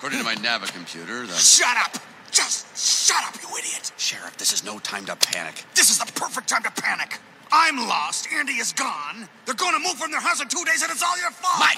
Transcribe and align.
According 0.00 0.20
to 0.20 0.24
my 0.24 0.34
Nava 0.36 0.72
computer, 0.72 1.26
the. 1.26 1.34
Shut 1.34 1.76
up! 1.76 2.02
Just 2.30 2.64
shut 2.74 3.22
up, 3.22 3.34
you 3.42 3.54
idiot! 3.58 3.92
Sheriff, 3.98 4.34
this 4.38 4.50
is 4.54 4.64
no 4.64 4.78
time 4.78 5.04
to 5.04 5.14
panic. 5.14 5.62
This 5.74 5.90
is 5.90 5.98
the 5.98 6.10
perfect 6.12 6.48
time 6.48 6.62
to 6.62 6.70
panic. 6.70 7.18
I'm 7.52 7.76
lost. 7.76 8.26
Andy 8.32 8.54
is 8.54 8.72
gone. 8.72 9.28
They're 9.44 9.54
going 9.54 9.74
to 9.74 9.78
move 9.78 9.98
from 9.98 10.10
their 10.10 10.22
house 10.22 10.40
in 10.40 10.48
two 10.48 10.64
days, 10.64 10.80
and 10.80 10.90
it's 10.90 11.02
all 11.02 11.20
your 11.20 11.30
fault. 11.30 11.60
My, 11.60 11.74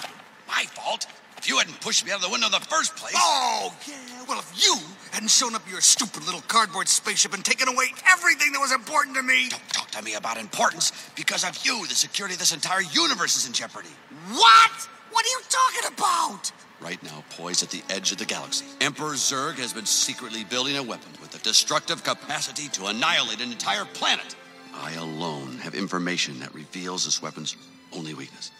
my 0.46 0.62
fault. 0.66 1.08
If 1.36 1.48
you 1.48 1.58
hadn't 1.58 1.80
pushed 1.80 2.06
me 2.06 2.12
out 2.12 2.18
of 2.18 2.22
the 2.22 2.30
window 2.30 2.46
in 2.46 2.52
the 2.52 2.60
first 2.60 2.94
place. 2.94 3.12
Oh, 3.16 3.74
yeah. 3.88 3.96
Well, 4.28 4.38
if 4.38 4.54
you 4.54 4.76
hadn't 5.10 5.30
shown 5.30 5.56
up 5.56 5.68
your 5.68 5.80
stupid 5.80 6.24
little 6.24 6.42
cardboard 6.42 6.86
spaceship 6.86 7.34
and 7.34 7.44
taken 7.44 7.66
away 7.66 7.86
everything 8.08 8.52
that 8.52 8.60
was 8.60 8.70
important 8.70 9.16
to 9.16 9.24
me. 9.24 9.48
Don't 9.48 9.68
talk 9.70 9.90
to 9.90 10.02
me 10.02 10.14
about 10.14 10.38
importance. 10.38 10.92
Because 11.16 11.42
of 11.42 11.58
you, 11.66 11.84
the 11.88 11.96
security 11.96 12.34
of 12.34 12.38
this 12.38 12.54
entire 12.54 12.82
universe 12.82 13.36
is 13.36 13.48
in 13.48 13.52
jeopardy. 13.52 13.90
What? 14.30 14.88
What 15.10 15.26
are 15.26 15.28
you 15.28 15.40
talking 15.50 15.92
about? 15.92 16.52
Right 16.82 17.00
now, 17.04 17.22
poised 17.36 17.62
at 17.62 17.70
the 17.70 17.82
edge 17.90 18.10
of 18.10 18.18
the 18.18 18.24
galaxy, 18.24 18.64
Emperor 18.80 19.14
Zurg 19.14 19.54
has 19.54 19.72
been 19.72 19.86
secretly 19.86 20.42
building 20.42 20.76
a 20.76 20.82
weapon 20.82 21.12
with 21.20 21.30
the 21.30 21.38
destructive 21.38 22.02
capacity 22.02 22.68
to 22.70 22.86
annihilate 22.86 23.40
an 23.40 23.52
entire 23.52 23.84
planet. 23.84 24.34
I 24.74 24.92
alone 24.94 25.58
have 25.58 25.76
information 25.76 26.40
that 26.40 26.52
reveals 26.52 27.04
this 27.04 27.22
weapon's 27.22 27.56
only 27.92 28.14
weakness. 28.14 28.50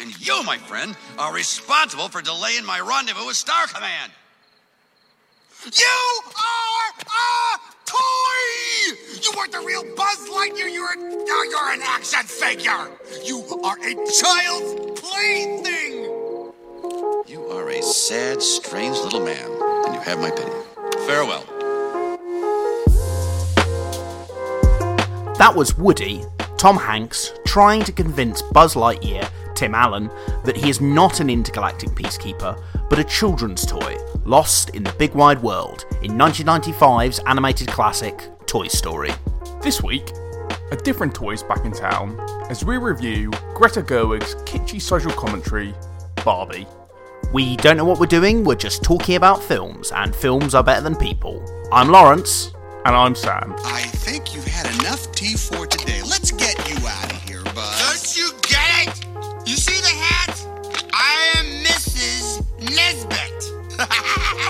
And 0.00 0.18
you, 0.26 0.42
my 0.44 0.56
friend, 0.56 0.96
are 1.18 1.34
responsible 1.34 2.08
for 2.08 2.22
delaying 2.22 2.64
my 2.64 2.80
rendezvous 2.80 3.26
with 3.26 3.36
Star 3.36 3.66
Command. 3.66 4.12
You 5.66 6.20
are 6.24 6.92
a 7.02 7.58
toy! 7.84 8.96
You 9.20 9.32
weren't 9.36 9.52
the 9.52 9.60
real 9.60 9.84
Buzz 9.94 10.26
Lightyear. 10.30 10.72
You're, 10.72 10.94
a, 10.94 11.50
you're 11.50 11.72
an 11.72 11.80
action 11.82 12.22
figure. 12.24 12.88
You 13.24 13.44
are 13.62 13.76
a 13.78 13.94
child's 14.10 15.00
plaything. 15.00 16.07
You 16.98 17.46
are 17.52 17.70
a 17.70 17.80
sad, 17.80 18.42
strange 18.42 18.96
little 18.98 19.24
man, 19.24 19.48
and 19.86 19.94
you 19.94 20.00
have 20.00 20.18
my 20.18 20.30
pity. 20.30 20.50
Farewell. 21.06 21.44
That 25.36 25.54
was 25.54 25.76
Woody, 25.78 26.24
Tom 26.56 26.76
Hanks, 26.76 27.32
trying 27.46 27.84
to 27.84 27.92
convince 27.92 28.42
Buzz 28.42 28.74
Lightyear, 28.74 29.30
Tim 29.54 29.76
Allen, 29.76 30.10
that 30.44 30.56
he 30.56 30.68
is 30.68 30.80
not 30.80 31.20
an 31.20 31.30
intergalactic 31.30 31.90
peacekeeper, 31.90 32.60
but 32.90 32.98
a 32.98 33.04
children's 33.04 33.64
toy, 33.64 33.96
lost 34.24 34.70
in 34.70 34.82
the 34.82 34.92
big 34.94 35.14
wide 35.14 35.40
world 35.40 35.84
in 36.02 36.12
1995's 36.12 37.20
animated 37.26 37.68
classic 37.68 38.28
Toy 38.46 38.66
Story. 38.66 39.12
This 39.62 39.84
week, 39.84 40.10
a 40.72 40.76
different 40.76 41.14
toy's 41.14 41.44
back 41.44 41.64
in 41.64 41.70
town 41.70 42.18
as 42.50 42.64
we 42.64 42.76
review 42.76 43.30
Greta 43.54 43.82
Gerwig's 43.82 44.34
kitschy 44.46 44.82
social 44.82 45.12
commentary, 45.12 45.72
Barbie. 46.24 46.66
We 47.30 47.56
don't 47.56 47.76
know 47.76 47.84
what 47.84 48.00
we're 48.00 48.06
doing, 48.06 48.42
we're 48.42 48.54
just 48.54 48.82
talking 48.82 49.16
about 49.16 49.42
films, 49.42 49.92
and 49.92 50.16
films 50.16 50.54
are 50.54 50.64
better 50.64 50.80
than 50.80 50.96
people. 50.96 51.44
I'm 51.70 51.88
Laurence. 51.88 52.54
And 52.86 52.96
I'm 52.96 53.14
Sam. 53.14 53.54
I 53.66 53.82
think 53.82 54.34
you've 54.34 54.46
had 54.46 54.64
enough 54.80 55.12
tea 55.12 55.34
for 55.36 55.66
today. 55.66 56.00
Let's 56.00 56.30
get 56.30 56.56
you 56.70 56.86
out 56.86 57.12
of 57.12 57.22
here, 57.24 57.42
Buzz. 57.54 58.16
Don't 58.16 58.16
you 58.16 58.30
get 58.48 58.88
it? 58.88 59.06
You 59.46 59.56
see 59.56 59.78
the 59.78 59.88
hat? 59.88 60.42
I 60.94 61.34
am 61.36 61.44
Mrs. 61.64 62.40
Nesbit. 62.60 63.42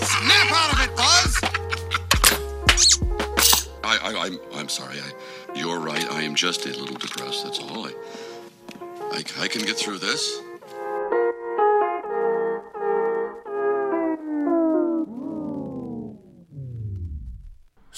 Snap 0.05 0.53
out 0.53 0.73
of 0.75 0.81
it, 0.81 0.97
Buzz! 0.97 1.41
I, 3.83 3.99
I, 4.05 4.27
I'm, 4.27 4.39
I'm 4.55 4.69
sorry. 4.69 4.99
I, 5.01 5.59
you're 5.59 5.81
right. 5.81 6.09
I 6.13 6.23
am 6.23 6.37
just 6.37 6.65
a 6.67 6.69
little 6.69 6.97
depressed. 6.97 7.43
That's 7.43 7.59
all. 7.59 7.87
I, 7.87 7.93
I, 9.11 9.25
I 9.41 9.49
can 9.49 9.63
get 9.63 9.77
through 9.77 9.99
this. 9.99 10.43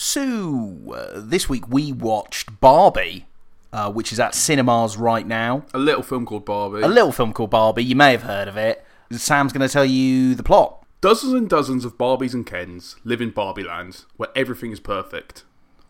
So, 0.02 0.94
uh, 0.96 1.20
this 1.22 1.46
week 1.46 1.68
we 1.68 1.92
watched 1.92 2.58
Barbie, 2.58 3.26
uh, 3.70 3.92
which 3.92 4.14
is 4.14 4.18
at 4.18 4.34
cinemas 4.34 4.96
right 4.96 5.26
now. 5.26 5.66
A 5.74 5.78
little 5.78 6.02
film 6.02 6.24
called 6.24 6.46
Barbie. 6.46 6.80
A 6.80 6.88
little 6.88 7.12
film 7.12 7.34
called 7.34 7.50
Barbie, 7.50 7.84
you 7.84 7.94
may 7.94 8.12
have 8.12 8.22
heard 8.22 8.48
of 8.48 8.56
it. 8.56 8.82
Sam's 9.12 9.52
going 9.52 9.68
to 9.68 9.70
tell 9.70 9.84
you 9.84 10.34
the 10.34 10.42
plot. 10.42 10.86
Dozens 11.02 11.34
and 11.34 11.50
dozens 11.50 11.84
of 11.84 11.98
Barbies 11.98 12.32
and 12.32 12.46
Kens 12.46 12.96
live 13.04 13.20
in 13.20 13.28
Barbie 13.28 13.62
Land, 13.62 14.06
where 14.16 14.30
everything 14.34 14.72
is 14.72 14.80
perfect. 14.80 15.44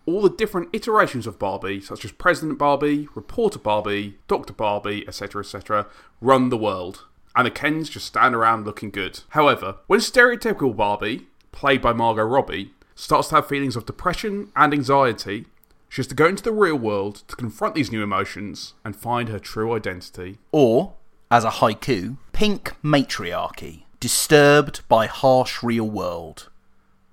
All 0.07 0.23
the 0.23 0.29
different 0.29 0.71
iterations 0.73 1.29
of 1.29 1.39
Barbie, 1.39 1.81
such 1.81 2.05
as 2.05 2.11
President 2.11 2.59
Barbie, 2.59 3.07
Reporter 3.15 3.61
Barbie, 3.61 4.19
Dr. 4.27 4.53
Barbie, 4.53 5.07
etc., 5.07 5.43
etc., 5.43 5.87
run 6.21 6.49
the 6.49 6.57
world, 6.57 7.07
and 7.37 7.47
the 7.47 7.53
Kens 7.53 7.89
just 7.89 8.07
stand 8.07 8.35
around 8.35 8.67
looking 8.67 8.91
good. 8.91 9.21
However, 9.29 9.77
when 9.87 10.01
stereotypical 10.01 10.75
Barbie, 10.75 11.29
played 11.53 11.81
by 11.81 11.93
Margot 11.93 12.25
Robbie, 12.25 12.73
starts 13.01 13.29
to 13.29 13.37
have 13.37 13.49
feelings 13.49 13.77
of 13.77 13.87
depression 13.87 14.51
and 14.55 14.73
anxiety, 14.73 15.47
she 15.89 16.01
has 16.01 16.07
to 16.09 16.15
go 16.15 16.27
into 16.27 16.43
the 16.43 16.53
real 16.53 16.77
world 16.77 17.23
to 17.29 17.35
confront 17.35 17.75
these 17.75 17.91
new 17.91 18.03
emotions 18.03 18.75
and 18.85 18.95
find 18.95 19.29
her 19.29 19.39
true 19.39 19.73
identity. 19.73 20.39
Or, 20.53 20.95
as 21.31 21.45
a 21.45 21.51
haiku, 21.51 22.19
pink 22.33 22.75
matriarchy, 22.83 23.87
disturbed 23.99 24.87
by 24.89 25.07
harsh 25.07 25.63
real 25.63 25.89
world. 25.89 26.49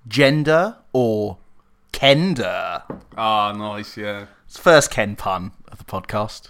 Gender 0.06 0.76
or 0.92 1.38
Kender? 1.92 2.82
Ah, 3.16 3.52
nice, 3.52 3.96
yeah. 3.96 4.26
It's 4.46 4.56
the 4.56 4.62
first 4.62 4.90
Ken 4.90 5.16
pun 5.16 5.52
of 5.68 5.78
the 5.78 5.84
podcast. 5.84 6.48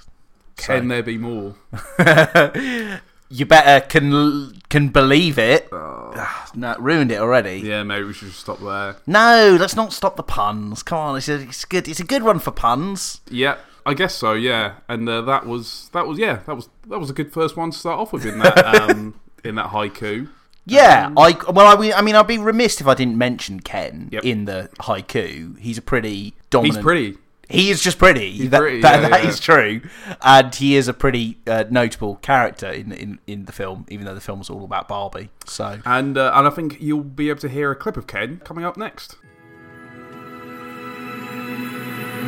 Can 0.56 0.88
there 0.88 1.02
be 1.02 1.16
more? 1.16 1.54
You 3.30 3.44
better 3.46 3.84
can 3.86 4.58
can 4.70 4.88
believe 4.88 5.38
it. 5.38 5.68
Ah, 5.72 6.50
no, 6.54 6.74
ruined 6.78 7.12
it 7.12 7.20
already. 7.20 7.60
Yeah, 7.64 7.82
maybe 7.82 8.04
we 8.06 8.12
should 8.14 8.32
stop 8.32 8.58
there. 8.60 8.96
No, 9.06 9.56
let's 9.60 9.76
not 9.76 9.92
stop 9.92 10.16
the 10.16 10.22
puns. 10.22 10.82
Come 10.82 10.98
on, 10.98 11.16
it's, 11.18 11.28
a, 11.28 11.40
it's 11.40 11.64
good. 11.66 11.88
It's 11.88 12.00
a 12.00 12.04
good 12.04 12.22
one 12.22 12.38
for 12.38 12.50
puns. 12.50 13.20
Yeah, 13.30 13.58
I 13.84 13.92
guess 13.94 14.14
so. 14.14 14.32
Yeah, 14.32 14.76
and 14.88 15.06
uh, 15.08 15.20
that 15.22 15.46
was 15.46 15.90
that 15.92 16.06
was 16.06 16.18
yeah 16.18 16.40
that 16.46 16.56
was 16.56 16.68
that 16.86 16.98
was 16.98 17.10
a 17.10 17.12
good 17.12 17.32
first 17.32 17.56
one 17.56 17.70
to 17.70 17.78
start 17.78 17.98
off 18.00 18.12
with 18.12 18.24
in 18.24 18.38
that 18.38 18.64
um, 18.90 19.20
in 19.44 19.56
that 19.56 19.68
haiku. 19.70 20.28
Yeah, 20.64 21.12
I 21.16 21.32
well, 21.50 21.66
I, 21.82 21.92
I 21.92 22.02
mean, 22.02 22.14
I'd 22.14 22.26
be 22.26 22.36
remiss 22.38 22.80
if 22.80 22.86
I 22.86 22.94
didn't 22.94 23.16
mention 23.16 23.60
Ken 23.60 24.08
Yep. 24.12 24.24
in 24.24 24.44
the 24.44 24.68
haiku. 24.80 25.58
He's 25.58 25.78
a 25.78 25.82
pretty 25.82 26.34
dominant. 26.50 26.76
He's 26.76 26.82
pretty. 26.82 27.16
He 27.48 27.70
is 27.70 27.82
just 27.82 27.98
pretty. 27.98 28.30
He's 28.32 28.50
that 28.50 28.60
pretty, 28.60 28.82
that- 28.82 29.00
yeah, 29.02 29.08
that 29.08 29.22
yeah. 29.24 29.28
is 29.30 29.40
true, 29.40 29.80
and 30.20 30.54
he 30.54 30.76
is 30.76 30.86
a 30.86 30.92
pretty 30.92 31.38
uh, 31.46 31.64
notable 31.70 32.16
character 32.16 32.68
in, 32.70 32.92
in 32.92 33.18
in 33.26 33.44
the 33.46 33.52
film, 33.52 33.86
even 33.88 34.04
though 34.06 34.14
the 34.14 34.20
film's 34.20 34.50
all 34.50 34.64
about 34.64 34.86
Barbie. 34.88 35.30
So 35.46 35.80
And 35.86 36.18
uh, 36.18 36.32
and 36.34 36.46
I 36.46 36.50
think 36.50 36.76
you'll 36.80 37.02
be 37.04 37.30
able 37.30 37.40
to 37.40 37.48
hear 37.48 37.70
a 37.70 37.74
clip 37.76 37.96
of 37.96 38.06
Ken 38.06 38.40
coming 38.44 38.64
up 38.66 38.76
next. 38.76 39.16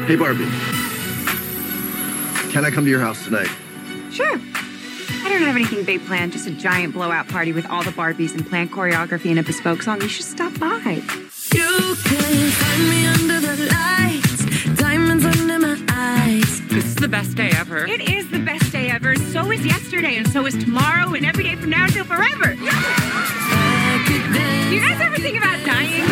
Hey, 0.07 0.17
Barbie. 0.17 0.49
Can 2.53 2.65
I 2.65 2.71
come 2.73 2.85
to 2.85 2.91
your 2.91 3.01
house 3.01 3.23
tonight? 3.25 3.49
Sure. 4.11 4.27
I 5.23 5.29
don't 5.29 5.43
have 5.43 5.55
anything 5.55 5.85
big 5.85 6.05
planned, 6.07 6.33
just 6.33 6.47
a 6.49 6.51
giant 6.51 6.95
blowout 6.95 7.29
party 7.29 7.53
with 7.53 7.67
all 7.67 7.83
the 7.85 7.91
Barbies 7.93 8.35
and 8.35 8.45
planned 8.49 8.73
choreography 8.73 9.31
and 9.31 9.39
a 9.39 9.43
bespoke 9.43 9.83
song. 9.83 10.01
You 10.01 10.09
should 10.09 10.25
stop 10.25 10.59
by. 10.59 10.77
You 11.53 11.95
can 12.05 12.51
find 12.51 12.89
me 12.89 13.07
under 13.07 13.41
the 13.41 13.67
lights, 13.67 14.00
best 17.11 17.37
day 17.37 17.51
ever. 17.55 17.87
It 17.87 18.09
is 18.09 18.31
the 18.31 18.39
best 18.39 18.71
day 18.73 18.89
ever. 18.89 19.17
So 19.17 19.51
is 19.51 19.67
yesterday, 19.67 20.17
and 20.17 20.29
so 20.29 20.47
is 20.47 20.55
tomorrow, 20.57 21.13
and 21.15 21.27
every 21.27 21.43
day 21.45 21.57
from 21.57 21.71
now 21.71 21.85
until 21.85 22.05
forever. 22.05 22.55
I 22.57 24.05
could 24.07 24.33
dance. 24.33 24.69
Do 24.69 24.75
you 24.75 24.81
guys 24.81 25.01
ever 25.01 25.17
think 25.17 25.37
about 25.37 25.67
dying? 25.67 26.05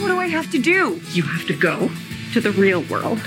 What 0.00 0.08
do 0.08 0.18
I 0.18 0.26
have 0.26 0.50
to 0.52 0.58
do? 0.58 1.00
You 1.12 1.22
have 1.22 1.46
to 1.46 1.54
go 1.54 1.90
to 2.34 2.40
the 2.40 2.52
real 2.52 2.82
world. 2.82 3.18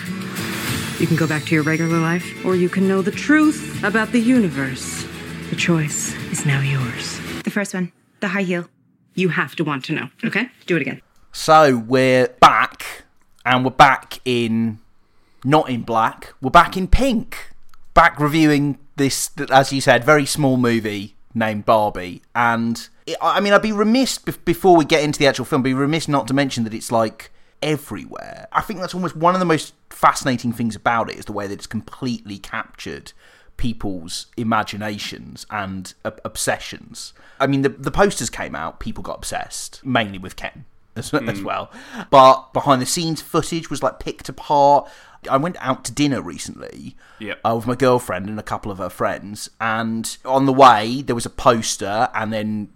You 0.99 1.07
can 1.07 1.15
go 1.15 1.27
back 1.27 1.45
to 1.45 1.55
your 1.55 1.63
regular 1.63 1.97
life, 1.97 2.45
or 2.45 2.55
you 2.55 2.69
can 2.69 2.87
know 2.87 3.01
the 3.01 3.11
truth 3.11 3.83
about 3.83 4.11
the 4.11 4.19
universe. 4.19 5.03
The 5.49 5.55
choice 5.55 6.13
is 6.31 6.45
now 6.45 6.61
yours. 6.61 7.19
The 7.43 7.51
first 7.51 7.73
one, 7.73 7.91
the 8.19 8.27
high 8.27 8.43
heel. 8.43 8.69
You 9.15 9.29
have 9.29 9.55
to 9.57 9.63
want 9.63 9.85
to 9.85 9.93
know, 9.93 10.09
okay? 10.23 10.49
Do 10.65 10.75
it 10.75 10.81
again. 10.81 11.02
So 11.33 11.75
we're 11.77 12.27
back, 12.39 13.03
and 13.43 13.65
we're 13.65 13.71
back 13.71 14.19
in 14.23 14.79
not 15.43 15.69
in 15.69 15.81
black. 15.81 16.33
We're 16.41 16.51
back 16.51 16.77
in 16.77 16.87
pink. 16.87 17.49
Back 17.93 18.19
reviewing 18.19 18.77
this, 18.95 19.31
as 19.51 19.73
you 19.73 19.81
said, 19.81 20.03
very 20.03 20.25
small 20.25 20.57
movie 20.57 21.15
named 21.33 21.65
Barbie, 21.65 22.21
and 22.35 22.87
it, 23.05 23.17
I 23.21 23.39
mean, 23.39 23.51
I'd 23.51 23.61
be 23.61 23.71
remiss 23.71 24.17
bef- 24.17 24.45
before 24.45 24.77
we 24.77 24.85
get 24.85 25.03
into 25.03 25.19
the 25.19 25.27
actual 25.27 25.45
film. 25.45 25.63
Be 25.63 25.73
remiss 25.73 26.07
not 26.07 26.27
to 26.27 26.33
mention 26.33 26.63
that 26.63 26.73
it's 26.73 26.91
like 26.91 27.31
everywhere. 27.61 28.47
I 28.51 28.61
think 28.61 28.79
that's 28.79 28.93
almost 28.93 29.15
one 29.15 29.33
of 29.33 29.39
the 29.39 29.45
most 29.45 29.73
fascinating 29.89 30.53
things 30.53 30.75
about 30.75 31.09
it 31.09 31.17
is 31.17 31.25
the 31.25 31.33
way 31.33 31.47
that 31.47 31.53
it's 31.53 31.67
completely 31.67 32.37
captured 32.37 33.13
people's 33.57 34.27
imaginations 34.37 35.45
and 35.49 35.93
ob- 36.05 36.21
obsessions. 36.23 37.13
I 37.39 37.47
mean, 37.47 37.63
the 37.63 37.69
the 37.69 37.91
posters 37.91 38.29
came 38.29 38.55
out, 38.55 38.79
people 38.79 39.03
got 39.03 39.17
obsessed, 39.17 39.83
mainly 39.83 40.19
with 40.19 40.35
Ken 40.35 40.65
as, 40.95 41.13
as 41.13 41.41
well. 41.41 41.71
But 42.09 42.53
behind 42.53 42.81
the 42.81 42.85
scenes 42.85 43.21
footage 43.21 43.69
was 43.69 43.81
like 43.83 43.99
picked 43.99 44.29
apart. 44.29 44.89
I 45.29 45.37
went 45.37 45.55
out 45.59 45.85
to 45.85 45.91
dinner 45.93 46.21
recently 46.21 46.97
Yep. 47.19 47.39
uh, 47.45 47.53
with 47.55 47.65
my 47.67 47.75
girlfriend 47.75 48.27
and 48.27 48.37
a 48.39 48.43
couple 48.43 48.71
of 48.71 48.77
her 48.79 48.89
friends, 48.89 49.49
and 49.61 50.17
on 50.25 50.45
the 50.45 50.53
way 50.53 51.01
there 51.01 51.15
was 51.15 51.25
a 51.25 51.29
poster, 51.29 52.09
and 52.13 52.33
then 52.33 52.67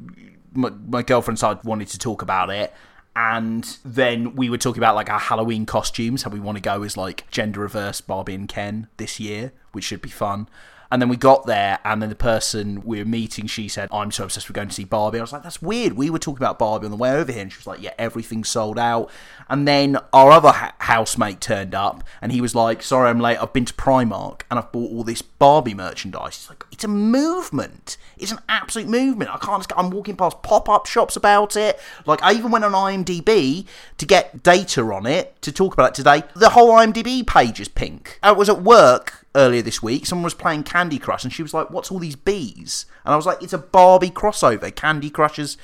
my, 0.54 0.70
my 0.88 1.02
girlfriend 1.04 1.38
started 1.40 1.66
wanting 1.66 1.88
to 1.88 2.00
talk 2.00 2.22
about 2.22 2.50
it. 2.50 2.74
And 3.20 3.64
then 3.84 4.36
we 4.36 4.48
were 4.48 4.60
talking 4.60 4.80
about 4.80 4.94
like 4.96 5.10
our 5.10 5.20
Halloween 5.20 5.66
costumes, 5.66 6.22
how 6.22 6.30
we 6.30 6.40
want 6.40 6.56
to 6.58 6.62
go 6.62 6.84
as 6.84 6.96
like 6.96 7.30
gender 7.32 7.62
reverse 7.62 8.00
Barbie 8.00 8.36
and 8.36 8.48
Ken 8.48 8.88
this 8.98 9.20
year, 9.20 9.54
which 9.72 9.86
should 9.86 10.04
be 10.04 10.10
fun. 10.10 10.48
And 10.90 11.02
then 11.02 11.10
we 11.10 11.18
got 11.18 11.46
there, 11.46 11.80
and 11.84 12.02
then 12.02 12.10
the 12.10 12.16
person 12.16 12.82
we 12.86 13.00
were 13.00 13.06
meeting, 13.06 13.48
she 13.48 13.68
said, 13.68 13.90
I'm 13.92 14.12
so 14.12 14.24
obsessed 14.24 14.48
with 14.48 14.56
going 14.56 14.70
to 14.70 14.74
see 14.74 14.86
Barbie. 14.86 15.20
I 15.20 15.22
was 15.22 15.34
like, 15.34 15.44
that's 15.44 15.62
weird. 15.62 15.94
We 15.94 16.10
were 16.10 16.20
talking 16.20 16.38
about 16.38 16.58
Barbie 16.60 16.86
on 16.86 16.92
the 16.92 16.98
way 16.98 17.12
over 17.12 17.32
here. 17.32 17.42
And 17.42 17.52
she 17.52 17.58
was 17.58 17.68
like, 17.68 17.82
yeah, 17.82 17.94
everything's 17.98 18.50
sold 18.50 18.80
out. 18.80 19.10
And 19.50 19.68
then 19.68 19.98
our 20.14 20.32
other 20.32 20.52
ha- 20.52 20.76
housemate 20.80 21.42
turned 21.42 21.76
up, 21.76 22.04
and 22.22 22.32
he 22.32 22.42
was 22.42 22.56
like, 22.56 22.82
sorry, 22.82 23.10
I'm 23.10 23.20
late. 23.20 23.38
I've 23.38 23.54
been 23.54 23.66
to 23.66 23.74
Primark, 23.74 24.42
and 24.50 24.58
I've 24.58 24.72
bought 24.72 24.92
all 24.92 25.04
this 25.04 25.22
Barbie 25.22 25.74
merchandise. 25.74 26.38
It's 26.38 26.50
like, 26.50 26.64
it's 26.72 26.84
a 26.84 26.88
movement. 26.88 27.98
It's 28.18 28.32
an 28.32 28.40
absolute 28.50 28.88
movement. 28.88 29.30
I 29.34 29.38
can't, 29.38 29.66
I'm 29.76 29.90
walking 29.90 30.16
past 30.16 30.42
pop 30.42 30.70
up 30.70 30.86
shops 30.86 31.16
about 31.16 31.56
it. 31.56 31.80
Like, 32.06 32.24
I 32.24 32.34
even 32.34 32.52
went 32.52 32.66
on 32.66 32.72
IMDb 32.72 33.66
to 33.98 34.06
get 34.06 34.42
data 34.44 34.82
on 34.84 35.06
it 35.06 35.42
to 35.42 35.52
talk 35.52 35.74
about 35.74 35.90
it 35.90 35.96
today. 35.96 36.24
The 36.36 36.50
whole 36.50 36.72
IMDb 36.72 37.26
page 37.26 37.60
is 37.60 37.68
pink. 37.68 38.20
I 38.24 38.32
was 38.32 38.50
at 38.50 38.62
work 38.62 39.26
earlier 39.38 39.62
this 39.62 39.82
week. 39.82 40.06
Someone 40.06 40.24
was 40.24 40.34
playing 40.34 40.64
Candy 40.64 41.00
Crush, 41.00 41.24
and 41.24 41.32
she 41.32 41.44
was 41.44 41.54
like, 41.54 41.70
"What's 41.70 41.92
all 41.92 42.00
these 42.00 42.18
bees?" 42.18 42.86
And 43.06 43.14
I 43.14 43.16
was 43.16 43.26
like, 43.26 43.42
"It's 43.42 43.54
a 43.54 43.58
Barbie 43.58 44.10
crossover. 44.10 44.76
Candy 44.76 45.10
Crush 45.10 45.38
has 45.38 45.58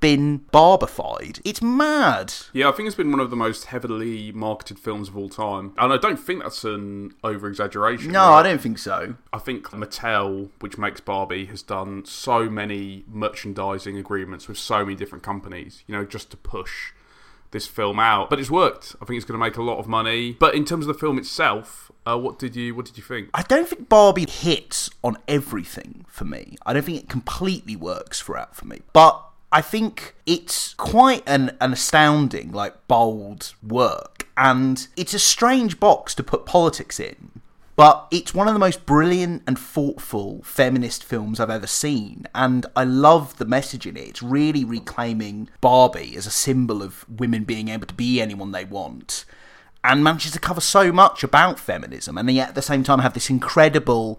been 0.00 0.38
barbified. 0.52 1.40
It's 1.44 1.62
mad." 1.62 2.34
Yeah, 2.52 2.68
I 2.68 2.72
think 2.72 2.86
it's 2.86 2.96
been 2.96 3.10
one 3.10 3.20
of 3.20 3.30
the 3.30 3.36
most 3.36 3.66
heavily 3.66 4.30
marketed 4.32 4.78
films 4.78 5.08
of 5.08 5.16
all 5.16 5.28
time. 5.30 5.72
And 5.78 5.92
I 5.92 5.96
don't 5.96 6.18
think 6.18 6.42
that's 6.42 6.62
an 6.64 7.14
over 7.24 7.48
exaggeration. 7.48 8.12
No, 8.12 8.32
I 8.34 8.42
don't 8.42 8.60
think 8.60 8.78
so. 8.78 9.14
I 9.32 9.38
think 9.38 9.70
Mattel, 9.70 10.50
which 10.60 10.76
makes 10.76 11.00
Barbie, 11.00 11.46
has 11.46 11.62
done 11.62 12.04
so 12.04 12.50
many 12.50 13.04
merchandising 13.08 13.96
agreements 13.96 14.46
with 14.46 14.58
so 14.58 14.84
many 14.84 14.94
different 14.94 15.24
companies, 15.24 15.82
you 15.86 15.96
know, 15.96 16.04
just 16.04 16.30
to 16.32 16.36
push 16.36 16.92
this 17.54 17.66
film 17.66 17.98
out. 17.98 18.28
But 18.28 18.38
it's 18.38 18.50
worked. 18.50 18.94
I 19.00 19.06
think 19.06 19.16
it's 19.16 19.24
going 19.24 19.40
to 19.40 19.44
make 19.44 19.56
a 19.56 19.62
lot 19.62 19.78
of 19.78 19.88
money. 19.88 20.36
But 20.38 20.54
in 20.54 20.66
terms 20.66 20.86
of 20.86 20.92
the 20.92 20.98
film 20.98 21.16
itself, 21.16 21.90
uh, 22.06 22.18
what 22.18 22.38
did 22.38 22.54
you 22.54 22.74
what 22.74 22.84
did 22.84 22.98
you 22.98 23.02
think? 23.02 23.30
I 23.32 23.42
don't 23.42 23.66
think 23.66 23.88
Barbie 23.88 24.28
hits 24.28 24.90
on 25.02 25.16
everything 25.26 26.04
for 26.08 26.26
me. 26.26 26.58
I 26.66 26.74
don't 26.74 26.82
think 26.82 26.98
it 26.98 27.08
completely 27.08 27.76
works 27.76 28.20
throughout 28.20 28.54
for 28.54 28.66
me. 28.66 28.82
But 28.92 29.24
I 29.50 29.62
think 29.62 30.14
it's 30.26 30.74
quite 30.74 31.22
an, 31.26 31.56
an 31.60 31.72
astounding, 31.72 32.52
like 32.52 32.88
bold 32.88 33.54
work. 33.66 34.28
And 34.36 34.86
it's 34.96 35.14
a 35.14 35.18
strange 35.18 35.78
box 35.78 36.14
to 36.16 36.22
put 36.22 36.44
politics 36.44 36.98
in. 36.98 37.40
But 37.76 38.06
it's 38.12 38.32
one 38.32 38.46
of 38.46 38.54
the 38.54 38.60
most 38.60 38.86
brilliant 38.86 39.42
and 39.46 39.58
thoughtful 39.58 40.42
feminist 40.44 41.02
films 41.02 41.40
I've 41.40 41.50
ever 41.50 41.66
seen. 41.66 42.26
And 42.34 42.66
I 42.76 42.84
love 42.84 43.36
the 43.38 43.44
message 43.44 43.84
in 43.86 43.96
it. 43.96 44.08
It's 44.08 44.22
really 44.22 44.64
reclaiming 44.64 45.48
Barbie 45.60 46.14
as 46.16 46.26
a 46.26 46.30
symbol 46.30 46.82
of 46.82 47.04
women 47.08 47.42
being 47.44 47.68
able 47.68 47.86
to 47.86 47.94
be 47.94 48.20
anyone 48.20 48.52
they 48.52 48.64
want 48.64 49.24
and 49.84 50.02
manages 50.02 50.32
to 50.32 50.40
cover 50.40 50.62
so 50.62 50.90
much 50.90 51.22
about 51.22 51.60
feminism 51.60 52.16
and 52.16 52.28
yet 52.30 52.48
at 52.48 52.54
the 52.54 52.62
same 52.62 52.82
time 52.82 53.00
have 53.00 53.12
this 53.12 53.28
incredible 53.28 54.18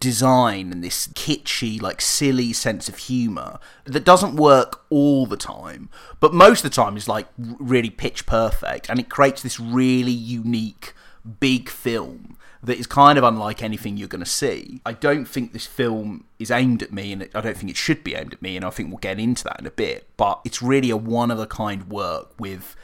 design 0.00 0.72
and 0.72 0.82
this 0.82 1.08
kitschy 1.08 1.82
like 1.82 2.00
silly 2.00 2.52
sense 2.52 2.88
of 2.88 2.96
humor 2.96 3.58
that 3.84 4.04
doesn't 4.04 4.36
work 4.36 4.82
all 4.88 5.26
the 5.26 5.36
time 5.36 5.90
but 6.20 6.32
most 6.32 6.64
of 6.64 6.70
the 6.70 6.74
time 6.74 6.96
is 6.96 7.08
like 7.08 7.26
really 7.36 7.90
pitch 7.90 8.24
perfect 8.24 8.88
and 8.88 8.98
it 8.98 9.10
creates 9.10 9.42
this 9.42 9.60
really 9.60 10.12
unique 10.12 10.94
big 11.40 11.68
film 11.68 12.33
that 12.64 12.78
is 12.78 12.86
kind 12.86 13.18
of 13.18 13.24
unlike 13.24 13.62
anything 13.62 13.96
you're 13.96 14.08
going 14.08 14.24
to 14.24 14.30
see. 14.30 14.80
I 14.84 14.92
don't 14.92 15.26
think 15.26 15.52
this 15.52 15.66
film 15.66 16.24
is 16.38 16.50
aimed 16.50 16.82
at 16.82 16.92
me, 16.92 17.12
and 17.12 17.28
I 17.34 17.40
don't 17.40 17.56
think 17.56 17.70
it 17.70 17.76
should 17.76 18.02
be 18.02 18.14
aimed 18.14 18.32
at 18.32 18.42
me, 18.42 18.56
and 18.56 18.64
I 18.64 18.70
think 18.70 18.88
we'll 18.88 18.98
get 18.98 19.18
into 19.18 19.44
that 19.44 19.60
in 19.60 19.66
a 19.66 19.70
bit. 19.70 20.08
But 20.16 20.40
it's 20.44 20.62
really 20.62 20.90
a 20.90 20.96
one 20.96 21.30
of 21.30 21.38
a 21.38 21.46
kind 21.46 21.88
work 21.88 22.32
with 22.38 22.74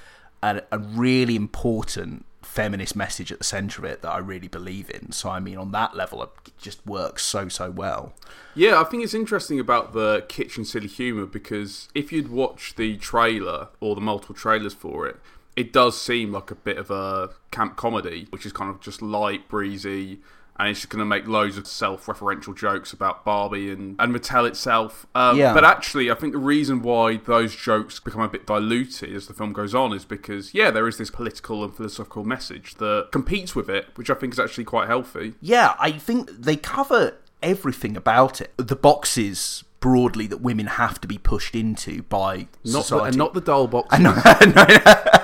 a, 0.43 0.63
a 0.71 0.79
really 0.79 1.37
important 1.37 2.27
feminist 2.43 2.97
message 2.97 3.31
at 3.31 3.39
the 3.39 3.45
centre 3.45 3.81
of 3.81 3.85
it 3.85 4.03
that 4.03 4.11
I 4.11 4.19
really 4.19 4.49
believe 4.49 4.91
in. 4.91 5.13
So, 5.13 5.31
I 5.31 5.39
mean, 5.39 5.57
on 5.57 5.73
that 5.73 5.95
level, 5.95 6.23
it 6.23 6.31
just 6.59 6.85
works 6.85 7.25
so, 7.25 7.49
so 7.49 7.71
well. 7.71 8.13
Yeah, 8.55 8.81
I 8.81 8.85
think 8.85 9.05
it's 9.05 9.15
interesting 9.15 9.61
about 9.61 9.93
the 9.93 10.25
kitchen 10.29 10.65
silly 10.65 10.89
humour 10.89 11.27
because 11.27 11.89
if 11.95 12.13
you'd 12.13 12.29
watch 12.29 12.75
the 12.75 12.97
trailer 12.97 13.69
or 13.79 13.95
the 13.95 14.01
multiple 14.01 14.35
trailers 14.35 14.75
for 14.75 15.07
it, 15.07 15.21
it 15.57 15.73
does 15.73 16.01
seem 16.01 16.33
like 16.33 16.51
a 16.51 16.55
bit 16.55 16.79
of 16.79 16.91
a 16.91 17.31
camp 17.51 17.77
comedy, 17.77 18.27
which 18.31 18.47
is 18.47 18.53
kind 18.53 18.71
of 18.71 18.81
just 18.81 19.03
light, 19.03 19.49
breezy, 19.49 20.21
and 20.59 20.69
it's 20.69 20.81
just 20.81 20.91
going 20.91 20.99
to 21.01 21.07
make 21.07 21.27
loads 21.27 21.57
of 21.57 21.67
self-referential 21.67 22.55
jokes 22.57 22.93
about 22.93 23.25
Barbie 23.25 23.71
and, 23.71 23.97
and 23.99 24.15
Mattel 24.15 24.47
itself. 24.47 25.07
Um, 25.15 25.39
Yeah. 25.39 25.55
But 25.55 25.65
actually, 25.65 26.11
I 26.11 26.15
think 26.15 26.35
the 26.35 26.39
reason 26.39 26.83
why 26.83 27.17
those 27.17 27.57
jokes 27.57 27.99
become 27.99 28.21
a 28.21 28.29
bit 28.29 28.47
diluted 28.47 29.15
as 29.15 29.27
the 29.27 29.33
film 29.33 29.55
goes 29.55 29.75
on 29.75 29.95
is 29.95 30.05
because, 30.05 30.53
yeah, 30.53 30.71
there 30.71 30.87
is 30.87 30.99
this 30.99 31.11
political 31.11 31.65
and 31.65 31.75
philosophical 31.75 32.25
message 32.25 32.75
that 32.75 33.09
competes 33.11 33.55
with 33.57 33.71
it, 33.71 33.87
which 33.95 34.11
I 34.11 34.15
think 34.15 34.35
is 34.35 34.39
actually 34.39 34.65
quite 34.65 34.87
healthy. 34.87 35.33
Yeah, 35.41 35.75
I 35.79 35.93
think 35.93 36.31
they 36.31 36.57
cover 36.57 37.17
everything 37.43 37.97
about 37.97 38.43
it. 38.43 38.53
The 38.59 38.77
boxes 38.77 39.65
broadly 39.81 40.27
that 40.27 40.43
women 40.43 40.67
have 40.67 41.01
to 41.01 41.09
be 41.09 41.17
pushed 41.17 41.55
into 41.55 42.03
by 42.03 42.37
Not 42.37 42.49
the, 42.63 42.83
society. 42.83 43.07
and 43.09 43.17
not 43.17 43.33
the 43.33 43.41
doll 43.41 43.67
box. 43.67 43.89
I 43.93 43.99
know, 43.99 44.13
no, 44.13 45.20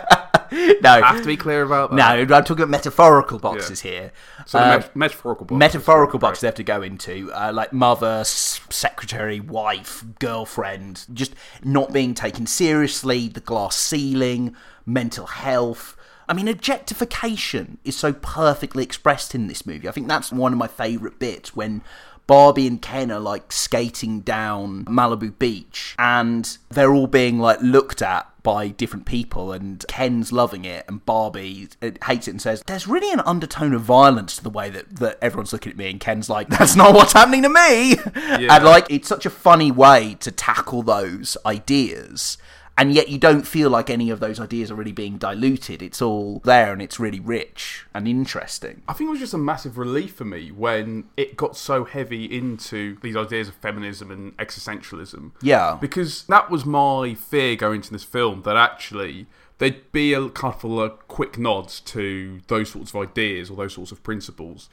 no, 0.53 0.75
no. 0.83 1.03
Have 1.03 1.21
to 1.21 1.27
be 1.27 1.37
clear 1.37 1.63
about 1.63 1.91
that. 1.91 1.97
No, 1.97 2.05
I'm 2.37 2.45
talking 2.45 2.63
about 2.63 2.69
metaphorical 2.71 3.39
boxes 3.39 3.81
here. 3.81 4.13
So 4.47 4.59
the 4.59 4.65
Uh, 4.65 4.69
met- 4.79 4.97
metaphorical 4.97 5.47
boxes. 5.47 5.59
metaphorical 5.59 6.19
Right. 6.19 6.21
boxes 6.21 6.41
they 6.43 6.49
have 6.49 6.55
to 6.57 6.65
go 6.65 6.83
into, 6.83 7.31
uh, 7.35 7.51
like 7.53 7.73
mother, 7.73 8.19
s- 8.21 8.61
secretary, 8.71 9.41
wife, 9.41 10.05
girlfriend, 10.19 11.07
just 11.13 11.35
not 11.65 11.93
being 11.93 12.15
taken 12.15 12.47
seriously, 12.47 13.29
the 13.29 13.41
glass 13.41 13.77
ceiling, 13.77 14.55
mental 14.85 15.27
health. 15.27 15.97
I 16.29 16.33
mean, 16.35 16.49
objectification 16.49 17.79
is 17.85 17.97
so 17.97 18.13
perfectly 18.13 18.83
expressed 18.83 19.35
in 19.35 19.47
this 19.47 19.65
movie. 19.67 19.89
I 19.89 19.93
think 19.93 20.09
that's 20.09 20.33
one 20.33 20.53
of 20.53 20.59
my 20.59 20.67
favourite 20.67 21.19
bits 21.19 21.55
when 21.55 21.83
Barbie 22.27 22.67
and 22.67 22.83
Ken 22.83 23.13
are 23.13 23.21
like 23.21 23.53
skating 23.53 24.21
down 24.21 24.85
Malibu 24.87 25.39
Beach 25.39 25.95
and 25.99 26.59
they're 26.71 26.93
all 26.93 27.07
being 27.07 27.39
like 27.39 27.59
looked 27.63 28.03
at 28.03 28.27
by 28.47 28.69
different 28.69 29.07
people 29.07 29.51
and 29.51 29.85
Ken's 29.89 30.31
loving 30.31 30.65
it 30.65 30.85
and 30.87 31.05
Barbie 31.05 31.67
uh, 31.83 31.91
hates 32.05 32.29
it 32.29 32.31
and 32.31 32.41
says 32.41 32.63
there's 32.69 32.87
really 32.87 33.13
an 33.13 33.19
undertone 33.27 33.73
of 33.73 33.83
violence 33.83 34.37
to 34.37 34.45
the 34.45 34.51
way 34.51 34.71
that, 34.71 34.97
that 35.01 35.19
everyone's 35.21 35.53
looking 35.53 35.73
at 35.73 35.77
me. 35.77 35.91
And 35.91 35.99
Ken's 35.99 36.31
like 36.31 36.49
that's 36.49 36.77
not 36.77 36.95
what's 36.95 37.13
happening 37.13 37.43
to 37.43 37.49
me. 37.49 37.97
And 38.15 38.65
like 38.65 38.87
it's 38.89 39.09
such 39.09 39.27
a 39.27 39.31
funny 39.31 39.73
way 39.73 40.17
to 40.21 40.31
tackle 40.31 40.85
those 40.85 41.37
ideas 41.45 42.39
and 42.79 42.93
yet 42.93 43.09
you 43.09 43.19
don't 43.19 43.47
feel 43.47 43.71
like 43.71 43.89
any 43.89 44.11
of 44.11 44.21
those 44.21 44.41
ideas 44.41 44.71
are 44.71 44.75
really 44.75 44.93
being 44.93 45.19
diluted 45.19 45.83
it's 45.83 46.03
all 46.03 46.41
there 46.45 46.73
and 46.73 46.83
it's 46.83 46.99
really 46.99 47.21
rich 47.21 47.87
and 47.95 48.07
interesting 48.09 48.83
I 48.89 48.93
think 48.93 49.09
it 49.09 49.11
was 49.13 49.21
just 49.21 49.35
a 49.35 49.39
massive 49.39 49.79
relief 49.79 50.15
for 50.15 50.25
me 50.25 50.51
when 50.51 51.05
it 51.17 51.37
got 51.37 51.57
so 51.57 51.85
heavy 51.85 52.25
into 52.25 52.99
these 53.03 53.17
ideas 53.17 53.49
of 53.49 53.55
feminism 53.55 54.11
and 54.11 54.37
existentialism. 54.37 55.33
Yeah. 55.43 55.79
Because 55.81 56.25
that 56.25 56.51
was 56.51 56.65
my 56.65 57.15
fear 57.15 57.57
going 57.57 57.77
into 57.77 57.93
this 57.93 58.05
film 58.05 58.43
that 58.43 58.57
actually 58.57 59.27
there'd 59.59 59.91
be 59.93 60.13
a 60.13 60.29
couple 60.29 60.81
of 60.81 61.07
quick 61.09 61.39
nods 61.39 61.81
to 61.81 62.41
those 62.49 62.71
sorts 62.71 62.91
of 62.91 62.97
ideas 62.97 63.51
or 63.51 63.57
those 63.57 63.75
sorts 63.75 63.93
of 63.93 64.03
principles. 64.03 64.69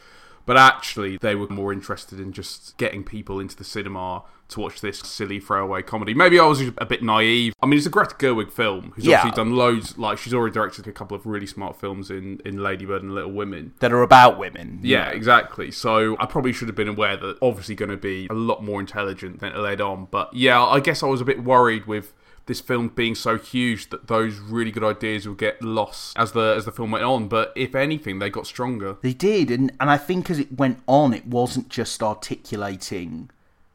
But 0.45 0.57
actually, 0.57 1.17
they 1.17 1.35
were 1.35 1.47
more 1.47 1.71
interested 1.71 2.19
in 2.19 2.33
just 2.33 2.77
getting 2.77 3.03
people 3.03 3.39
into 3.39 3.55
the 3.55 3.63
cinema 3.63 4.23
to 4.49 4.59
watch 4.59 4.81
this 4.81 4.99
silly 4.99 5.39
throwaway 5.39 5.81
comedy. 5.81 6.13
Maybe 6.13 6.37
I 6.37 6.45
was 6.45 6.61
a 6.77 6.85
bit 6.85 7.01
naive. 7.01 7.53
I 7.63 7.65
mean, 7.65 7.77
it's 7.77 7.87
a 7.87 7.89
Greta 7.89 8.13
Gerwig 8.15 8.51
film 8.51 8.91
who's 8.93 9.05
Yeah. 9.05 9.19
obviously 9.19 9.37
done 9.43 9.55
loads. 9.55 9.97
Like, 9.97 10.17
she's 10.17 10.33
already 10.33 10.53
directed 10.53 10.85
a 10.85 10.91
couple 10.91 11.15
of 11.15 11.25
really 11.25 11.47
smart 11.47 11.79
films 11.79 12.11
in, 12.11 12.41
in 12.43 12.61
Lady 12.61 12.85
Bird 12.85 13.03
and 13.03 13.15
Little 13.15 13.31
Women. 13.31 13.73
that 13.79 13.93
are 13.93 14.01
about 14.01 14.37
women 14.37 14.79
Yeah, 14.83 15.09
exactly. 15.09 15.71
So 15.71 16.17
I 16.19 16.25
probably 16.25 16.51
should 16.51 16.67
have 16.67 16.75
been 16.75 16.89
aware 16.89 17.15
that 17.17 17.37
obviously 17.41 17.75
going 17.75 17.91
to 17.91 17.97
be 17.97 18.27
a 18.29 18.33
lot 18.33 18.63
more 18.63 18.79
intelligent 18.81 19.39
than 19.39 19.53
it 19.53 19.57
led 19.57 19.79
on. 19.79 20.07
But 20.11 20.33
yeah, 20.33 20.61
I 20.61 20.81
guess 20.81 21.01
I 21.03 21.07
was 21.07 21.21
a 21.21 21.25
bit 21.25 21.43
worried 21.43 21.85
with 21.87 22.13
this 22.45 22.59
film 22.59 22.89
being 22.89 23.15
so 23.15 23.37
huge 23.37 23.89
that 23.89 24.07
those 24.07 24.39
really 24.39 24.71
good 24.71 24.83
ideas 24.83 25.27
would 25.27 25.37
get 25.37 25.61
lost 25.61 26.17
as 26.17 26.33
the 26.33 26.53
as 26.57 26.65
the 26.65 26.71
film 26.71 26.91
went 26.91 27.05
on. 27.05 27.27
But 27.27 27.53
if 27.55 27.75
anything, 27.75 28.19
they 28.19 28.29
got 28.29 28.47
stronger. 28.47 28.97
They 29.01 29.13
did, 29.13 29.49
and 29.49 29.71
and 29.79 29.89
I 29.89 29.97
think 29.97 30.29
as 30.29 30.39
it 30.39 30.57
went 30.57 30.81
on, 30.87 31.13
it 31.13 31.25
wasn't 31.25 31.69
just 31.69 32.03
articulating 32.03 33.29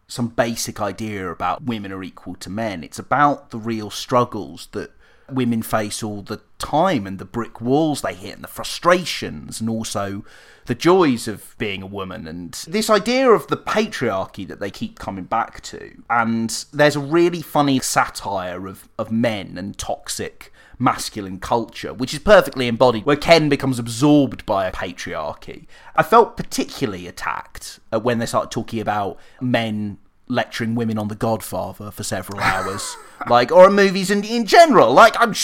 some 0.07 0.29
basic 0.29 0.81
idea 0.81 1.31
about 1.31 1.65
women 1.65 1.93
are 1.93 2.03
equal 2.03 2.35
to 2.37 2.51
men. 2.51 2.83
It's 2.83 2.99
about 2.99 3.51
the 3.51 3.59
real 3.59 3.91
struggles 3.91 4.69
that 4.73 4.91
women 5.31 5.63
face 5.63 6.03
all 6.03 6.23
the 6.23 6.41
time 6.59 7.07
and 7.07 7.19
the 7.19 7.25
brick 7.27 7.61
walls 7.61 8.01
they 8.01 8.15
hit 8.15 8.35
and 8.35 8.45
the 8.45 8.49
frustrations 8.49 9.61
and 9.61 9.69
also 9.69 10.25
the 10.69 10.75
joys 10.75 11.27
of 11.27 11.57
being 11.57 11.83
a 11.83 11.87
woman 11.87 12.29
and 12.29 12.53
this 12.69 12.91
idea 12.91 13.31
of 13.31 13.47
the 13.47 13.57
patriarchy 13.57 14.47
that 14.47 14.61
they 14.61 14.71
keep 14.71 14.99
coming 14.99 15.25
back 15.25 15.63
to. 15.63 16.03
And 16.11 16.51
there's 16.75 16.95
a 16.95 17.01
really 17.01 17.41
funny 17.41 17.81
satire 17.81 18.67
of, 18.67 18.87
of 18.99 19.11
men 19.11 19.57
and 19.57 19.77
toxic 19.79 20.53
masculine 20.79 21.41
culture, 21.41 21.95
which 21.95 22.13
is 22.13 22.21
perfectly 22.21 22.69
embodied, 22.69 23.07
where 23.07 23.17
Ken 23.17 23.49
becomes 23.49 23.79
absorbed 23.79 24.45
by 24.45 24.67
a 24.67 24.73
patriarchy. 24.73 25.67
I 25.97 26.03
felt 26.03 26.37
particularly 26.37 27.07
attacked 27.07 27.81
uh, 27.91 27.99
when 27.99 28.19
they 28.19 28.27
started 28.27 28.51
talking 28.51 28.79
about 28.79 29.19
men 29.41 29.97
lecturing 30.29 30.75
women 30.75 30.99
on 30.99 31.09
The 31.09 31.15
Godfather 31.15 31.91
for 31.91 32.03
several 32.03 32.41
hours, 32.41 32.97
like 33.29 33.51
or 33.51 33.71
movies 33.71 34.11
in 34.11 34.25
in 34.25 34.47
general. 34.47 34.93
Like 34.93 35.15
I'm, 35.19 35.35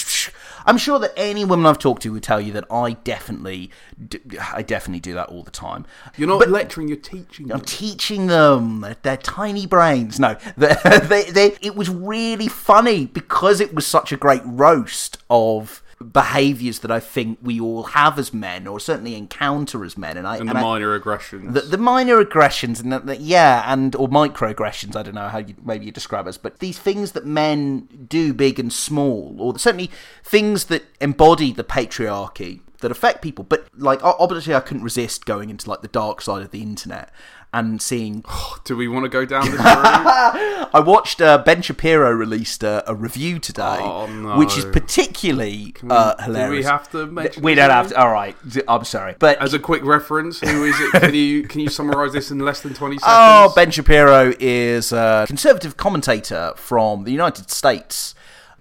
I'm 0.66 0.78
sure 0.78 0.98
that 0.98 1.12
any 1.16 1.44
woman 1.44 1.66
I've 1.66 1.78
talked 1.78 2.02
to 2.02 2.12
would 2.12 2.22
tell 2.22 2.40
you 2.40 2.52
that 2.52 2.64
I 2.70 2.92
definitely, 2.92 3.70
d- 4.08 4.20
I 4.52 4.62
definitely 4.62 5.00
do 5.00 5.14
that 5.14 5.28
all 5.28 5.42
the 5.42 5.50
time. 5.50 5.86
You're 6.16 6.28
not 6.28 6.48
lecturing, 6.48 6.88
you're 6.88 6.96
teaching. 6.96 7.52
I'm 7.52 7.58
them. 7.58 7.66
teaching 7.66 8.26
them 8.28 8.80
their, 8.80 8.96
their 9.02 9.16
tiny 9.16 9.66
brains. 9.66 10.18
No, 10.18 10.36
they, 10.56 10.74
they, 11.02 11.30
they, 11.30 11.56
it 11.60 11.76
was 11.76 11.88
really 11.90 12.48
funny 12.48 13.06
because 13.06 13.60
it 13.60 13.74
was 13.74 13.86
such 13.86 14.12
a 14.12 14.16
great 14.16 14.42
roast 14.44 15.18
of 15.28 15.82
behaviours 16.12 16.80
that 16.80 16.90
I 16.90 17.00
think 17.00 17.38
we 17.42 17.60
all 17.60 17.82
have 17.84 18.18
as 18.18 18.32
men, 18.32 18.66
or 18.66 18.78
certainly 18.78 19.14
encounter 19.16 19.84
as 19.84 19.96
men, 19.98 20.16
and 20.16 20.26
I 20.26 20.36
and 20.36 20.46
the 20.48 20.50
and 20.50 20.58
I- 20.58 20.62
minor 20.62 20.94
aggressions. 20.94 21.54
the, 21.54 21.60
the 21.62 21.78
minor 21.78 22.18
aggressions 22.18 22.80
and 22.80 22.92
the, 22.92 23.00
the- 23.00 23.16
yeah 23.16 23.64
and 23.72 23.94
or 23.96 24.08
microaggressions 24.08 24.94
i 24.96 25.02
don't 25.02 25.14
know 25.14 25.28
how 25.28 25.38
you 25.38 25.54
maybe 25.64 25.86
you 25.86 25.92
describe 25.92 26.26
us 26.26 26.36
but 26.36 26.58
these 26.58 26.78
things 26.78 27.12
that 27.12 27.24
men 27.26 27.88
do 28.08 28.32
big 28.34 28.58
and 28.60 28.72
small 28.72 29.36
or 29.38 29.58
certainly 29.58 29.90
things 30.22 30.64
that 30.66 30.84
embody 31.00 31.52
the 31.52 31.64
patriarchy 31.64 32.60
that 32.80 32.90
affect 32.90 33.22
people 33.22 33.44
but 33.44 33.66
like 33.76 34.00
obviously 34.02 34.54
i 34.54 34.60
couldn't 34.60 34.82
resist 34.82 35.24
going 35.24 35.48
into 35.50 35.68
like 35.70 35.80
the 35.82 35.88
dark 35.88 36.20
side 36.20 36.42
of 36.42 36.50
the 36.50 36.60
internet 36.62 37.10
and 37.54 37.80
seeing 37.80 38.24
Do 38.64 38.76
we 38.76 38.88
want 38.88 39.04
to 39.04 39.08
go 39.08 39.24
down 39.24 39.44
this 39.46 39.54
road? 39.58 39.64
I 40.74 40.82
watched 40.84 41.20
uh, 41.20 41.38
Ben 41.38 41.62
Shapiro 41.62 42.10
released 42.10 42.62
a, 42.64 42.82
a 42.90 42.94
review 42.94 43.38
today, 43.38 43.78
Oh, 43.80 44.06
no. 44.06 44.36
which 44.36 44.58
is 44.58 44.64
particularly 44.64 45.74
we- 45.82 45.88
uh, 45.90 46.14
do 46.26 46.50
we 46.50 46.62
have 46.64 46.90
to 46.90 47.06
mention 47.06 47.42
We 47.42 47.54
don't 47.54 47.70
have 47.70 47.88
to. 47.88 47.98
All 48.00 48.10
right, 48.12 48.36
I'm 48.68 48.84
sorry, 48.84 49.14
but 49.18 49.40
As 49.40 49.54
a 49.54 49.58
quick 49.58 49.84
reference, 49.84 50.40
who 50.40 50.64
is 50.64 50.74
it? 50.80 50.90
Can 51.00 51.14
you 51.14 51.44
can 51.44 51.60
you 51.60 51.68
summarise 51.68 52.12
this 52.12 52.30
in 52.30 52.38
less 52.40 52.60
than 52.60 52.74
twenty 52.74 52.98
seconds? 52.98 53.14
Oh, 53.16 53.52
Ben 53.54 53.70
Shapiro 53.70 54.32
is 54.40 54.92
a 54.92 55.24
conservative 55.26 55.76
commentator 55.76 56.52
from 56.56 57.04
the 57.04 57.12
United 57.12 57.50
States 57.50 58.14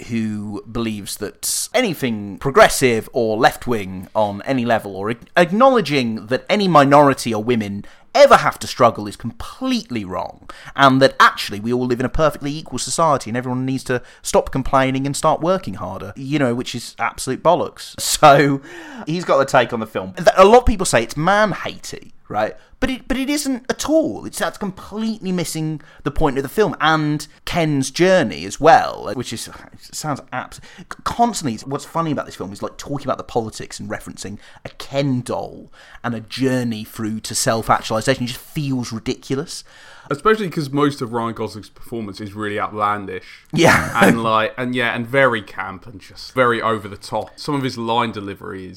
who 0.09 0.63
believes 0.69 1.17
that 1.17 1.69
anything 1.73 2.37
progressive 2.39 3.07
or 3.13 3.37
left 3.37 3.67
wing 3.67 4.07
on 4.15 4.41
any 4.43 4.65
level, 4.65 4.95
or 4.95 5.13
acknowledging 5.37 6.27
that 6.27 6.45
any 6.49 6.67
minority 6.67 7.33
or 7.33 7.43
women 7.43 7.85
ever 8.13 8.37
have 8.37 8.59
to 8.59 8.67
struggle 8.67 9.07
is 9.07 9.15
completely 9.15 10.05
wrong, 10.05 10.49
and 10.75 11.01
that 11.01 11.15
actually 11.19 11.59
we 11.59 11.73
all 11.73 11.85
live 11.85 11.99
in 11.99 12.05
a 12.05 12.09
perfectly 12.09 12.51
equal 12.55 12.79
society 12.79 13.29
and 13.29 13.37
everyone 13.37 13.65
needs 13.65 13.83
to 13.85 14.01
stop 14.21 14.51
complaining 14.51 15.05
and 15.05 15.15
start 15.15 15.41
working 15.41 15.75
harder, 15.75 16.13
you 16.15 16.39
know, 16.39 16.53
which 16.55 16.75
is 16.75 16.95
absolute 16.99 17.43
bollocks. 17.43 17.95
So 18.23 18.61
he's 19.05 19.25
got 19.25 19.37
the 19.39 19.45
take 19.45 19.73
on 19.73 19.81
the 19.81 19.87
film. 19.87 20.13
A 20.37 20.45
lot 20.45 20.59
of 20.59 20.65
people 20.65 20.85
say 20.85 21.03
it's 21.03 21.17
man 21.17 21.51
hatey, 21.51 22.13
right? 22.27 22.55
But 22.79 22.89
it, 22.89 23.07
but 23.07 23.17
it 23.17 23.29
isn't 23.29 23.65
at 23.69 23.87
all. 23.87 24.25
It's 24.25 24.39
that's 24.39 24.57
completely 24.57 25.31
missing 25.31 25.81
the 26.03 26.11
point 26.11 26.37
of 26.37 26.43
the 26.43 26.49
film 26.49 26.75
and 26.81 27.25
Ken's 27.45 27.91
journey 27.91 28.45
as 28.45 28.59
well, 28.59 29.11
which 29.13 29.31
is 29.31 29.49
sounds 29.79 30.21
abs- 30.33 30.59
constantly. 31.03 31.57
What's 31.65 31.85
funny 31.85 32.11
about 32.11 32.25
this 32.25 32.35
film 32.35 32.51
is 32.51 32.61
like 32.61 32.77
talking 32.77 33.07
about 33.07 33.17
the 33.17 33.23
politics 33.23 33.79
and 33.79 33.89
referencing 33.89 34.37
a 34.65 34.69
Ken 34.69 35.21
doll 35.21 35.71
and 36.03 36.13
a 36.13 36.19
journey 36.19 36.83
through 36.83 37.21
to 37.21 37.35
self-actualization. 37.35 38.23
It 38.25 38.27
just 38.27 38.39
feels 38.39 38.91
ridiculous. 38.91 39.63
Especially 40.11 40.47
because 40.47 40.69
most 40.69 41.01
of 41.01 41.13
Ryan 41.13 41.33
Gosling's 41.33 41.69
performance 41.69 42.19
is 42.19 42.33
really 42.33 42.59
outlandish. 42.59 43.45
Yeah. 43.53 43.91
and 44.03 44.21
like, 44.21 44.53
and 44.57 44.75
yeah, 44.75 44.93
and 44.93 45.07
very 45.07 45.41
camp 45.41 45.87
and 45.87 46.01
just 46.01 46.33
very 46.33 46.61
over 46.61 46.89
the 46.89 46.97
top. 46.97 47.39
Some 47.39 47.55
of 47.55 47.63
his 47.63 47.77
line 47.77 48.11
delivery 48.11 48.67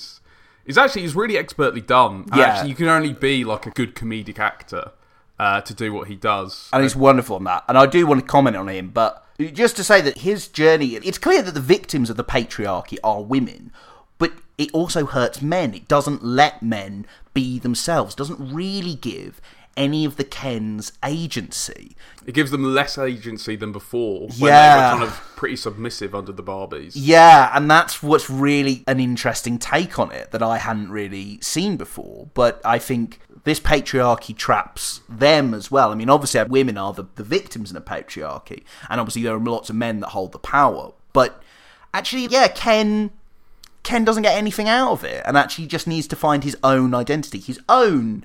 is 0.67 0.77
actually 0.77 1.05
is 1.05 1.15
really 1.15 1.39
expertly 1.39 1.81
done. 1.81 2.27
Yeah. 2.35 2.43
actually, 2.43 2.71
you 2.71 2.77
can 2.77 2.89
only 2.89 3.13
be 3.13 3.45
like 3.45 3.67
a 3.67 3.71
good 3.71 3.95
comedic 3.95 4.39
actor 4.39 4.93
uh, 5.39 5.61
to 5.63 5.75
do 5.75 5.93
what 5.93 6.09
he 6.09 6.17
does. 6.17 6.69
and 6.73 6.83
he's 6.83 6.97
wonderful 6.97 7.37
on 7.37 7.45
that. 7.45 7.65
And 7.69 7.79
I 7.79 7.87
do 7.87 8.07
want 8.07 8.21
to 8.21 8.27
comment 8.27 8.57
on 8.57 8.69
him, 8.69 8.91
but 8.91 9.25
just 9.39 9.77
to 9.77 9.85
say 9.85 10.01
that 10.01 10.19
his 10.19 10.49
journey, 10.49 10.95
it's 10.97 11.19
clear 11.19 11.43
that 11.43 11.53
the 11.53 11.61
victims 11.61 12.11
of 12.11 12.17
the 12.17 12.25
patriarchy 12.25 12.99
are 13.05 13.23
women, 13.23 13.71
but 14.19 14.33
it 14.59 14.71
also 14.73 15.07
hurts 15.07 15.43
men. 15.43 15.75
It 15.75 15.89
doesn't 15.89 16.25
let 16.25 16.63
men 16.63 17.07
be 17.35 17.59
themselves, 17.59 18.15
doesn't 18.15 18.55
really 18.55 18.95
give 18.95 19.41
any 19.77 20.05
of 20.05 20.17
the 20.17 20.25
Kens 20.25 20.93
agency. 21.05 21.97
It 22.27 22.33
gives 22.35 22.51
them 22.51 22.65
less 22.75 22.99
agency 22.99 23.57
than 23.57 23.73
before 23.73 24.21
when 24.21 24.39
they 24.41 24.47
Yeah. 24.47 24.93
were 24.95 24.99
kind 24.99 25.03
of 25.11 25.21
pretty 25.37 25.57
submissive 25.57 26.15
under 26.15 26.33
the 26.33 26.43
Barbies. 26.43 26.93
Yeah, 26.95 27.51
and 27.55 27.71
that's 27.71 28.03
what's 28.03 28.29
really 28.31 28.85
an 28.87 28.99
interesting 29.01 29.59
take 29.59 29.99
on 29.99 30.11
it 30.13 30.31
that 30.33 30.43
I 30.43 30.59
hadn't 30.59 30.91
really 30.91 31.39
seen 31.43 31.77
before. 31.77 32.29
But 32.35 32.61
I 32.65 32.79
think 32.79 33.21
this 33.45 33.61
patriarchy 33.61 34.37
traps 34.37 35.03
them 35.09 35.55
as 35.55 35.71
well. 35.71 35.93
I 35.93 35.95
mean, 35.95 36.11
obviously, 36.11 36.43
women 36.45 36.77
are 36.79 36.93
the, 36.93 37.05
the 37.15 37.23
victims 37.23 37.71
in 37.71 37.77
a 37.77 37.81
patriarchy, 37.81 38.65
and 38.91 39.01
obviously, 39.01 39.23
there 39.23 39.35
are 39.35 39.39
lots 39.39 39.71
of 39.71 39.77
men 39.77 40.01
that 40.01 40.09
hold 40.09 40.33
the 40.33 40.39
power. 40.39 40.93
But 41.13 41.43
actually, 41.95 42.27
yeah, 42.27 42.49
Ken. 42.49 43.11
Ken 43.83 44.05
doesn't 44.05 44.25
get 44.25 44.37
anything 44.37 44.69
out 44.69 44.91
of 44.91 45.05
it, 45.05 45.23
and 45.25 45.37
actually 45.37 45.69
just 45.69 45.87
needs 45.87 46.09
to 46.09 46.17
find 46.17 46.43
his 46.43 46.57
own 46.65 46.93
identity, 46.93 47.39
his 47.39 47.61
own 47.69 48.25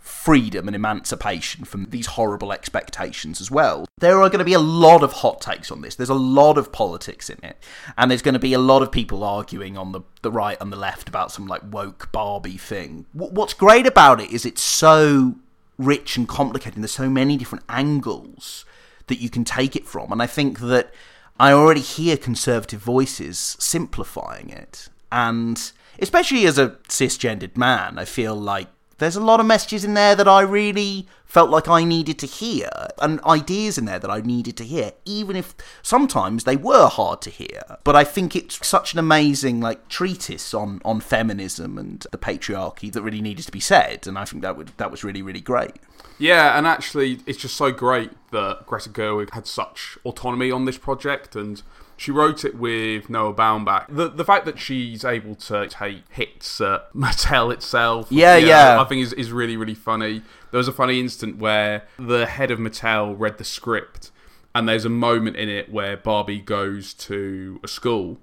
freedom 0.00 0.66
and 0.66 0.74
emancipation 0.74 1.64
from 1.64 1.84
these 1.90 2.06
horrible 2.06 2.52
expectations 2.52 3.40
as 3.40 3.50
well. 3.50 3.86
There 3.98 4.20
are 4.20 4.28
going 4.28 4.38
to 4.40 4.44
be 4.44 4.54
a 4.54 4.58
lot 4.58 5.02
of 5.02 5.12
hot 5.12 5.40
takes 5.40 5.70
on 5.70 5.82
this. 5.82 5.94
There's 5.94 6.08
a 6.08 6.14
lot 6.14 6.58
of 6.58 6.72
politics 6.72 7.28
in 7.28 7.38
it. 7.42 7.56
And 7.96 8.10
there's 8.10 8.22
going 8.22 8.34
to 8.34 8.40
be 8.40 8.54
a 8.54 8.58
lot 8.58 8.82
of 8.82 8.90
people 8.90 9.22
arguing 9.22 9.76
on 9.76 9.92
the, 9.92 10.00
the 10.22 10.30
right 10.30 10.56
and 10.60 10.72
the 10.72 10.76
left 10.76 11.08
about 11.08 11.30
some 11.30 11.46
like 11.46 11.62
woke 11.70 12.10
Barbie 12.12 12.56
thing. 12.56 13.06
W- 13.14 13.32
what's 13.32 13.54
great 13.54 13.86
about 13.86 14.20
it 14.20 14.30
is 14.30 14.44
it's 14.44 14.62
so 14.62 15.36
rich 15.78 16.16
and 16.16 16.26
complicated. 16.26 16.76
and 16.76 16.84
There's 16.84 16.92
so 16.92 17.10
many 17.10 17.36
different 17.36 17.64
angles 17.68 18.64
that 19.06 19.20
you 19.20 19.28
can 19.28 19.44
take 19.44 19.76
it 19.76 19.86
from. 19.86 20.10
And 20.12 20.22
I 20.22 20.26
think 20.26 20.60
that 20.60 20.92
I 21.38 21.52
already 21.52 21.80
hear 21.80 22.16
conservative 22.16 22.80
voices 22.80 23.56
simplifying 23.58 24.50
it. 24.50 24.88
And 25.12 25.72
especially 25.98 26.46
as 26.46 26.58
a 26.58 26.70
cisgendered 26.88 27.56
man, 27.56 27.98
I 27.98 28.04
feel 28.04 28.34
like 28.34 28.68
there's 29.00 29.16
a 29.16 29.20
lot 29.20 29.40
of 29.40 29.46
messages 29.46 29.84
in 29.84 29.94
there 29.94 30.14
that 30.14 30.28
I 30.28 30.42
really 30.42 31.08
felt 31.24 31.50
like 31.50 31.68
I 31.68 31.84
needed 31.84 32.18
to 32.20 32.26
hear, 32.26 32.68
and 33.00 33.20
ideas 33.22 33.78
in 33.78 33.84
there 33.84 33.98
that 33.98 34.10
I 34.10 34.20
needed 34.20 34.56
to 34.58 34.64
hear, 34.64 34.92
even 35.04 35.36
if 35.36 35.54
sometimes 35.82 36.44
they 36.44 36.56
were 36.56 36.88
hard 36.88 37.22
to 37.22 37.30
hear. 37.30 37.62
But 37.84 37.96
I 37.96 38.04
think 38.04 38.36
it's 38.36 38.66
such 38.66 38.92
an 38.92 38.98
amazing 38.98 39.60
like 39.60 39.88
treatise 39.88 40.54
on 40.54 40.80
on 40.84 41.00
feminism 41.00 41.78
and 41.78 42.06
the 42.12 42.18
patriarchy 42.18 42.92
that 42.92 43.02
really 43.02 43.22
needed 43.22 43.46
to 43.46 43.52
be 43.52 43.60
said, 43.60 44.06
and 44.06 44.18
I 44.18 44.24
think 44.24 44.42
that 44.42 44.56
would 44.56 44.72
that 44.76 44.90
was 44.90 45.02
really 45.02 45.22
really 45.22 45.40
great. 45.40 45.76
Yeah, 46.18 46.58
and 46.58 46.66
actually, 46.66 47.20
it's 47.26 47.38
just 47.38 47.56
so 47.56 47.72
great 47.72 48.10
that 48.30 48.66
Greta 48.66 48.90
Gerwig 48.90 49.30
had 49.30 49.46
such 49.46 49.96
autonomy 50.04 50.50
on 50.50 50.66
this 50.66 50.76
project, 50.76 51.34
and 51.34 51.62
she 52.00 52.10
wrote 52.10 52.46
it 52.46 52.54
with 52.54 53.10
Noah 53.10 53.34
Baumbach. 53.34 53.84
The 53.94 54.08
the 54.08 54.24
fact 54.24 54.46
that 54.46 54.58
she's 54.58 55.04
able 55.04 55.34
to 55.34 55.68
take 55.68 56.02
hits 56.08 56.58
at 56.58 56.90
Mattel 56.94 57.52
itself, 57.52 58.06
Yeah, 58.10 58.38
know, 58.40 58.46
yeah. 58.46 58.80
I 58.80 58.84
think 58.84 59.02
is 59.02 59.12
is 59.12 59.30
really 59.32 59.58
really 59.58 59.74
funny. 59.74 60.22
There 60.50 60.56
was 60.56 60.66
a 60.66 60.72
funny 60.72 60.98
instant 60.98 61.36
where 61.36 61.86
the 61.98 62.24
head 62.24 62.50
of 62.50 62.58
Mattel 62.58 63.14
read 63.18 63.36
the 63.36 63.44
script, 63.44 64.10
and 64.54 64.66
there's 64.66 64.86
a 64.86 64.88
moment 64.88 65.36
in 65.36 65.50
it 65.50 65.70
where 65.70 65.94
Barbie 65.94 66.40
goes 66.40 66.94
to 66.94 67.60
a 67.62 67.68
school, 67.68 68.16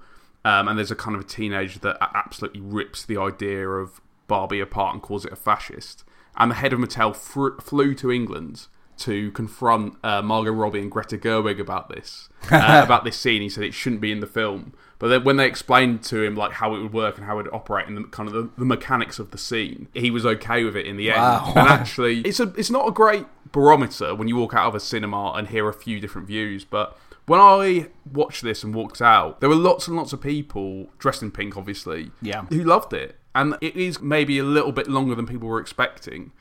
um, 0.44 0.68
and 0.68 0.76
there's 0.76 0.90
a 0.90 0.96
kind 0.96 1.16
of 1.16 1.22
a 1.22 1.28
teenager 1.28 1.78
that 1.78 1.98
absolutely 2.16 2.62
rips 2.62 3.06
the 3.06 3.18
idea 3.18 3.70
of 3.70 4.02
Barbie 4.28 4.60
apart 4.60 4.96
and 4.96 5.04
calls 5.04 5.24
it 5.24 5.32
a 5.32 5.36
fascist. 5.36 6.04
And 6.36 6.50
the 6.50 6.56
head 6.56 6.74
of 6.74 6.80
Mattel 6.80 7.16
fr- 7.16 7.62
flew 7.62 7.94
to 7.94 8.12
England 8.12 8.66
to 9.00 9.32
confront 9.32 9.96
uh, 10.04 10.22
Margot 10.22 10.52
Robbie 10.52 10.80
and 10.80 10.92
Greta 10.92 11.18
Gerwig 11.18 11.60
about 11.60 11.90
this, 11.90 12.30
uh, 12.52 12.82
about 12.84 13.04
this 13.04 13.18
scene. 13.18 13.42
He 13.42 13.50
said 13.50 13.64
it 13.64 13.74
shouldn't 13.74 14.02
be 14.02 14.12
in 14.12 14.20
the 14.20 14.28
film. 14.28 14.74
But 15.00 15.10
then 15.10 15.24
when 15.24 15.38
they 15.38 15.46
explained 15.46 16.04
to 16.06 16.24
him 16.24 16.36
like 16.36 16.54
how 16.54 16.74
it 16.76 16.82
would 16.82 16.94
work 16.94 17.18
and 17.18 17.26
how 17.28 17.38
it 17.40 17.44
would 17.44 17.54
operate 17.54 17.88
and 17.88 17.96
the 17.98 18.04
kind 18.06 18.28
of 18.28 18.34
the, 18.34 18.50
the 18.58 18.66
mechanics 18.66 19.20
of 19.20 19.30
the 19.32 19.38
scene, 19.38 19.88
he 19.94 20.10
was 20.10 20.26
okay 20.26 20.64
with 20.64 20.76
it 20.76 20.88
in 20.88 20.98
the 20.98 21.12
end. 21.12 21.22
Wow. 21.22 21.54
And 21.56 21.68
actually, 21.68 22.22
it's 22.26 22.40
a 22.40 22.52
it's 22.58 22.72
not 22.72 22.88
a 22.88 22.92
great 22.92 23.26
barometer 23.52 24.16
when 24.16 24.28
you 24.28 24.36
walk 24.36 24.54
out 24.56 24.68
of 24.68 24.76
a 24.76 24.80
cinema 24.80 25.34
and 25.36 25.50
hear 25.50 25.70
a 25.70 25.74
few 25.74 26.00
different 26.00 26.28
views, 26.28 26.66
but 26.66 26.98
when 27.28 27.40
I 27.42 27.88
watched 28.12 28.42
this 28.42 28.64
and 28.64 28.74
walked 28.74 29.02
out, 29.02 29.42
there 29.42 29.50
were 29.50 29.56
lots 29.56 29.88
and 29.88 29.98
lots 29.98 30.14
of 30.14 30.22
people 30.22 30.88
dressed 30.98 31.22
in 31.22 31.30
pink, 31.30 31.58
obviously, 31.58 32.12
Yeah. 32.22 32.46
who 32.46 32.64
loved 32.64 32.94
it. 32.94 33.18
And 33.36 33.56
it 33.62 33.76
is 33.76 34.02
maybe 34.02 34.40
a 34.40 34.44
little 34.44 34.72
bit 34.72 34.88
longer 34.88 35.14
than 35.14 35.28
people 35.28 35.48
were 35.50 35.60
expecting, 35.60 36.32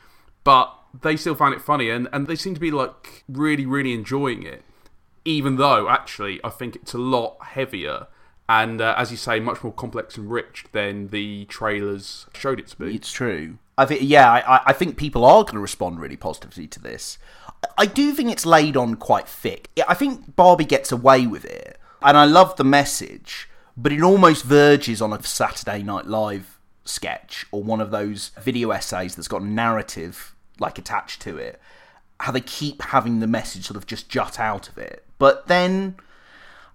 but 0.47 0.73
they 1.03 1.17
still 1.17 1.35
find 1.35 1.53
it 1.53 1.61
funny 1.61 1.91
and, 1.91 2.09
and 2.13 2.27
they 2.27 2.37
seem 2.37 2.55
to 2.55 2.61
be 2.61 2.71
like 2.71 3.25
really, 3.29 3.67
really 3.67 3.93
enjoying 3.93 4.43
it. 4.45 4.63
Even 5.27 5.57
though, 5.57 5.89
actually, 5.91 6.41
I 6.45 6.51
think 6.51 6.77
it's 6.77 6.95
a 6.95 6.99
lot 6.99 7.37
heavier 7.57 8.07
and, 8.49 8.81
uh, 8.81 8.95
as 8.97 9.11
you 9.11 9.17
say, 9.17 9.41
much 9.41 9.65
more 9.65 9.73
complex 9.73 10.17
and 10.17 10.31
rich 10.31 10.65
than 10.73 11.09
the 11.09 11.45
trailers 11.47 12.27
showed 12.33 12.61
it 12.61 12.69
to 12.69 12.77
be. 12.77 12.95
It's 12.95 13.11
true. 13.11 13.59
I 13.77 13.85
think, 13.87 14.03
yeah, 14.05 14.31
I, 14.31 14.57
I- 14.57 14.63
I 14.69 14.73
think 14.73 14.97
people 14.97 15.25
are 15.25 15.43
going 15.43 15.55
to 15.55 15.61
respond 15.61 15.99
really 16.01 16.17
positively 16.17 16.69
to 16.69 16.81
this. 16.81 17.19
I 17.77 17.87
do 17.87 18.13
think 18.13 18.31
it's 18.31 18.47
laid 18.47 18.77
on 18.77 18.95
quite 18.95 19.29
thick. 19.29 19.69
I 19.89 19.95
think 19.95 20.37
Barbie 20.37 20.65
gets 20.65 20.93
away 20.93 21.27
with 21.27 21.45
it, 21.45 21.77
and 22.01 22.17
I 22.17 22.25
love 22.25 22.55
the 22.57 22.65
message. 22.65 23.49
but 23.77 23.93
it 23.93 24.03
almost 24.03 24.45
verges 24.45 25.03
on 25.03 25.13
a 25.13 25.21
Saturday 25.23 25.83
Night 25.83 26.07
Live 26.07 26.59
sketch 26.85 27.45
or 27.51 27.63
one 27.65 27.81
of 27.81 27.91
those 27.91 28.31
video 28.41 28.71
essays 28.71 29.17
that's 29.17 29.27
got 29.29 29.43
narrative 29.43 30.36
like 30.59 30.79
attached 30.79 31.23
to 31.23 31.37
it. 31.37 31.61
How 32.21 32.33
they 32.33 32.41
keep 32.41 32.81
having 32.83 33.21
the 33.21 33.27
message 33.27 33.67
sort 33.67 33.77
of 33.77 33.87
just 33.87 34.09
jut 34.09 34.41
out 34.41 34.69
of 34.69 34.79
it, 34.79 35.05
but 35.19 35.47
then 35.49 35.97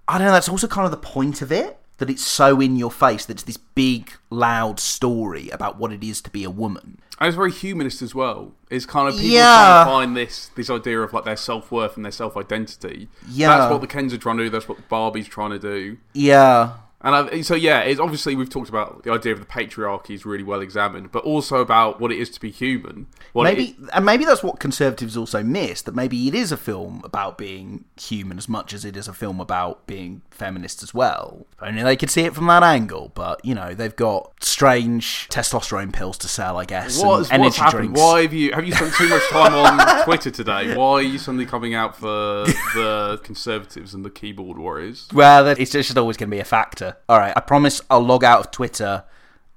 I 0.08 0.18
don't 0.18 0.28
know. 0.28 0.34
That's 0.34 0.50
also 0.50 0.68
kind 0.68 0.86
of 0.86 0.92
the 0.92 0.98
point 0.98 1.42
of 1.42 1.52
it 1.52 1.78
that 1.98 2.10
it's 2.10 2.26
so 2.26 2.60
in 2.60 2.76
your 2.76 2.92
face 2.92 3.26
that 3.26 3.34
it's 3.34 3.44
this 3.44 3.58
big, 3.58 4.12
loud 4.32 4.80
story 4.80 5.50
about 5.50 5.78
what 5.78 5.92
it 5.92 6.04
is 6.04 6.20
to 6.22 6.30
be 6.32 6.44
a 6.44 6.50
woman. 6.50 7.00
And 7.20 7.28
it's 7.28 7.36
very 7.36 7.52
humanist 7.52 8.02
as 8.02 8.16
well. 8.16 8.54
It's 8.72 8.88
kind 8.88 9.08
of 9.08 9.14
people 9.14 9.30
Yeah. 9.30 9.84
trying 9.84 9.86
to 9.86 9.92
find 9.92 10.18
this 10.18 10.50
this 10.56 10.70
idea 10.72 11.00
of 11.02 11.14
like 11.14 11.26
their 11.26 11.38
self 11.38 11.72
worth 11.72 11.96
and 11.96 12.04
their 12.04 12.12
self 12.12 12.36
identity. 12.36 13.08
Yeah. 13.30 13.56
that's 13.58 13.72
what 13.72 13.82
the 13.82 13.88
Kens 13.88 14.14
are 14.14 14.18
trying 14.18 14.38
to 14.38 14.44
do. 14.46 14.50
That's 14.50 14.68
what 14.68 14.90
Barbie's 14.90 15.28
trying 15.28 15.52
to 15.52 15.60
do. 15.60 15.98
Yeah, 16.14 16.72
And 17.04 17.16
I, 17.16 17.42
so 17.42 17.56
yeah, 17.56 17.82
it's 17.82 18.00
obviously 18.00 18.36
we've 18.36 18.50
talked 18.50 18.70
about 18.70 19.04
the 19.04 19.12
idea 19.12 19.34
of 19.34 19.40
the 19.40 19.46
patriarchy 19.46 20.12
is 20.12 20.26
really 20.26 20.44
well 20.44 20.62
examined, 20.62 21.12
but 21.12 21.24
also 21.24 21.58
about 21.58 22.00
what 22.00 22.12
it 22.12 22.20
is 22.20 22.30
to 22.32 22.40
be 22.40 22.52
human. 22.52 23.08
What 23.34 23.46
maybe 23.46 23.76
and 23.94 24.06
maybe 24.06 24.26
that's 24.26 24.44
what 24.44 24.60
conservatives 24.60 25.16
also 25.16 25.44
miss 25.44 25.82
that 25.84 25.96
maybe 25.96 26.28
it 26.28 26.36
is 26.36 26.52
a 26.52 26.58
film 26.58 27.02
about 27.04 27.38
being 27.38 27.86
human 28.00 28.38
as 28.38 28.50
much 28.50 28.74
as 28.74 28.86
it 28.86 28.98
is 28.98 29.08
a 29.08 29.14
film 29.14 29.40
about 29.40 29.86
being 29.88 30.22
feminist 30.32 30.84
as 30.84 30.94
well 30.94 31.46
only 31.62 31.84
they 31.84 31.96
could 31.96 32.10
see 32.10 32.22
it 32.22 32.34
from 32.34 32.48
that 32.48 32.64
angle 32.64 33.12
but 33.14 33.44
you 33.46 33.54
know 33.54 33.74
they've 33.74 33.96
got 33.96 34.32
strange 34.44 35.28
testosterone 35.30 35.94
pills 35.94 36.18
to 36.18 36.28
sell 36.28 36.58
i 36.58 36.66
guess 36.66 37.00
and 37.00 37.08
What's, 37.08 37.32
energy 37.32 37.44
what's 37.46 37.58
happened? 37.58 37.96
Why 37.96 38.22
have 38.24 38.34
you 38.34 38.52
have 38.54 38.66
you 38.66 38.74
spent 38.74 38.94
too 38.94 39.10
much 39.10 39.28
time 39.30 39.54
on 39.54 40.04
Twitter 40.06 40.32
today? 40.32 40.76
Why 40.76 40.94
are 40.94 41.02
you 41.02 41.18
suddenly 41.18 41.46
coming 41.46 41.74
out 41.74 41.96
for 41.96 42.08
the 42.76 43.20
conservatives 43.24 43.94
and 43.94 44.04
the 44.04 44.10
keyboard 44.10 44.58
warriors? 44.58 45.08
well 45.14 45.48
it's 45.48 45.72
just 45.72 45.98
always 45.98 46.18
going 46.18 46.30
to 46.30 46.36
be 46.36 46.40
a 46.40 46.46
factor 46.46 46.91
all 47.10 47.20
right 47.20 47.34
i 47.36 47.40
promise 47.40 47.82
i'll 47.90 48.00
log 48.02 48.24
out 48.24 48.40
of 48.40 48.52
twitter 48.52 49.04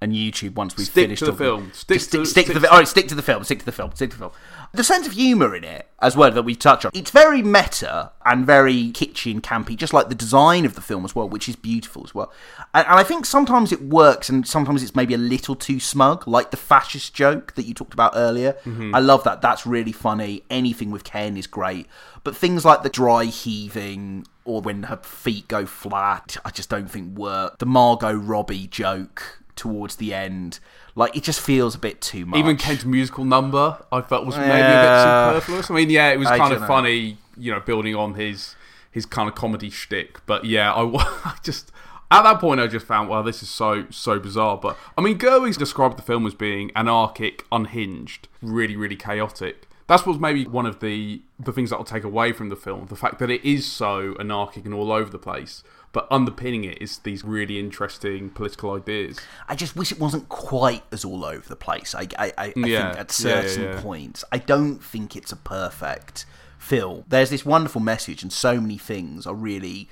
and 0.04 0.12
youtube 0.12 0.54
once 0.54 0.76
we've 0.76 0.86
Stick 0.86 1.04
finished 1.06 1.20
to 1.20 1.26
the 1.26 1.32
talking- 1.32 1.46
film. 1.46 1.72
Stick 1.72 1.98
Just 1.98 2.12
to- 2.12 2.24
stick, 2.26 2.46
to 2.46 2.52
stick- 2.52 2.62
the 2.62 2.68
all 2.70 2.76
right 2.78 2.82
oh, 2.82 2.84
stick 2.84 3.08
to 3.08 3.14
the 3.14 3.22
film 3.22 3.42
stick 3.42 3.58
to 3.60 3.64
the 3.64 3.72
film 3.72 3.90
stick 3.94 4.10
to 4.10 4.16
the 4.16 4.20
film. 4.28 4.32
The 4.72 4.84
sense 4.84 5.06
of 5.06 5.12
humour 5.14 5.54
in 5.54 5.64
it 5.64 5.88
as 6.00 6.16
well 6.16 6.30
that 6.30 6.42
we 6.42 6.54
touch 6.54 6.84
on 6.84 6.90
it's 6.94 7.10
very 7.10 7.42
meta 7.42 8.12
and 8.24 8.44
very 8.46 8.90
kitschy 8.92 9.30
and 9.32 9.42
campy 9.42 9.76
just 9.76 9.92
like 9.92 10.08
the 10.08 10.14
design 10.14 10.64
of 10.64 10.74
the 10.74 10.80
film 10.80 11.04
as 11.04 11.14
well 11.14 11.28
which 11.28 11.48
is 11.48 11.56
beautiful 11.56 12.02
as 12.04 12.14
well. 12.14 12.32
And, 12.74 12.86
and 12.86 12.98
i 12.98 13.02
think 13.04 13.24
sometimes 13.26 13.72
it 13.72 13.82
works 13.82 14.28
and 14.28 14.46
sometimes 14.46 14.82
it's 14.82 14.94
maybe 14.94 15.14
a 15.14 15.18
little 15.18 15.54
too 15.54 15.80
smug 15.80 16.26
like 16.28 16.50
the 16.50 16.56
fascist 16.56 17.14
joke 17.14 17.54
that 17.54 17.64
you 17.64 17.74
talked 17.74 17.94
about 17.94 18.12
earlier. 18.14 18.52
Mm-hmm. 18.64 18.94
I 18.94 18.98
love 19.00 19.24
that. 19.24 19.40
That's 19.40 19.66
really 19.66 19.92
funny. 19.92 20.42
Anything 20.50 20.90
with 20.90 21.04
ken 21.04 21.36
is 21.36 21.46
great. 21.46 21.86
But 22.22 22.36
things 22.36 22.64
like 22.64 22.82
the 22.82 22.88
dry 22.88 23.24
heaving 23.26 24.26
or 24.44 24.60
when 24.60 24.84
her 24.84 24.98
feet 24.98 25.48
go 25.48 25.64
flat 25.64 26.36
i 26.44 26.50
just 26.50 26.68
don't 26.68 26.90
think 26.90 27.16
work. 27.16 27.58
The 27.58 27.66
margot 27.66 28.12
robbie 28.12 28.66
joke 28.66 29.40
towards 29.56 29.96
the 29.96 30.12
end 30.12 30.60
like 30.94 31.16
it 31.16 31.22
just 31.22 31.40
feels 31.40 31.74
a 31.74 31.78
bit 31.78 32.00
too 32.00 32.24
much 32.26 32.38
Even 32.38 32.56
Ken's 32.56 32.84
musical 32.84 33.24
number, 33.24 33.84
I 33.90 34.00
felt 34.00 34.26
was 34.26 34.36
maybe 34.36 34.50
a 34.50 34.56
bit 34.56 35.02
superfluous. 35.02 35.70
I 35.70 35.74
mean, 35.74 35.90
yeah, 35.90 36.10
it 36.10 36.18
was 36.18 36.28
I 36.28 36.38
kind 36.38 36.52
of 36.52 36.60
know. 36.60 36.66
funny, 36.66 37.18
you 37.36 37.52
know, 37.52 37.60
building 37.60 37.94
on 37.94 38.14
his 38.14 38.54
his 38.90 39.04
kind 39.04 39.28
of 39.28 39.34
comedy 39.34 39.70
shtick. 39.70 40.24
But 40.26 40.44
yeah, 40.44 40.72
I, 40.72 40.82
I 41.24 41.36
just 41.42 41.72
at 42.10 42.22
that 42.22 42.38
point 42.38 42.60
I 42.60 42.68
just 42.68 42.86
found, 42.86 43.08
wow, 43.08 43.22
this 43.22 43.42
is 43.42 43.48
so 43.48 43.86
so 43.90 44.20
bizarre. 44.20 44.56
But 44.56 44.76
I 44.96 45.00
mean, 45.00 45.18
Gerwig's 45.18 45.56
described 45.56 45.98
the 45.98 46.02
film 46.02 46.26
as 46.26 46.34
being 46.34 46.70
anarchic, 46.76 47.44
unhinged, 47.50 48.28
really 48.40 48.76
really 48.76 48.96
chaotic. 48.96 49.68
That's 49.86 50.06
what's 50.06 50.20
maybe 50.20 50.46
one 50.46 50.64
of 50.64 50.80
the 50.80 51.22
the 51.38 51.52
things 51.52 51.70
that 51.70 51.76
I'll 51.76 51.84
take 51.84 52.04
away 52.04 52.32
from 52.32 52.50
the 52.50 52.56
film: 52.56 52.86
the 52.86 52.96
fact 52.96 53.18
that 53.18 53.30
it 53.30 53.44
is 53.44 53.66
so 53.66 54.14
anarchic 54.20 54.64
and 54.64 54.74
all 54.74 54.92
over 54.92 55.10
the 55.10 55.18
place. 55.18 55.64
But 55.94 56.06
underpinning 56.10 56.64
it 56.64 56.82
is 56.82 56.98
these 56.98 57.24
really 57.24 57.58
interesting 57.58 58.28
political 58.28 58.72
ideas. 58.74 59.18
I 59.48 59.54
just 59.54 59.76
wish 59.76 59.92
it 59.92 59.98
wasn't 60.00 60.28
quite 60.28 60.82
as 60.92 61.04
all 61.04 61.24
over 61.24 61.48
the 61.48 61.56
place. 61.56 61.94
I, 61.94 62.08
I, 62.18 62.26
I, 62.26 62.32
I 62.36 62.52
Yeah, 62.56 62.92
think 62.92 63.00
at 63.00 63.18
yeah, 63.20 63.42
yeah, 63.42 63.48
certain 63.48 63.62
yeah. 63.62 63.80
points, 63.80 64.24
I 64.30 64.38
don't 64.38 64.80
think 64.84 65.16
it's 65.16 65.32
a 65.32 65.36
perfect 65.36 66.26
film. 66.58 67.04
There's 67.08 67.30
this 67.30 67.46
wonderful 67.46 67.80
message, 67.80 68.22
and 68.22 68.32
so 68.32 68.60
many 68.60 68.76
things 68.76 69.26
are 69.26 69.34
really 69.34 69.88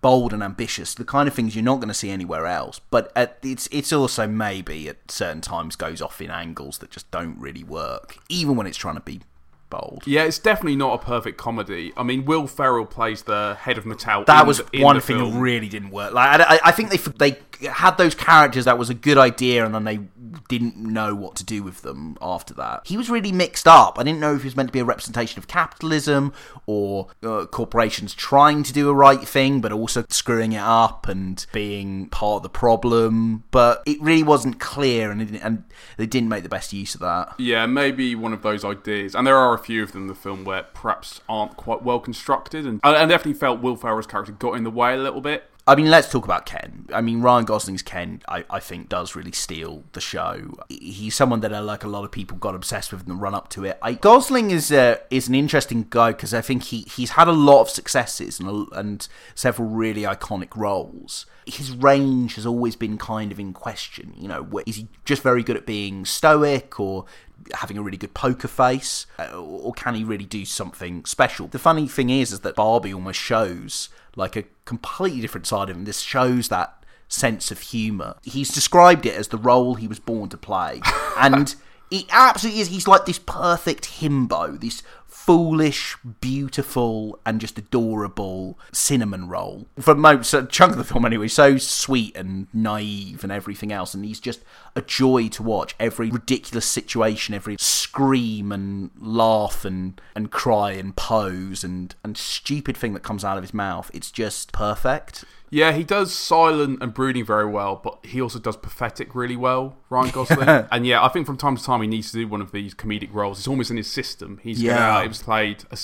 bold 0.00 0.32
and 0.32 0.42
ambitious. 0.42 0.94
The 0.94 1.04
kind 1.04 1.26
of 1.26 1.34
things 1.34 1.56
you're 1.56 1.64
not 1.64 1.76
going 1.76 1.88
to 1.88 1.94
see 1.94 2.10
anywhere 2.10 2.46
else. 2.46 2.80
But 2.90 3.10
at, 3.16 3.38
it's 3.42 3.66
it's 3.72 3.92
also 3.92 4.28
maybe 4.28 4.88
at 4.88 5.10
certain 5.10 5.40
times 5.40 5.74
goes 5.74 6.00
off 6.00 6.20
in 6.20 6.30
angles 6.30 6.78
that 6.78 6.90
just 6.90 7.10
don't 7.10 7.38
really 7.38 7.64
work, 7.64 8.18
even 8.28 8.56
when 8.56 8.66
it's 8.68 8.76
trying 8.78 8.94
to 8.94 9.00
be 9.00 9.22
bold. 9.70 10.02
Yeah, 10.06 10.24
it's 10.24 10.38
definitely 10.38 10.76
not 10.76 11.02
a 11.02 11.04
perfect 11.04 11.38
comedy. 11.38 11.92
I 11.96 12.02
mean, 12.02 12.24
Will 12.24 12.46
Ferrell 12.46 12.86
plays 12.86 13.22
the 13.22 13.56
head 13.60 13.78
of 13.78 13.84
Mattel. 13.84 14.24
That 14.26 14.46
was 14.46 14.62
the- 14.72 14.82
one 14.82 15.00
thing 15.00 15.18
film. 15.18 15.34
that 15.34 15.40
really 15.40 15.68
didn't 15.68 15.90
work. 15.90 16.12
Like 16.12 16.40
I, 16.40 16.54
I- 16.56 16.60
I 16.66 16.72
think 16.72 16.90
they 16.90 16.96
they 16.96 17.38
had 17.64 17.96
those 17.98 18.14
characters 18.14 18.64
that 18.64 18.78
was 18.78 18.90
a 18.90 18.94
good 18.94 19.18
idea, 19.18 19.64
and 19.64 19.74
then 19.74 19.84
they 19.84 20.00
didn't 20.48 20.76
know 20.76 21.14
what 21.14 21.36
to 21.36 21.44
do 21.44 21.62
with 21.62 21.82
them 21.82 22.16
after 22.20 22.54
that. 22.54 22.82
He 22.84 22.96
was 22.96 23.08
really 23.08 23.32
mixed 23.32 23.66
up. 23.66 23.98
I 23.98 24.02
didn't 24.02 24.20
know 24.20 24.34
if 24.34 24.42
he 24.42 24.46
was 24.46 24.56
meant 24.56 24.68
to 24.68 24.72
be 24.72 24.80
a 24.80 24.84
representation 24.84 25.38
of 25.38 25.48
capitalism 25.48 26.32
or 26.66 27.08
uh, 27.22 27.46
corporations 27.46 28.14
trying 28.14 28.62
to 28.64 28.72
do 28.72 28.88
a 28.88 28.94
right 28.94 29.20
thing, 29.20 29.60
but 29.60 29.72
also 29.72 30.04
screwing 30.08 30.52
it 30.52 30.62
up 30.62 31.08
and 31.08 31.46
being 31.52 32.08
part 32.08 32.36
of 32.36 32.42
the 32.42 32.48
problem. 32.48 33.44
But 33.50 33.82
it 33.86 34.00
really 34.00 34.22
wasn't 34.22 34.60
clear, 34.60 35.10
and 35.10 35.22
it, 35.22 35.40
and 35.42 35.64
they 35.96 36.06
didn't 36.06 36.28
make 36.28 36.42
the 36.42 36.48
best 36.48 36.72
use 36.72 36.94
of 36.94 37.00
that. 37.00 37.34
Yeah, 37.38 37.66
maybe 37.66 38.14
one 38.14 38.32
of 38.32 38.42
those 38.42 38.64
ideas, 38.64 39.14
and 39.14 39.26
there 39.26 39.36
are 39.36 39.54
a 39.54 39.58
few 39.58 39.82
of 39.82 39.92
them 39.92 40.02
in 40.02 40.08
the 40.08 40.14
film 40.14 40.44
where 40.44 40.64
perhaps 40.64 41.20
aren't 41.28 41.56
quite 41.56 41.82
well 41.82 42.00
constructed, 42.00 42.66
and 42.66 42.80
I 42.82 42.96
I 42.96 43.06
definitely 43.06 43.34
felt 43.34 43.60
Will 43.60 43.76
Ferrell's 43.76 44.06
character 44.06 44.32
got 44.32 44.54
in 44.54 44.64
the 44.64 44.70
way 44.70 44.94
a 44.94 44.98
little 44.98 45.20
bit. 45.20 45.50
I 45.68 45.74
mean, 45.74 45.90
let's 45.90 46.08
talk 46.08 46.24
about 46.24 46.46
Ken. 46.46 46.86
I 46.94 47.00
mean, 47.00 47.22
Ryan 47.22 47.44
Gosling's 47.44 47.82
Ken, 47.82 48.22
I, 48.28 48.44
I 48.48 48.60
think, 48.60 48.88
does 48.88 49.16
really 49.16 49.32
steal 49.32 49.82
the 49.94 50.00
show. 50.00 50.52
He's 50.68 51.16
someone 51.16 51.40
that, 51.40 51.52
uh, 51.52 51.60
like 51.60 51.82
a 51.82 51.88
lot 51.88 52.04
of 52.04 52.12
people, 52.12 52.38
got 52.38 52.54
obsessed 52.54 52.92
with 52.92 53.02
in 53.02 53.08
the 53.08 53.14
run 53.16 53.34
up 53.34 53.48
to 53.50 53.64
it. 53.64 53.76
I, 53.82 53.94
Gosling 53.94 54.52
is 54.52 54.70
uh, 54.70 54.98
is 55.10 55.26
an 55.26 55.34
interesting 55.34 55.86
guy 55.90 56.12
because 56.12 56.32
I 56.32 56.40
think 56.40 56.64
he, 56.64 56.82
he's 56.82 57.10
had 57.10 57.26
a 57.26 57.32
lot 57.32 57.62
of 57.62 57.70
successes 57.70 58.38
and, 58.38 58.48
a- 58.48 58.78
and 58.78 59.08
several 59.34 59.68
really 59.68 60.02
iconic 60.02 60.54
roles. 60.56 61.26
His 61.46 61.72
range 61.72 62.36
has 62.36 62.46
always 62.46 62.76
been 62.76 62.96
kind 62.96 63.32
of 63.32 63.40
in 63.40 63.52
question. 63.52 64.14
You 64.16 64.28
know, 64.28 64.62
is 64.66 64.76
he 64.76 64.86
just 65.04 65.22
very 65.22 65.42
good 65.42 65.56
at 65.56 65.66
being 65.66 66.04
stoic 66.04 66.78
or 66.78 67.06
having 67.54 67.76
a 67.76 67.82
really 67.82 67.96
good 67.96 68.14
poker 68.14 68.48
face, 68.48 69.06
uh, 69.18 69.36
or 69.36 69.72
can 69.72 69.96
he 69.96 70.04
really 70.04 70.24
do 70.24 70.44
something 70.44 71.04
special? 71.04 71.48
The 71.48 71.58
funny 71.58 71.88
thing 71.88 72.08
is, 72.08 72.30
is 72.30 72.40
that 72.40 72.54
Barbie 72.54 72.94
almost 72.94 73.18
shows 73.20 73.88
like 74.16 74.34
a 74.34 74.44
completely 74.64 75.20
different 75.20 75.46
side 75.46 75.70
of 75.70 75.76
him. 75.76 75.84
This 75.84 76.00
shows 76.00 76.48
that 76.48 76.84
sense 77.08 77.50
of 77.50 77.60
humour. 77.60 78.16
He's 78.24 78.52
described 78.52 79.06
it 79.06 79.14
as 79.14 79.28
the 79.28 79.38
role 79.38 79.74
he 79.74 79.86
was 79.86 80.00
born 80.00 80.28
to 80.30 80.36
play, 80.36 80.80
and 81.18 81.54
it 81.90 82.06
absolutely 82.10 82.60
is. 82.62 82.68
He's 82.68 82.88
like 82.88 83.06
this 83.06 83.20
perfect 83.20 84.00
himbo, 84.00 84.60
this 84.60 84.82
foolish, 85.26 85.96
beautiful, 86.20 87.18
and 87.26 87.40
just 87.40 87.58
adorable 87.58 88.56
cinnamon 88.70 89.28
roll 89.28 89.66
for 89.76 89.96
most 89.96 90.32
a 90.32 90.46
chunk 90.46 90.70
of 90.72 90.78
the 90.78 90.84
film 90.84 91.04
anyway. 91.04 91.26
So 91.26 91.58
sweet 91.58 92.16
and 92.16 92.46
naive 92.54 93.24
and 93.24 93.32
everything 93.32 93.72
else, 93.72 93.92
and 93.92 94.04
he's 94.04 94.20
just 94.20 94.42
a 94.76 94.82
joy 94.82 95.26
to 95.30 95.42
watch. 95.42 95.74
Every 95.80 96.10
ridiculous 96.10 96.64
situation, 96.64 97.34
every 97.34 97.56
scream 97.58 98.52
and 98.52 98.92
laugh 99.00 99.64
and 99.64 100.00
and 100.14 100.30
cry 100.30 100.72
and 100.72 100.94
pose 100.94 101.64
and 101.64 101.94
and 102.04 102.16
stupid 102.16 102.76
thing 102.76 102.94
that 102.94 103.02
comes 103.02 103.24
out 103.24 103.36
of 103.36 103.42
his 103.42 103.52
mouth. 103.52 103.90
It's 103.92 104.12
just 104.12 104.52
perfect. 104.52 105.24
Yeah, 105.50 105.72
he 105.72 105.84
does 105.84 106.12
silent 106.12 106.82
and 106.82 106.92
brooding 106.92 107.24
very 107.24 107.46
well, 107.46 107.80
but 107.82 107.98
he 108.04 108.20
also 108.20 108.38
does 108.38 108.56
pathetic 108.56 109.14
really 109.14 109.36
well, 109.36 109.76
Ryan 109.90 110.10
Gosling. 110.10 110.48
and 110.48 110.86
yeah, 110.86 111.04
I 111.04 111.08
think 111.08 111.26
from 111.26 111.36
time 111.36 111.56
to 111.56 111.62
time 111.62 111.82
he 111.82 111.88
needs 111.88 112.10
to 112.10 112.18
do 112.18 112.28
one 112.28 112.40
of 112.40 112.52
these 112.52 112.74
comedic 112.74 113.12
roles. 113.12 113.38
It's 113.38 113.48
almost 113.48 113.70
in 113.70 113.76
his 113.76 113.90
system. 113.90 114.40
He's 114.42 114.60
Yeah. 114.60 115.02
He 115.02 115.08
was 115.08 115.22
played 115.22 115.64
a 115.70 115.78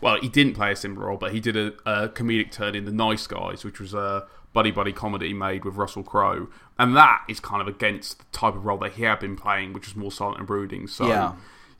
well, 0.00 0.20
he 0.20 0.28
didn't 0.28 0.54
play 0.54 0.72
a 0.72 0.76
similar 0.76 1.06
role, 1.06 1.16
but 1.16 1.32
he 1.32 1.40
did 1.40 1.56
a, 1.56 1.72
a 1.84 2.08
comedic 2.08 2.52
turn 2.52 2.74
in 2.74 2.84
The 2.84 2.92
Nice 2.92 3.26
Guys, 3.26 3.64
which 3.64 3.80
was 3.80 3.94
a 3.94 4.26
buddy 4.52 4.70
buddy 4.70 4.92
comedy 4.92 5.32
made 5.32 5.64
with 5.64 5.76
Russell 5.76 6.02
Crowe, 6.02 6.48
and 6.78 6.96
that 6.96 7.24
is 7.28 7.40
kind 7.40 7.60
of 7.60 7.68
against 7.68 8.18
the 8.18 8.24
type 8.32 8.54
of 8.54 8.64
role 8.64 8.78
that 8.78 8.92
he 8.92 9.02
had 9.02 9.20
been 9.20 9.36
playing, 9.36 9.72
which 9.72 9.86
was 9.86 9.96
more 9.96 10.12
silent 10.12 10.38
and 10.38 10.46
brooding. 10.46 10.86
So. 10.86 11.08
Yeah. 11.08 11.32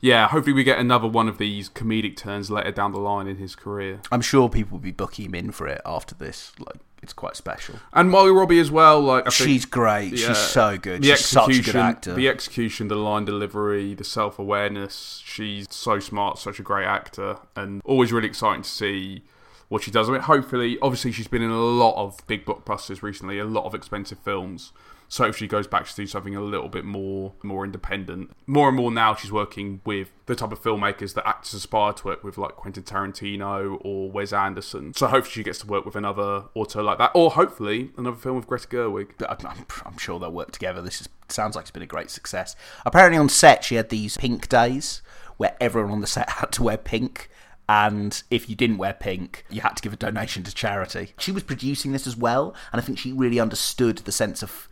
Yeah, 0.03 0.27
hopefully 0.27 0.53
we 0.53 0.63
get 0.63 0.79
another 0.79 1.07
one 1.07 1.27
of 1.27 1.37
these 1.37 1.69
comedic 1.69 2.17
turns 2.17 2.49
later 2.49 2.71
down 2.71 2.91
the 2.91 2.97
line 2.97 3.27
in 3.27 3.37
his 3.37 3.55
career. 3.55 4.01
I'm 4.11 4.21
sure 4.21 4.49
people 4.49 4.77
will 4.77 4.83
be 4.83 4.89
booking 4.91 5.25
him 5.25 5.35
in 5.35 5.51
for 5.51 5.67
it 5.67 5.79
after 5.85 6.15
this. 6.15 6.53
Like 6.57 6.77
it's 7.01 7.13
quite 7.13 7.35
special. 7.35 7.75
And 7.93 8.09
Margot 8.11 8.33
Robbie 8.33 8.59
as 8.59 8.69
well. 8.71 8.99
Like 9.01 9.23
think- 9.25 9.33
She's 9.33 9.65
great. 9.65 10.17
She's 10.17 10.37
so 10.37 10.77
good. 10.77 11.01
The 11.01 11.07
She's 11.09 11.25
such 11.25 11.49
a 11.57 11.61
good 11.61 11.75
actor. 11.75 12.13
The 12.13 12.27
execution, 12.29 12.87
the 12.87 12.95
line 12.95 13.25
delivery, 13.25 13.93
the 13.93 14.03
self 14.03 14.37
awareness. 14.39 15.21
She's 15.25 15.67
so 15.71 15.99
smart, 15.99 16.37
such 16.37 16.59
a 16.59 16.63
great 16.63 16.85
actor, 16.85 17.37
and 17.55 17.81
always 17.85 18.11
really 18.13 18.27
exciting 18.27 18.63
to 18.63 18.69
see 18.69 19.23
what 19.69 19.83
she 19.83 19.91
does. 19.91 20.09
I 20.09 20.13
mean, 20.13 20.21
hopefully, 20.21 20.77
obviously, 20.81 21.11
she's 21.11 21.27
been 21.27 21.41
in 21.41 21.49
a 21.49 21.59
lot 21.59 21.95
of 21.95 22.19
big 22.27 22.45
blockbusters 22.45 23.01
recently, 23.01 23.39
a 23.39 23.45
lot 23.45 23.65
of 23.65 23.73
expensive 23.73 24.19
films. 24.19 24.71
So 25.13 25.29
she 25.33 25.45
goes 25.45 25.67
back 25.67 25.85
to 25.87 25.93
do 25.93 26.07
something 26.07 26.37
a 26.37 26.41
little 26.41 26.69
bit 26.69 26.85
more 26.85 27.33
more 27.43 27.65
independent, 27.65 28.31
more 28.47 28.69
and 28.69 28.77
more 28.77 28.89
now 28.89 29.13
she's 29.13 29.29
working 29.31 29.81
with 29.83 30.09
the 30.25 30.35
type 30.35 30.53
of 30.53 30.61
filmmakers 30.63 31.15
that 31.15 31.27
actors 31.27 31.53
aspire 31.53 31.91
to 31.91 32.05
work 32.07 32.23
with, 32.23 32.37
like 32.37 32.55
Quentin 32.55 32.83
Tarantino 32.83 33.77
or 33.81 34.09
Wes 34.09 34.31
Anderson. 34.31 34.93
So 34.93 35.07
hopefully 35.07 35.33
she 35.33 35.43
gets 35.43 35.59
to 35.59 35.67
work 35.67 35.85
with 35.85 35.97
another 35.97 36.45
auteur 36.55 36.81
like 36.81 36.97
that, 36.99 37.11
or 37.13 37.31
hopefully 37.31 37.91
another 37.97 38.15
film 38.15 38.37
with 38.37 38.47
Greta 38.47 38.67
Gerwig. 38.69 39.09
I'm, 39.27 39.45
I'm- 39.47 39.65
I'm 39.85 39.97
sure 39.97 40.17
they'll 40.17 40.31
work 40.31 40.51
together. 40.51 40.81
This 40.81 41.01
is, 41.01 41.09
sounds 41.27 41.57
like 41.57 41.63
it's 41.63 41.71
been 41.71 41.83
a 41.83 41.87
great 41.87 42.09
success. 42.09 42.55
Apparently, 42.85 43.17
on 43.19 43.27
set, 43.27 43.65
she 43.65 43.75
had 43.75 43.89
these 43.89 44.15
pink 44.15 44.47
days 44.47 45.01
where 45.35 45.57
everyone 45.59 45.91
on 45.91 45.99
the 45.99 46.07
set 46.07 46.29
had 46.39 46.53
to 46.53 46.63
wear 46.63 46.77
pink. 46.77 47.29
And 47.67 48.23
if 48.31 48.49
you 48.49 48.55
didn't 48.55 48.77
wear 48.77 48.93
pink, 48.93 49.45
you 49.49 49.59
had 49.59 49.75
to 49.75 49.81
give 49.83 49.91
a 49.91 49.97
donation 49.97 50.43
to 50.43 50.53
charity. 50.55 51.13
She 51.17 51.33
was 51.33 51.43
producing 51.43 51.91
this 51.91 52.07
as 52.07 52.15
well, 52.15 52.55
and 52.71 52.81
I 52.81 52.83
think 52.85 52.97
she 52.97 53.11
really 53.11 53.41
understood 53.41 53.97
the 53.99 54.11
sense 54.13 54.41
of 54.41 54.69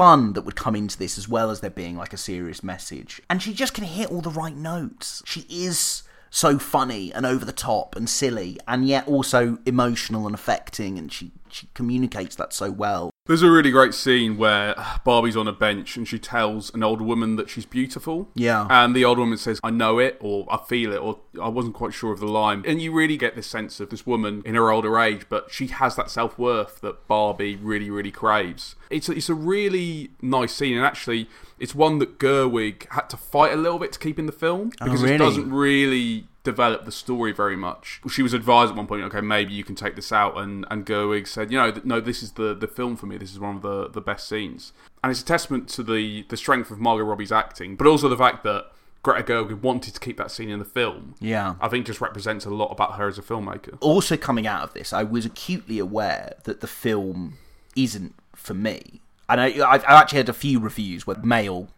fun 0.00 0.32
that 0.32 0.46
would 0.46 0.56
come 0.56 0.74
into 0.74 0.96
this 0.96 1.18
as 1.18 1.28
well 1.28 1.50
as 1.50 1.60
there 1.60 1.68
being 1.68 1.94
like 1.94 2.14
a 2.14 2.16
serious 2.16 2.62
message. 2.62 3.20
And 3.28 3.42
she 3.42 3.52
just 3.52 3.74
can 3.74 3.84
hit 3.84 4.10
all 4.10 4.22
the 4.22 4.30
right 4.30 4.56
notes. 4.56 5.22
She 5.26 5.44
is 5.50 6.04
so 6.30 6.58
funny 6.58 7.12
and 7.12 7.26
over 7.26 7.44
the 7.44 7.52
top 7.52 7.94
and 7.94 8.08
silly 8.08 8.58
and 8.66 8.88
yet 8.88 9.06
also 9.06 9.58
emotional 9.66 10.24
and 10.24 10.34
affecting 10.34 10.96
and 10.96 11.12
she 11.12 11.32
she 11.50 11.68
communicates 11.74 12.34
that 12.36 12.54
so 12.54 12.70
well. 12.70 13.09
There's 13.30 13.42
a 13.42 13.50
really 13.50 13.70
great 13.70 13.94
scene 13.94 14.38
where 14.38 14.76
uh, 14.76 14.98
Barbie's 15.04 15.36
on 15.36 15.46
a 15.46 15.52
bench 15.52 15.96
and 15.96 16.08
she 16.08 16.18
tells 16.18 16.74
an 16.74 16.82
old 16.82 17.00
woman 17.00 17.36
that 17.36 17.48
she's 17.48 17.64
beautiful. 17.64 18.28
Yeah. 18.34 18.66
And 18.68 18.92
the 18.92 19.04
old 19.04 19.20
woman 19.20 19.38
says, 19.38 19.60
I 19.62 19.70
know 19.70 20.00
it, 20.00 20.16
or 20.18 20.48
I 20.50 20.56
feel 20.56 20.92
it, 20.92 20.96
or 20.96 21.20
I 21.40 21.46
wasn't 21.46 21.76
quite 21.76 21.94
sure 21.94 22.12
of 22.12 22.18
the 22.18 22.26
line. 22.26 22.64
And 22.66 22.82
you 22.82 22.90
really 22.90 23.16
get 23.16 23.36
this 23.36 23.46
sense 23.46 23.78
of 23.78 23.90
this 23.90 24.04
woman 24.04 24.42
in 24.44 24.56
her 24.56 24.72
older 24.72 24.98
age, 24.98 25.26
but 25.28 25.52
she 25.52 25.68
has 25.68 25.94
that 25.94 26.10
self 26.10 26.40
worth 26.40 26.80
that 26.80 27.06
Barbie 27.06 27.54
really, 27.54 27.88
really 27.88 28.10
craves. 28.10 28.74
It's 28.90 29.08
a, 29.08 29.12
it's 29.12 29.28
a 29.28 29.34
really 29.34 30.10
nice 30.20 30.52
scene, 30.52 30.76
and 30.76 30.84
actually, 30.84 31.28
it's 31.60 31.72
one 31.72 32.00
that 32.00 32.18
Gerwig 32.18 32.90
had 32.92 33.08
to 33.10 33.16
fight 33.16 33.52
a 33.52 33.56
little 33.56 33.78
bit 33.78 33.92
to 33.92 34.00
keep 34.00 34.18
in 34.18 34.26
the 34.26 34.32
film 34.32 34.70
because 34.70 35.02
oh, 35.02 35.04
really? 35.04 35.14
it 35.14 35.18
doesn't 35.18 35.52
really 35.52 36.26
develop 36.42 36.84
the 36.84 36.92
story 36.92 37.32
very 37.32 37.56
much. 37.56 38.00
She 38.10 38.22
was 38.22 38.32
advised 38.32 38.70
at 38.70 38.76
one 38.76 38.86
point, 38.86 39.02
okay, 39.04 39.20
maybe 39.20 39.52
you 39.52 39.64
can 39.64 39.74
take 39.74 39.96
this 39.96 40.12
out, 40.12 40.38
and 40.38 40.66
and 40.70 40.86
Gerwig 40.86 41.26
said, 41.26 41.50
you 41.50 41.58
know, 41.58 41.70
th- 41.70 41.84
no, 41.84 42.00
this 42.00 42.22
is 42.22 42.32
the 42.32 42.54
the 42.54 42.66
film 42.66 42.96
for 42.96 43.06
me. 43.06 43.18
This 43.18 43.32
is 43.32 43.38
one 43.38 43.56
of 43.56 43.62
the 43.62 43.88
the 43.88 44.00
best 44.00 44.28
scenes, 44.28 44.72
and 45.02 45.10
it's 45.10 45.20
a 45.20 45.24
testament 45.24 45.68
to 45.70 45.82
the 45.82 46.24
the 46.28 46.36
strength 46.36 46.70
of 46.70 46.78
Margot 46.78 47.04
Robbie's 47.04 47.32
acting, 47.32 47.76
but 47.76 47.86
also 47.86 48.08
the 48.08 48.16
fact 48.16 48.44
that. 48.44 48.66
Greta 49.02 49.22
Gerwig 49.22 49.62
wanted 49.62 49.94
to 49.94 50.00
keep 50.00 50.18
that 50.18 50.30
scene 50.30 50.50
in 50.50 50.58
the 50.58 50.64
film. 50.66 51.14
Yeah. 51.20 51.54
I 51.58 51.68
think 51.68 51.86
just 51.86 52.02
represents 52.02 52.44
a 52.44 52.50
lot 52.50 52.66
about 52.66 52.96
her 52.96 53.08
as 53.08 53.16
a 53.16 53.22
filmmaker. 53.22 53.78
Also, 53.80 54.14
coming 54.18 54.46
out 54.46 54.62
of 54.62 54.74
this, 54.74 54.92
I 54.92 55.04
was 55.04 55.24
acutely 55.24 55.78
aware 55.78 56.34
that 56.44 56.60
the 56.60 56.66
film 56.66 57.38
isn't 57.74 58.14
for 58.34 58.52
me. 58.52 59.00
And 59.26 59.40
I, 59.40 59.46
I've 59.66 59.84
actually 59.84 60.18
had 60.18 60.28
a 60.28 60.34
few 60.34 60.60
reviews 60.60 61.06
where 61.06 61.16
male 61.16 61.68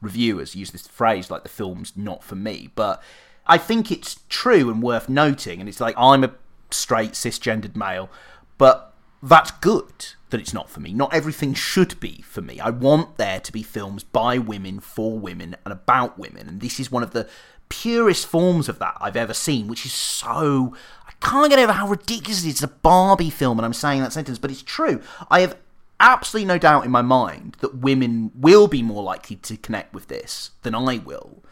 reviewers 0.00 0.54
use 0.54 0.70
this 0.70 0.86
phrase 0.86 1.28
like 1.28 1.42
the 1.42 1.48
film's 1.48 1.96
not 1.96 2.22
for 2.22 2.36
me. 2.36 2.70
But 2.76 3.02
I 3.46 3.58
think 3.58 3.90
it's 3.90 4.20
true 4.28 4.70
and 4.70 4.82
worth 4.82 5.08
noting. 5.08 5.60
And 5.60 5.68
it's 5.68 5.80
like, 5.80 5.94
I'm 5.98 6.24
a 6.24 6.34
straight, 6.70 7.12
cisgendered 7.12 7.76
male, 7.76 8.10
but 8.58 8.94
that's 9.22 9.50
good 9.50 10.06
that 10.30 10.40
it's 10.40 10.54
not 10.54 10.70
for 10.70 10.80
me. 10.80 10.92
Not 10.92 11.12
everything 11.12 11.54
should 11.54 11.98
be 12.00 12.22
for 12.22 12.40
me. 12.40 12.60
I 12.60 12.70
want 12.70 13.16
there 13.16 13.40
to 13.40 13.52
be 13.52 13.62
films 13.62 14.04
by 14.04 14.38
women, 14.38 14.80
for 14.80 15.18
women, 15.18 15.56
and 15.64 15.72
about 15.72 16.18
women. 16.18 16.48
And 16.48 16.60
this 16.60 16.80
is 16.80 16.90
one 16.90 17.02
of 17.02 17.10
the 17.10 17.28
purest 17.68 18.26
forms 18.26 18.68
of 18.68 18.78
that 18.78 18.96
I've 19.00 19.16
ever 19.16 19.34
seen, 19.34 19.66
which 19.68 19.84
is 19.84 19.92
so. 19.92 20.74
I 21.06 21.12
can't 21.20 21.50
get 21.50 21.58
over 21.58 21.72
how 21.72 21.88
ridiculous 21.88 22.44
it 22.44 22.48
is. 22.48 22.54
It's 22.54 22.62
a 22.62 22.68
Barbie 22.68 23.30
film, 23.30 23.58
and 23.58 23.66
I'm 23.66 23.72
saying 23.72 24.02
that 24.02 24.12
sentence, 24.12 24.38
but 24.38 24.50
it's 24.50 24.62
true. 24.62 25.02
I 25.30 25.40
have 25.40 25.56
absolutely 25.98 26.46
no 26.46 26.58
doubt 26.58 26.84
in 26.84 26.90
my 26.90 27.02
mind 27.02 27.56
that 27.60 27.76
women 27.76 28.30
will 28.34 28.68
be 28.68 28.82
more 28.82 29.02
likely 29.02 29.36
to 29.36 29.56
connect 29.56 29.92
with 29.92 30.08
this 30.08 30.52
than 30.62 30.74
I 30.74 30.98
will 30.98 31.42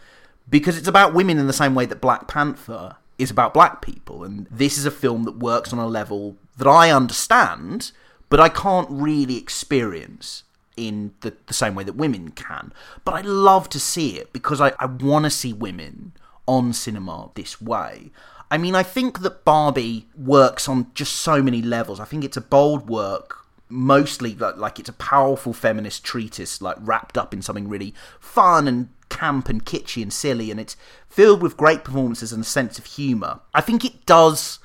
because 0.48 0.78
it's 0.78 0.88
about 0.88 1.14
women 1.14 1.38
in 1.38 1.46
the 1.46 1.52
same 1.52 1.74
way 1.74 1.86
that 1.86 2.00
Black 2.00 2.28
Panther 2.28 2.96
is 3.18 3.30
about 3.30 3.52
black 3.52 3.82
people. 3.82 4.24
And 4.24 4.46
this 4.50 4.78
is 4.78 4.86
a 4.86 4.90
film 4.90 5.24
that 5.24 5.38
works 5.38 5.72
on 5.72 5.78
a 5.78 5.86
level 5.86 6.36
that 6.56 6.68
I 6.68 6.90
understand, 6.90 7.90
but 8.28 8.40
I 8.40 8.48
can't 8.48 8.88
really 8.90 9.36
experience 9.36 10.44
in 10.76 11.12
the, 11.20 11.34
the 11.46 11.54
same 11.54 11.74
way 11.74 11.84
that 11.84 11.96
women 11.96 12.30
can. 12.30 12.72
But 13.04 13.14
I 13.14 13.20
love 13.22 13.68
to 13.70 13.80
see 13.80 14.16
it 14.16 14.32
because 14.32 14.60
I, 14.60 14.72
I 14.78 14.86
want 14.86 15.24
to 15.24 15.30
see 15.30 15.52
women 15.52 16.12
on 16.46 16.72
cinema 16.72 17.30
this 17.34 17.60
way. 17.60 18.10
I 18.50 18.56
mean, 18.56 18.74
I 18.74 18.82
think 18.82 19.20
that 19.20 19.44
Barbie 19.44 20.06
works 20.16 20.68
on 20.68 20.86
just 20.94 21.16
so 21.16 21.42
many 21.42 21.60
levels. 21.60 22.00
I 22.00 22.04
think 22.04 22.24
it's 22.24 22.36
a 22.36 22.40
bold 22.40 22.88
work 22.88 23.44
mostly 23.68 24.34
like, 24.34 24.56
like 24.56 24.78
it's 24.78 24.88
a 24.88 24.94
powerful 24.94 25.52
feminist 25.52 26.02
treatise 26.02 26.62
like 26.62 26.76
wrapped 26.80 27.18
up 27.18 27.34
in 27.34 27.42
something 27.42 27.68
really 27.68 27.92
fun 28.18 28.66
and 28.66 28.88
camp 29.08 29.48
and 29.48 29.64
kitschy 29.64 30.02
and 30.02 30.12
silly 30.12 30.50
and 30.50 30.60
it's 30.60 30.76
filled 31.08 31.42
with 31.42 31.56
great 31.56 31.84
performances 31.84 32.32
and 32.32 32.42
a 32.42 32.46
sense 32.46 32.78
of 32.78 32.86
humor 32.86 33.40
i 33.54 33.60
think 33.60 33.84
it 33.84 34.06
does 34.06 34.58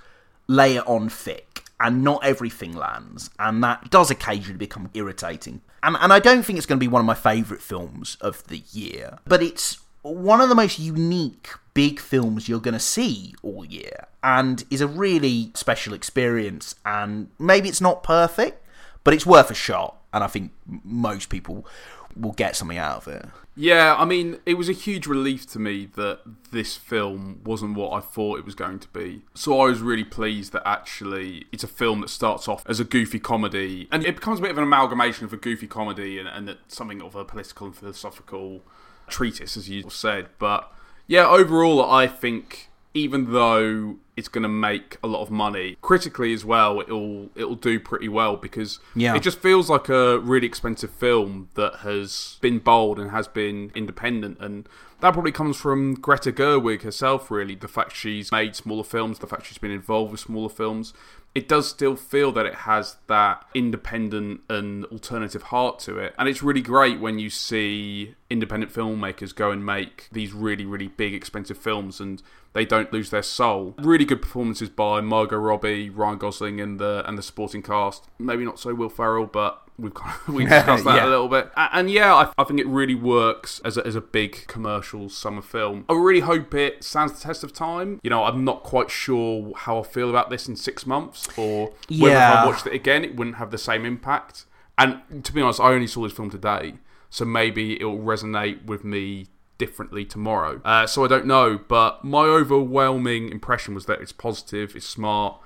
lay 0.48 0.76
it 0.76 0.88
on 0.88 1.10
thick 1.10 1.64
and 1.80 2.04
not 2.04 2.24
everything 2.24 2.74
lands 2.74 3.30
and 3.40 3.64
that 3.64 3.90
does 3.90 4.10
occasionally 4.10 4.58
become 4.58 4.90
irritating. 4.94 5.62
And, 5.82 5.98
and 6.00 6.14
i 6.14 6.20
don't 6.20 6.44
think 6.44 6.58
it's 6.58 6.66
going 6.66 6.80
to 6.80 6.84
be 6.84 6.88
one 6.88 7.02
of 7.02 7.06
my 7.06 7.16
favourite 7.16 7.64
films 7.64 8.18
of 8.22 8.46
the 8.48 8.64
year 8.72 9.20
but 9.26 9.42
it's 9.42 9.80
one 10.04 10.42
of 10.42 10.50
the 10.50 10.56
most 10.56 10.80
unique 10.80 11.50
big 11.74 12.00
films 12.00 12.48
you're 12.48 12.60
going 12.60 12.74
to 12.74 12.80
see 12.80 13.34
all 13.42 13.66
year 13.66 14.08
and 14.22 14.66
is 14.70 14.82
a 14.82 14.88
really 14.88 15.52
special 15.56 15.94
experience. 15.94 16.76
And 16.86 17.30
maybe 17.40 17.70
it's 17.70 17.82
not 17.82 18.04
perfect 18.04 18.64
but 19.04 19.14
it's 19.14 19.26
worth 19.26 19.52
a 19.52 19.54
shot, 19.54 19.98
and 20.14 20.24
I 20.24 20.28
think 20.28 20.52
most 20.66 21.30
people 21.30 21.68
will 22.16 22.32
get 22.34 22.56
something 22.56 22.78
out 22.78 22.98
of 22.98 23.08
it. 23.08 23.26
Yeah, 23.56 23.96
I 23.98 24.06
mean, 24.06 24.40
it 24.46 24.56
was 24.56 24.68
a 24.68 24.74
huge 24.74 25.06
relief 25.06 25.46
to 25.52 25.60
me 25.60 25.86
that 25.96 26.22
this 26.52 26.76
film 26.76 27.42
wasn't 27.46 27.76
what 27.76 27.92
I 27.92 28.00
thought 28.00 28.40
it 28.40 28.46
was 28.46 28.56
going 28.56 28.80
to 28.80 28.88
be. 28.88 29.22
So 29.36 29.60
I 29.60 29.66
was 29.66 29.80
really 29.80 30.04
pleased 30.04 30.54
that 30.54 30.64
actually 30.68 31.46
it's 31.52 31.64
a 31.64 31.68
film 31.68 32.02
that 32.02 32.10
starts 32.10 32.48
off 32.48 32.64
as 32.68 32.80
a 32.80 32.84
goofy 32.84 33.20
comedy, 33.20 33.88
and 33.92 34.04
it 34.06 34.16
becomes 34.16 34.40
a 34.40 34.42
bit 34.42 34.52
of 34.52 34.58
an 34.58 34.64
amalgamation 34.64 35.26
of 35.26 35.34
a 35.34 35.38
goofy 35.38 35.68
comedy 35.68 36.18
and, 36.18 36.28
and 36.28 36.58
something 36.68 37.02
of 37.02 37.16
a 37.16 37.24
political 37.24 37.68
and 37.68 37.76
philosophical 37.76 38.62
treatise, 39.08 39.56
as 39.56 39.70
you 39.70 39.88
said. 39.90 40.30
But 40.40 40.72
yeah, 41.06 41.28
overall, 41.28 41.84
I 41.90 42.08
think 42.08 42.70
even 42.96 43.34
though 43.34 43.98
it's 44.16 44.28
going 44.28 44.44
to 44.44 44.50
make 44.50 44.98
a 45.04 45.08
lot 45.08 45.22
of 45.22 45.32
money. 45.32 45.78
Critically 45.82 46.34
as 46.34 46.46
well 46.46 46.80
it'll 46.82 47.30
it'll 47.36 47.56
do 47.56 47.80
pretty 47.80 48.08
well 48.10 48.36
because 48.38 48.80
Yeah. 48.96 49.16
it 49.16 49.24
just 49.24 49.40
feels 49.40 49.70
like 49.70 49.90
a 49.90 50.20
really 50.20 50.46
expensive 50.48 50.92
film 50.92 51.50
that 51.56 51.78
has 51.78 52.38
been 52.42 52.60
bold 52.60 53.00
and 53.00 53.12
has 53.12 53.28
been 53.28 53.72
independent. 53.74 54.38
And 54.40 54.68
that 55.00 55.14
probably 55.14 55.32
comes 55.32 55.58
from 55.58 55.96
Greta 55.96 56.32
Gerwig 56.32 56.84
herself 56.84 57.30
really 57.32 57.56
the 57.56 57.68
fact 57.68 57.96
she's 57.96 58.32
made 58.32 58.56
smaller 58.56 58.84
films 58.84 59.20
the 59.20 59.28
fact 59.28 59.46
she's 59.48 59.58
been 59.58 59.72
involved 59.72 60.12
with 60.12 60.22
smaller 60.22 60.50
films 60.50 60.94
it 61.36 61.48
does 61.48 61.68
still 61.68 61.96
feel 61.96 62.32
that 62.32 62.46
it 62.46 62.54
has 62.54 62.98
that 63.08 63.46
independent 63.56 64.42
and 64.50 64.86
alternative 64.86 65.44
heart 65.44 65.80
to 65.80 65.98
it. 65.98 66.14
And 66.18 66.30
it's 66.30 66.44
really 66.44 66.62
great 66.62 67.00
when 67.00 67.18
you 67.18 67.30
see 67.30 68.14
independent 68.30 68.72
filmmakers 68.72 69.34
go 69.34 69.50
and 69.50 69.66
make 69.66 70.10
these 70.12 70.32
really, 70.32 70.66
really 70.66 70.90
big, 70.90 71.14
expensive 71.14 71.58
films 71.58 72.00
and 72.00 72.22
they 72.54 72.66
don't 72.66 72.94
lose 72.94 73.10
their 73.10 73.24
soul. 73.24 73.74
Really 73.80 74.06
good 74.06 74.22
performances 74.22 74.70
by 74.70 75.02
Margot 75.02 75.38
Robbie, 75.38 75.90
Ryan 75.90 76.20
Gosling, 76.20 76.62
and 76.62 76.80
the 76.80 77.04
and 77.08 77.18
the 77.18 77.24
supporting 77.24 77.64
cast. 77.64 78.08
Maybe 78.20 78.46
not 78.46 78.60
so 78.60 78.76
Will 78.76 78.90
Ferrell, 78.90 79.26
but 79.26 79.63
we've 79.78 79.94
kind 79.94 80.16
of, 80.28 80.34
we 80.34 80.46
discussed 80.46 80.84
that 80.86 80.96
Yeah. 80.98 81.06
a 81.06 81.10
little 81.10 81.28
bit. 81.28 81.52
And 81.56 81.90
yeah, 81.90 82.14
I, 82.14 82.32
I 82.38 82.44
think 82.44 82.60
it 82.60 82.68
really 82.68 82.96
works 82.96 83.60
as 83.66 83.78
a, 83.78 83.86
as 83.86 83.96
a 83.96 84.02
big 84.02 84.46
commercial 84.48 85.10
summer 85.10 85.42
film. 85.42 85.86
I 85.90 85.94
really 85.94 86.20
hope 86.22 86.54
it 86.54 86.84
stands 86.84 87.14
the 87.14 87.20
test 87.20 87.44
of 87.44 87.54
time. 87.54 88.00
You 88.04 88.10
know, 88.10 88.24
I'm 88.24 88.44
not 88.44 88.64
quite 88.64 88.92
sure 88.92 89.54
how 89.56 89.80
I 89.80 89.84
feel 89.84 90.10
about 90.10 90.30
this 90.30 90.48
in 90.48 90.56
six 90.56 90.86
months, 90.86 91.28
or 91.38 91.74
whether 91.90 92.16
if 92.16 92.22
I 92.22 92.46
watched 92.46 92.68
it 92.68 92.74
again, 92.74 93.04
it 93.04 93.16
wouldn't 93.16 93.38
have 93.38 93.52
the 93.52 93.58
same 93.58 93.86
impact. 93.86 94.46
And 94.78 95.02
to 95.24 95.32
be 95.34 95.42
honest, 95.42 95.60
I 95.60 95.72
only 95.72 95.88
saw 95.88 96.04
this 96.04 96.14
film 96.14 96.30
today, 96.30 96.76
so 97.10 97.26
maybe 97.26 97.76
it'll 97.76 98.00
resonate 98.00 98.66
with 98.66 98.84
me 98.84 99.28
differently 99.60 100.04
tomorrow. 100.04 100.60
Uh, 100.66 100.88
so 100.88 101.06
I 101.06 101.08
don't 101.08 101.28
know, 101.28 101.60
but 101.68 102.04
my 102.04 102.24
overwhelming 102.24 103.30
impression 103.30 103.76
was 103.76 103.86
that 103.86 104.02
it's 104.02 104.12
positive, 104.12 104.76
it's 104.76 104.88
smart, 104.88 105.40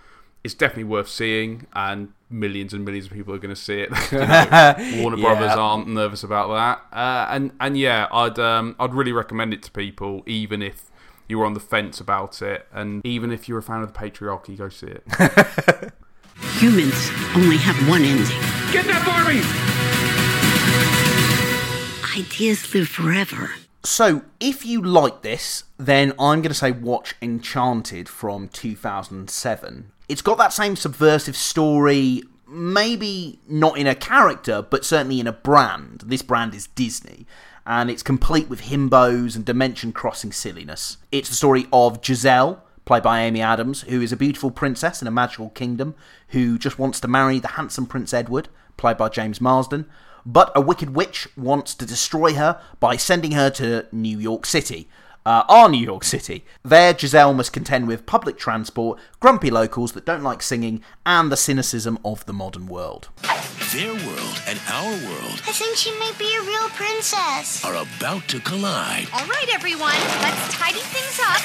it's 0.48 0.56
definitely 0.56 0.86
worth 0.86 1.10
seeing, 1.10 1.68
and 1.74 2.14
millions 2.30 2.74
and 2.74 2.84
millions 2.86 3.08
of 3.08 3.12
people 3.14 3.34
are 3.34 3.38
going 3.38 3.54
to 3.54 3.62
see 3.62 3.82
it. 3.82 3.90
You 4.12 4.20
know, 4.20 4.76
Warner 5.02 5.18
Yeah. 5.18 5.24
Brothers 5.36 5.52
aren't 5.58 5.88
nervous 5.90 6.24
about 6.24 6.48
that, 6.92 6.98
uh, 6.98 7.28
and 7.30 7.52
and 7.60 7.78
yeah, 7.78 8.08
I'd 8.12 8.40
um, 8.40 8.76
I'd 8.80 8.94
really 8.94 9.12
recommend 9.12 9.54
it 9.54 9.62
to 9.64 9.72
people, 9.72 10.24
even 10.26 10.62
if 10.62 10.86
you 11.28 11.38
were 11.38 11.46
on 11.46 11.54
the 11.54 11.60
fence 11.60 12.00
about 12.00 12.42
it, 12.42 12.66
and 12.72 13.06
even 13.06 13.32
if 13.32 13.50
you're 13.50 13.58
a 13.60 13.64
fan 13.64 13.82
of 13.84 13.92
the 13.94 14.00
patriarchy, 14.00 14.58
go 14.58 14.70
see 14.70 14.88
it. 14.88 15.04
Humans 16.60 17.10
only 17.36 17.58
have 17.58 17.76
one 17.90 18.04
ending. 18.04 18.26
Get 18.72 18.86
that 18.86 19.04
Barbie! 19.06 19.44
Ideas 22.20 22.74
live 22.74 22.88
forever. 22.88 23.52
So, 23.84 24.24
if 24.40 24.66
you 24.66 24.82
like 24.82 25.22
this, 25.22 25.63
then 25.78 26.12
I'm 26.20 26.42
going 26.42 26.50
to 26.50 26.54
say 26.54 26.72
watch 26.72 27.16
Enchanted 27.22 28.10
from 28.10 28.50
2007. 28.50 29.92
It's 30.10 30.22
got 30.22 30.38
that 30.38 30.54
same 30.54 30.76
subversive 30.76 31.36
story, 31.36 32.24
maybe 32.48 33.40
not 33.48 33.78
in 33.78 33.88
a 33.88 33.96
character, 33.96 34.62
but 34.62 34.86
certainly 34.86 35.20
in 35.20 35.28
a 35.28 35.34
brand. 35.34 36.04
This 36.06 36.22
brand 36.22 36.54
is 36.54 36.68
Disney, 36.68 37.28
and 37.66 37.90
it's 37.90 38.04
complete 38.04 38.50
with 38.50 38.63
himbos 38.63 39.36
and 39.36 39.46
dimension 39.46 39.92
crossing 39.92 40.32
silliness. 40.32 40.98
It's 41.12 41.30
the 41.30 41.36
story 41.36 41.68
of 41.72 42.04
Giselle, 42.04 42.63
played 42.86 43.04
by 43.04 43.22
Amy 43.22 43.42
Adams, 43.42 43.82
who 43.82 44.02
is 44.02 44.12
a 44.12 44.18
beautiful 44.18 44.50
princess 44.50 45.02
in 45.02 45.08
a 45.08 45.12
magical 45.12 45.50
kingdom 45.50 45.94
who 46.30 46.58
just 46.58 46.80
wants 46.80 47.00
to 47.02 47.08
marry 47.08 47.40
the 47.40 47.50
handsome 47.50 47.86
Prince 47.86 48.13
Edward, 48.13 48.48
played 48.78 48.98
by 48.98 49.10
James 49.10 49.42
Marsden. 49.42 49.86
But 50.30 50.52
a 50.56 50.60
wicked 50.62 50.94
witch 50.94 51.30
wants 51.38 51.74
to 51.76 51.86
destroy 51.86 52.34
her 52.34 52.60
by 52.82 52.98
sending 52.98 53.32
her 53.32 53.50
to 53.52 53.88
New 53.94 54.20
York 54.20 54.46
City, 54.46 54.90
uh, 55.26 55.44
our 55.48 55.70
New 55.70 55.82
York 55.82 56.04
City. 56.04 56.44
There, 56.63 56.98
Giselle 56.98 57.34
must 57.34 57.54
contend 57.54 57.88
with 57.88 58.06
public 58.06 58.38
transport, 58.38 59.00
grumpy 59.22 59.50
locals 59.50 59.94
that 59.94 60.06
don't 60.06 60.24
like 60.24 60.42
singing, 60.44 60.82
and 61.06 61.32
the 61.32 61.38
cynicism 61.38 61.98
of 62.04 62.26
the 62.26 62.34
modern 62.34 62.68
world. 62.68 63.08
Their 63.72 63.94
world 63.94 64.42
and 64.46 64.60
our 64.70 64.92
world 64.92 65.42
I 65.48 65.54
think 65.54 65.78
she 65.78 65.92
may 65.98 66.12
be 66.20 66.36
a 66.36 66.42
real 66.42 66.68
princess. 66.76 67.63
are 67.63 67.76
about 67.76 68.28
to 68.28 68.42
collide. 68.42 69.08
All 69.13 69.28
right, 69.28 69.48
everyone, 69.54 69.96
let's 70.22 70.54
tidy 70.54 70.80
things 70.80 71.20
up. 71.24 71.42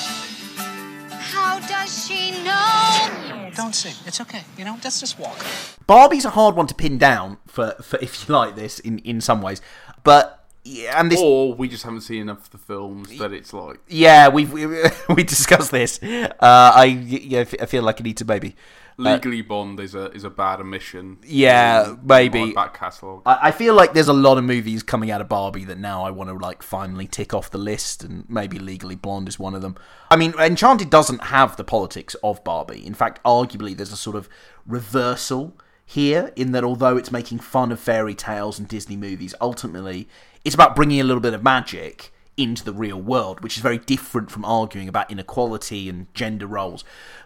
How 1.41 1.59
does 1.59 2.05
she 2.07 2.43
know? 2.43 3.49
Don't 3.55 3.73
sing. 3.73 3.95
It's 4.05 4.21
okay. 4.21 4.43
You 4.59 4.63
know, 4.63 4.77
let's 4.83 4.99
just 4.99 5.17
walk. 5.17 5.43
Barbie's 5.87 6.23
a 6.23 6.29
hard 6.29 6.55
one 6.55 6.67
to 6.67 6.75
pin 6.75 6.99
down 6.99 7.37
for, 7.47 7.71
for 7.81 7.97
if 7.97 8.29
you 8.29 8.35
like 8.35 8.55
this 8.55 8.77
in, 8.77 8.99
in 8.99 9.21
some 9.21 9.41
ways, 9.41 9.59
but 10.03 10.45
yeah, 10.63 10.99
and 10.99 11.11
this 11.11 11.19
or 11.19 11.55
we 11.55 11.67
just 11.67 11.83
haven't 11.83 12.01
seen 12.01 12.21
enough 12.21 12.45
of 12.45 12.51
the 12.51 12.59
films 12.59 13.17
that 13.17 13.33
it's 13.33 13.51
like. 13.53 13.79
yeah 13.87 14.29
we've 14.29 14.53
we, 14.53 14.67
we 15.15 15.23
discussed 15.23 15.71
this. 15.71 15.99
Uh, 16.03 16.29
I 16.41 16.85
yeah 16.85 17.39
I 17.59 17.65
feel 17.65 17.81
like 17.81 17.99
I 17.99 18.03
need 18.03 18.17
to 18.17 18.25
maybe 18.25 18.55
Uh, 19.05 19.13
Legally 19.13 19.41
Blonde 19.41 19.79
is 19.79 19.95
a 19.95 20.11
is 20.11 20.23
a 20.23 20.29
bad 20.29 20.59
omission. 20.59 21.17
Yeah, 21.25 21.85
um, 21.87 22.01
maybe. 22.03 22.53
back 22.53 22.77
catalogue. 22.77 23.23
I, 23.25 23.39
I 23.43 23.51
feel 23.51 23.73
like 23.73 23.93
there's 23.93 24.07
a 24.07 24.13
lot 24.13 24.37
of 24.37 24.43
movies 24.43 24.83
coming 24.83 25.11
out 25.11 25.21
of 25.21 25.29
Barbie 25.29 25.65
that 25.65 25.77
now 25.77 26.03
I 26.03 26.11
want 26.11 26.29
to 26.29 26.35
like 26.35 26.63
finally 26.63 27.07
tick 27.07 27.33
off 27.33 27.49
the 27.49 27.57
list, 27.57 28.03
and 28.03 28.25
maybe 28.29 28.59
Legally 28.59 28.95
Blonde 28.95 29.27
is 29.27 29.39
one 29.39 29.55
of 29.55 29.61
them. 29.61 29.75
I 30.09 30.15
mean, 30.15 30.33
Enchanted 30.39 30.89
doesn't 30.89 31.25
have 31.25 31.55
the 31.57 31.63
politics 31.63 32.15
of 32.23 32.43
Barbie. 32.43 32.85
In 32.85 32.93
fact, 32.93 33.23
arguably, 33.23 33.75
there's 33.75 33.91
a 33.91 33.97
sort 33.97 34.15
of 34.15 34.29
reversal 34.65 35.57
here 35.85 36.31
in 36.35 36.53
that 36.53 36.63
although 36.63 36.95
it's 36.95 37.11
making 37.11 37.39
fun 37.39 37.71
of 37.71 37.79
fairy 37.79 38.15
tales 38.15 38.59
and 38.59 38.67
Disney 38.67 38.95
movies, 38.95 39.35
ultimately 39.41 40.07
it's 40.45 40.55
about 40.55 40.75
bringing 40.75 40.99
a 40.99 41.03
little 41.03 41.21
bit 41.21 41.33
of 41.33 41.43
magic 41.43 42.13
into 42.41 42.63
the 42.63 42.73
real 42.73 43.01
world, 43.01 43.41
which 43.41 43.57
is 43.57 43.63
very 43.63 43.77
different 43.77 44.31
from 44.31 44.45
arguing 44.45 44.87
about 44.87 45.11
inequality 45.11 45.89
and 45.89 46.13
gender 46.13 46.47
roles. 46.47 46.83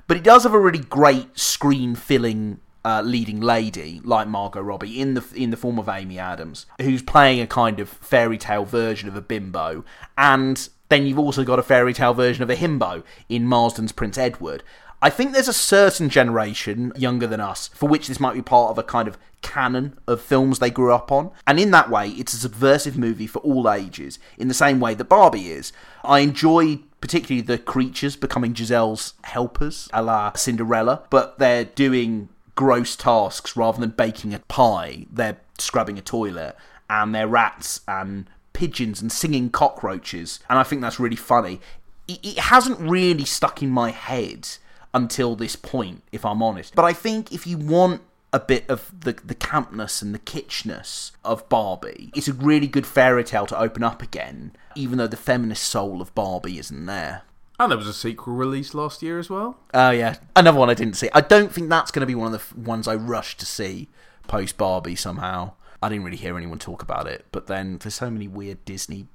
But 0.07 0.17
it 0.17 0.23
does 0.23 0.43
have 0.43 0.53
a 0.53 0.59
really 0.59 0.79
great 0.79 1.37
screen 1.37 1.95
filling 1.95 2.59
uh, 2.85 3.01
leading 3.01 3.41
lady 3.41 3.99
like 4.03 4.27
Margot 4.27 4.61
Robbie 4.61 5.01
in 5.01 5.15
the 5.15 5.25
in 5.33 5.49
the 5.49 5.57
form 5.57 5.79
of 5.79 5.89
Amy 5.89 6.19
Adams, 6.19 6.67
who's 6.79 7.01
playing 7.01 7.41
a 7.41 7.47
kind 7.47 7.79
of 7.79 7.89
fairy 7.89 8.37
tale 8.37 8.63
version 8.63 9.09
of 9.09 9.15
a 9.15 9.21
bimbo, 9.21 9.83
and 10.17 10.69
then 10.89 11.07
you've 11.07 11.19
also 11.19 11.43
got 11.43 11.57
a 11.57 11.63
fairy 11.63 11.93
tale 11.93 12.13
version 12.13 12.43
of 12.43 12.49
a 12.49 12.55
himbo 12.55 13.03
in 13.27 13.47
Marsden's 13.47 13.91
Prince 13.91 14.19
Edward. 14.19 14.63
I 15.05 15.11
think 15.11 15.33
there's 15.33 15.47
a 15.47 15.53
certain 15.53 16.09
generation 16.09 16.91
younger 16.95 17.27
than 17.27 17.39
us 17.39 17.67
for 17.75 17.87
which 17.87 18.07
this 18.07 18.19
might 18.19 18.33
be 18.33 18.41
part 18.41 18.71
of 18.71 18.79
a 18.79 18.83
kind 18.83 19.07
of 19.07 19.19
canon 19.43 19.99
of 20.07 20.19
films 20.19 20.57
they 20.57 20.71
grew 20.71 20.91
up 20.91 21.11
on. 21.11 21.29
And 21.45 21.59
in 21.59 21.69
that 21.69 21.91
way, 21.91 22.09
it's 22.09 22.33
a 22.33 22.37
subversive 22.37 22.97
movie 22.97 23.27
for 23.27 23.37
all 23.41 23.69
ages, 23.69 24.17
in 24.39 24.47
the 24.47 24.55
same 24.55 24.79
way 24.79 24.95
that 24.95 25.03
Barbie 25.03 25.51
is. 25.51 25.71
I 26.03 26.21
enjoy 26.21 26.79
particularly 27.01 27.41
the 27.41 27.59
creatures 27.59 28.15
becoming 28.15 28.55
Giselle's 28.55 29.13
helpers, 29.25 29.87
a 29.93 30.01
la 30.01 30.33
Cinderella, 30.33 31.03
but 31.11 31.37
they're 31.37 31.65
doing 31.65 32.29
gross 32.55 32.95
tasks 32.95 33.55
rather 33.55 33.79
than 33.79 33.91
baking 33.91 34.33
a 34.33 34.39
pie. 34.39 35.05
They're 35.13 35.37
scrubbing 35.59 35.99
a 35.99 36.01
toilet, 36.01 36.55
and 36.89 37.13
they're 37.13 37.27
rats 37.27 37.81
and 37.87 38.27
pigeons 38.53 39.03
and 39.03 39.11
singing 39.11 39.51
cockroaches. 39.51 40.39
And 40.49 40.57
I 40.57 40.63
think 40.63 40.81
that's 40.81 40.99
really 40.99 41.15
funny. 41.15 41.61
It, 42.07 42.39
hasn't 42.39 42.79
really 42.79 43.25
stuck 43.25 43.61
in 43.61 43.69
my 43.69 43.91
head 43.91 44.47
until 44.95 45.35
this 45.35 45.55
point, 45.55 46.01
if 46.11 46.25
I'm 46.25 46.41
honest. 46.41 46.73
But 46.73 46.85
I 46.85 46.93
think 46.93 47.31
if 47.31 47.45
you 47.45 47.57
want 47.57 48.01
a 48.33 48.39
bit 48.39 48.67
of 48.69 48.91
the 49.01 49.13
the 49.13 49.35
campness 49.35 50.01
and 50.01 50.15
the 50.15 50.19
kitschness 50.19 51.11
of 51.23 51.47
Barbie, 51.49 52.11
it's 52.15 52.27
a 52.27 52.33
really 52.33 52.67
good 52.67 52.87
fairy 52.87 53.23
tale 53.23 53.45
to 53.47 53.59
open 53.59 53.83
up 53.83 54.01
again, 54.01 54.53
even 54.73 54.97
though 54.97 55.07
the 55.07 55.17
feminist 55.17 55.63
soul 55.63 56.01
of 56.01 56.15
Barbie 56.15 56.57
isn't 56.57 56.85
there. 56.87 57.23
And 57.59 57.71
there 57.71 57.77
was 57.77 57.87
a 57.87 57.93
sequel 57.93 58.33
released 58.33 58.73
last 58.73 59.01
year 59.03 59.19
as 59.19 59.29
well. 59.29 59.57
Oh 59.73 59.91
yeah, 59.91 60.15
another 60.35 60.57
one 60.57 60.69
I 60.69 60.73
didn't 60.73 60.95
see. 60.95 61.09
I 61.13 61.21
don't 61.21 61.51
think 61.53 61.69
that's 61.69 61.91
going 61.91 62.01
to 62.01 62.07
be 62.07 62.15
one 62.15 62.27
of 62.27 62.33
the 62.33 62.39
f- 62.39 62.55
ones 62.55 62.87
I 62.87 62.95
rushed 62.95 63.39
to 63.41 63.45
see 63.45 63.89
post 64.27 64.57
Barbie 64.57 64.95
somehow. 64.95 65.53
I 65.81 65.89
didn't 65.89 66.05
really 66.05 66.17
hear 66.17 66.37
anyone 66.37 66.57
talk 66.57 66.81
about 66.81 67.05
it, 67.07 67.25
but 67.31 67.47
then 67.47 67.77
there's 67.77 67.95
so 67.95 68.09
many 68.09 68.27
weird 68.27 68.63
Disney 68.65 69.07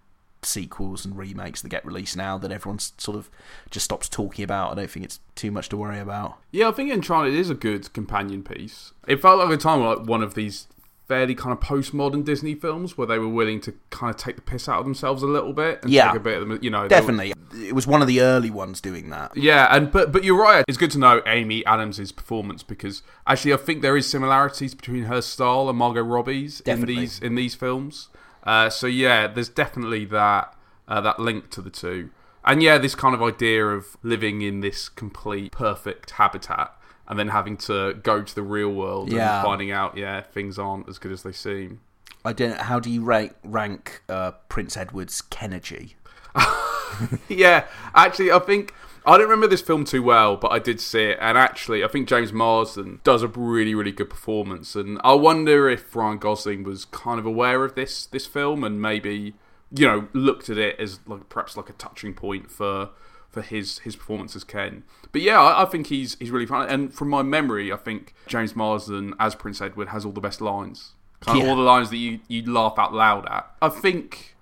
sequels 0.42 1.04
and 1.04 1.16
remakes 1.16 1.62
that 1.62 1.68
get 1.68 1.84
released 1.84 2.16
now 2.16 2.38
that 2.38 2.50
everyone 2.52 2.78
sort 2.78 3.16
of 3.16 3.30
just 3.70 3.84
stops 3.84 4.08
talking 4.08 4.42
about. 4.42 4.72
I 4.72 4.74
don't 4.74 4.90
think 4.90 5.04
it's 5.04 5.20
too 5.34 5.50
much 5.50 5.68
to 5.70 5.76
worry 5.76 5.98
about. 5.98 6.38
Yeah, 6.50 6.68
I 6.68 6.72
think 6.72 6.90
Enchanted 6.92 7.34
is 7.34 7.50
a 7.50 7.54
good 7.54 7.92
companion 7.92 8.42
piece. 8.42 8.92
It 9.06 9.20
felt 9.20 9.38
like 9.38 9.50
a 9.50 9.56
time 9.56 9.80
like 9.82 10.00
one 10.06 10.22
of 10.22 10.34
these 10.34 10.66
fairly 11.08 11.34
kind 11.34 11.52
of 11.52 11.58
postmodern 11.58 12.24
Disney 12.24 12.54
films 12.54 12.96
where 12.96 13.06
they 13.06 13.18
were 13.18 13.26
willing 13.28 13.60
to 13.60 13.74
kind 13.90 14.14
of 14.14 14.16
take 14.16 14.36
the 14.36 14.42
piss 14.42 14.68
out 14.68 14.78
of 14.78 14.84
themselves 14.84 15.24
a 15.24 15.26
little 15.26 15.52
bit 15.52 15.80
and 15.82 15.90
Yeah. 15.90 16.06
take 16.12 16.16
a 16.18 16.22
bit 16.22 16.40
of 16.40 16.48
them, 16.48 16.58
you 16.62 16.70
know. 16.70 16.86
they 16.86 16.94
were- 16.94 17.00
Definitely, 17.00 17.34
it 17.66 17.74
was 17.74 17.84
one 17.84 18.00
of 18.00 18.06
the 18.06 18.20
early 18.20 18.48
ones 18.48 18.80
doing 18.80 19.10
that. 19.10 19.36
Yeah, 19.36 19.66
and 19.74 19.90
but 19.90 20.12
but 20.12 20.22
you're 20.22 20.40
right. 20.40 20.64
It's 20.68 20.78
good 20.78 20.92
to 20.92 20.98
know 20.98 21.20
Amy 21.26 21.66
Adams' 21.66 22.12
performance 22.12 22.62
because 22.62 23.02
actually 23.26 23.52
I 23.52 23.56
think 23.56 23.82
there 23.82 23.96
is 23.96 24.08
similarities 24.08 24.72
between 24.76 25.04
her 25.04 25.20
style 25.20 25.68
and 25.68 25.76
Margot 25.76 26.02
Robbie's 26.02 26.60
Definitely. 26.60 26.94
in 26.94 27.00
these 27.00 27.18
in 27.18 27.34
these 27.34 27.54
films. 27.56 28.08
Uh, 28.44 28.70
so 28.70 28.86
yeah, 28.86 29.26
there's 29.26 29.48
definitely 29.48 30.04
that 30.06 30.54
uh, 30.88 31.00
that 31.00 31.18
link 31.20 31.50
to 31.50 31.60
the 31.60 31.70
two, 31.70 32.10
and 32.44 32.62
yeah, 32.62 32.78
this 32.78 32.94
kind 32.94 33.14
of 33.14 33.22
idea 33.22 33.66
of 33.66 33.96
living 34.02 34.42
in 34.42 34.60
this 34.60 34.88
complete 34.88 35.52
perfect 35.52 36.12
habitat 36.12 36.74
and 37.08 37.18
then 37.18 37.28
having 37.28 37.56
to 37.56 37.94
go 38.02 38.22
to 38.22 38.34
the 38.34 38.42
real 38.42 38.70
world 38.72 39.10
Yeah. 39.12 39.38
and 39.40 39.44
finding 39.44 39.72
out 39.72 39.96
yeah 39.96 40.20
things 40.20 40.58
aren't 40.60 40.88
as 40.88 40.98
good 40.98 41.10
as 41.12 41.22
they 41.22 41.32
seem. 41.32 41.80
I 42.24 42.32
don't. 42.32 42.56
How 42.58 42.78
do 42.80 42.90
you 42.90 43.02
rank 43.02 43.34
rank 43.44 44.02
uh, 44.08 44.32
Prince 44.48 44.76
Edward's 44.76 45.22
Kenergy? 45.22 45.94
yeah, 47.28 47.64
actually, 47.94 48.30
I 48.30 48.38
think 48.38 48.74
I 49.06 49.12
don't 49.16 49.26
remember 49.28 49.46
this 49.46 49.62
film 49.62 49.84
too 49.84 50.02
well, 50.02 50.36
but 50.36 50.52
I 50.52 50.58
did 50.58 50.80
see 50.80 51.04
it, 51.04 51.18
and 51.20 51.38
actually, 51.38 51.82
I 51.82 51.88
think 51.88 52.06
James 52.08 52.32
Marsden 52.32 53.00
does 53.04 53.22
a 53.22 53.28
really, 53.28 53.74
really 53.74 53.92
good 53.92 54.10
performance, 54.10 54.74
and 54.76 55.00
I 55.02 55.14
wonder 55.14 55.68
if 55.70 55.94
Ryan 55.96 56.18
Gosling 56.18 56.64
was 56.64 56.84
kind 56.86 57.18
of 57.18 57.26
aware 57.26 57.64
of 57.64 57.74
this 57.74 58.06
this 58.06 58.26
film 58.26 58.62
and 58.64 58.80
maybe 58.80 59.34
you 59.72 59.86
know 59.86 60.08
looked 60.12 60.50
at 60.50 60.58
it 60.58 60.78
as 60.78 61.00
like 61.06 61.28
perhaps 61.28 61.56
like 61.56 61.70
a 61.70 61.74
touching 61.74 62.12
point 62.14 62.50
for 62.50 62.90
for 63.28 63.42
his 63.42 63.78
his 63.80 63.96
performance 63.96 64.34
as 64.36 64.44
Ken. 64.44 64.82
But 65.12 65.22
yeah, 65.22 65.40
I, 65.40 65.62
I 65.62 65.64
think 65.66 65.86
he's 65.86 66.16
he's 66.18 66.30
really 66.30 66.46
fun, 66.46 66.68
and 66.68 66.92
from 66.92 67.08
my 67.08 67.22
memory, 67.22 67.72
I 67.72 67.76
think 67.76 68.12
James 68.26 68.54
Marsden 68.54 69.14
as 69.18 69.34
Prince 69.34 69.60
Edward 69.60 69.88
has 69.88 70.04
all 70.04 70.12
the 70.12 70.20
best 70.20 70.40
lines. 70.40 70.92
Kind 71.20 71.38
of 71.38 71.44
Yeah. 71.44 71.50
all 71.50 71.56
the 71.56 71.62
lines 71.62 71.90
that 71.90 71.96
you 71.98 72.20
you 72.28 72.50
laugh 72.50 72.74
out 72.78 72.92
loud 72.94 73.26
at. 73.30 73.50
I 73.62 73.68
think, 73.68 74.36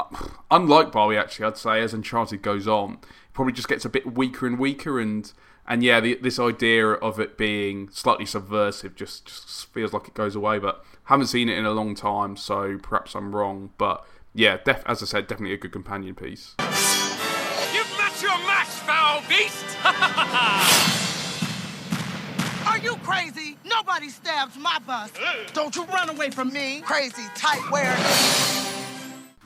unlike 0.51 0.93
Barbie, 0.93 1.17
actually, 1.17 1.47
I'd 1.47 1.57
say 1.59 1.81
as 1.83 1.93
Enchanted 1.95 2.41
goes 2.43 2.67
on, 2.69 2.99
probably 3.39 3.53
just 3.53 3.69
gets 3.69 3.85
a 3.85 3.89
bit 3.89 4.17
weaker 4.17 4.49
and 4.49 4.59
weaker, 4.59 4.99
and 4.99 5.33
and 5.65 5.85
yeah, 5.85 6.01
the, 6.01 6.17
this 6.17 6.41
idea 6.41 6.89
of 6.89 7.21
it 7.21 7.39
being 7.39 7.89
slightly 7.93 8.27
subversive 8.27 8.97
just 8.97 9.27
just 9.27 9.73
feels 9.73 9.93
like 9.93 10.09
it 10.09 10.15
goes 10.15 10.35
away. 10.35 10.59
But 10.59 10.85
haven't 11.05 11.29
seen 11.29 11.49
it 11.49 11.57
in 11.57 11.65
a 11.65 11.71
long 11.71 11.95
time, 11.95 12.37
so 12.37 12.79
perhaps 12.83 13.15
I'm 13.15 13.37
wrong. 13.37 13.71
But 13.79 14.05
yeah, 14.35 14.57
def- 14.65 14.83
as 14.87 15.05
I 15.05 15.07
said, 15.07 15.29
definitely 15.29 15.55
a 15.55 15.57
good 15.57 15.71
companion 15.71 16.17
piece. 16.17 16.57
You've 16.59 17.97
met 17.97 18.21
your 18.21 18.37
match, 18.39 18.67
foul 18.67 19.23
beast! 19.29 19.65
Are 22.67 22.79
you 22.79 22.97
crazy? 23.05 23.57
Nobody 23.65 24.09
stabs 24.09 24.59
my 24.59 24.81
bus. 24.85 25.13
Don't 25.53 25.77
you 25.77 25.85
run 25.85 26.11
away 26.11 26.31
from 26.31 26.53
me, 26.53 26.81
crazy 26.81 27.23
tight 27.37 27.63
wearer. 27.71 27.95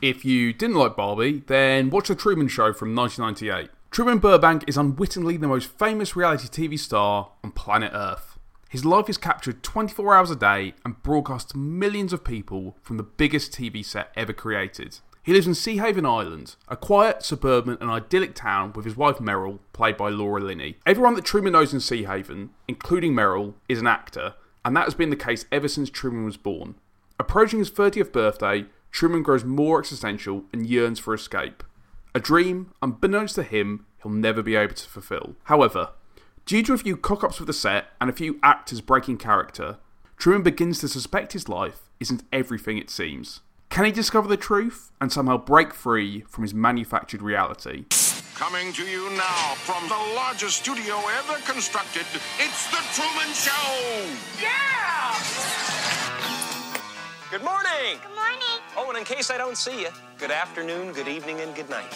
If 0.01 0.25
you 0.25 0.55
didn't 0.55 0.77
like 0.77 0.97
Barbie, 0.97 1.43
then 1.47 1.91
watch 1.91 2.09
The 2.09 2.15
Truman 2.15 2.49
Show 2.49 2.73
from 2.73 2.97
1998. 2.97 3.69
Truman 3.93 4.21
Burbank 4.21 4.65
is 4.67 4.79
unwittingly 4.79 5.37
the 5.37 5.47
most 5.47 5.69
famous 5.79 6.17
reality 6.17 6.49
TV 6.49 6.79
star 6.79 7.33
on 7.45 7.51
planet 7.51 7.91
Earth. 7.93 8.39
His 8.71 8.87
life 8.87 9.11
is 9.11 9.19
captured 9.19 9.63
24 9.63 10.15
hours 10.15 10.31
a 10.31 10.37
day 10.37 10.73
and 10.83 11.03
broadcast 11.03 11.51
to 11.51 11.59
millions 11.59 12.15
of 12.15 12.25
people 12.25 12.79
from 12.81 12.97
the 12.97 13.03
biggest 13.03 13.53
TV 13.53 13.85
set 13.85 14.11
ever 14.17 14.33
created. 14.33 15.01
He 15.23 15.35
lives 15.35 15.47
in 15.47 15.53
Seahaven 15.53 16.09
Island, 16.09 16.57
a 16.69 16.77
quiet, 16.77 17.23
suburban, 17.23 17.77
and 17.83 17.91
idyllic 17.91 18.35
town 18.35 18.73
with 18.73 18.87
his 18.87 18.97
wife 18.97 19.19
Meryl, 19.19 19.59
played 19.75 19.99
by 19.99 20.09
Laura 20.09 20.41
Linney. 20.41 20.79
Everyone 20.87 21.13
that 21.17 21.27
Truman 21.27 21.53
knows 21.53 21.75
in 21.75 21.81
Sea 21.81 22.05
Haven, 22.05 22.49
including 22.67 23.13
Meryl, 23.13 23.53
is 23.69 23.79
an 23.79 23.87
actor, 23.87 24.37
and 24.65 24.75
that 24.75 24.85
has 24.85 24.95
been 24.95 25.11
the 25.11 25.17
case 25.17 25.45
ever 25.53 25.69
since 25.69 25.91
Truman 25.91 26.25
was 26.25 26.39
born. 26.39 26.77
Approaching 27.21 27.59
his 27.59 27.71
30th 27.71 28.11
birthday, 28.11 28.65
Truman 28.91 29.23
grows 29.23 29.45
more 29.45 29.81
existential 29.81 30.45
and 30.51 30.67
yearns 30.67 30.99
for 30.99 31.13
escape. 31.13 31.63
A 32.15 32.21
dream, 32.21 32.73
unbeknownst 32.83 33.35
to 33.37 33.43
him, 33.43 33.87
he'll 34.03 34.13
never 34.13 34.43
be 34.43 34.55
able 34.57 34.75
to 34.75 34.89
fulfill. 34.89 35.37
However, 35.45 35.91
Due 36.45 36.63
to 36.65 36.73
a 36.73 36.79
few 36.79 36.97
cock 36.97 37.23
ups 37.23 37.39
with 37.39 37.47
the 37.47 37.53
set 37.53 37.87
and 38.01 38.11
a 38.11 38.13
few 38.13 38.39
actors 38.43 38.81
breaking 38.81 39.17
character, 39.17 39.79
Truman 40.17 40.43
begins 40.43 40.81
to 40.81 40.89
suspect 40.89 41.35
his 41.35 41.49
life 41.49 41.83
isn't 42.01 42.25
everything 42.33 42.79
it 42.79 42.91
seems. 42.91 43.41
Can 43.71 43.85
he 43.85 43.93
discover 43.93 44.29
the 44.29 44.37
truth 44.37 44.91
and 45.01 45.13
somehow 45.13 45.39
break 45.39 45.73
free 45.73 46.23
from 46.23 46.43
his 46.43 46.53
manufactured 46.53 47.23
reality? 47.23 47.85
Coming 48.35 48.73
to 48.73 48.83
you 48.83 49.09
now 49.11 49.55
from 49.55 49.89
the 49.89 50.15
largest 50.17 50.57
studio 50.57 50.97
ever 51.21 51.41
constructed, 51.47 52.07
it's 52.41 52.67
The 52.73 52.83
Truman 52.93 53.33
Show! 53.33 54.11
Yeah! 54.43 55.15
Good 57.31 57.45
morning! 57.45 58.01
Good 58.03 58.17
morning. 58.17 58.42
Oh, 58.85 58.89
and 58.89 58.99
in 58.99 59.05
case 59.05 59.31
I 59.31 59.39
don't 59.39 59.57
see 59.57 59.83
you, 59.83 59.91
good 60.19 60.33
afternoon, 60.33 60.93
good 60.93 61.07
evening, 61.07 61.41
and 61.41 61.55
good 61.55 61.71
night. 61.71 61.87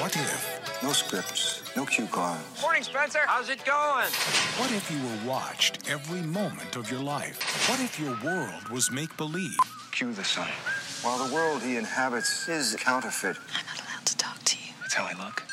What 0.00 0.16
if? 0.16 0.82
No 0.82 0.92
scripts, 0.92 1.62
no 1.76 1.86
cue 1.86 2.06
cards. 2.06 2.60
Morning, 2.60 2.82
Spencer. 2.82 3.20
How's 3.26 3.48
it 3.48 3.64
going? 3.64 4.10
What 4.58 4.72
if 4.72 4.90
you 4.90 4.98
were 4.98 5.30
watched 5.30 5.88
every 5.88 6.22
moment 6.22 6.74
of 6.74 6.90
your 6.90 7.00
life? 7.00 7.38
What 7.68 7.78
if 7.78 8.00
your 8.00 8.18
world 8.24 8.68
was 8.70 8.90
make 8.90 9.16
believe? 9.16 9.56
Cue 9.92 10.12
the 10.12 10.24
sun. 10.24 10.48
While 11.02 11.24
the 11.24 11.32
world 11.32 11.62
he 11.62 11.76
inhabits 11.76 12.48
is 12.48 12.74
counterfeit. 12.80 13.36
I'm 13.54 13.66
not 13.66 13.80
allowed 13.86 14.06
to 14.06 14.16
talk 14.16 14.42
to 14.42 14.56
you. 14.56 14.72
That's 14.80 14.94
how 14.94 15.04
I 15.04 15.12
look. 15.24 15.44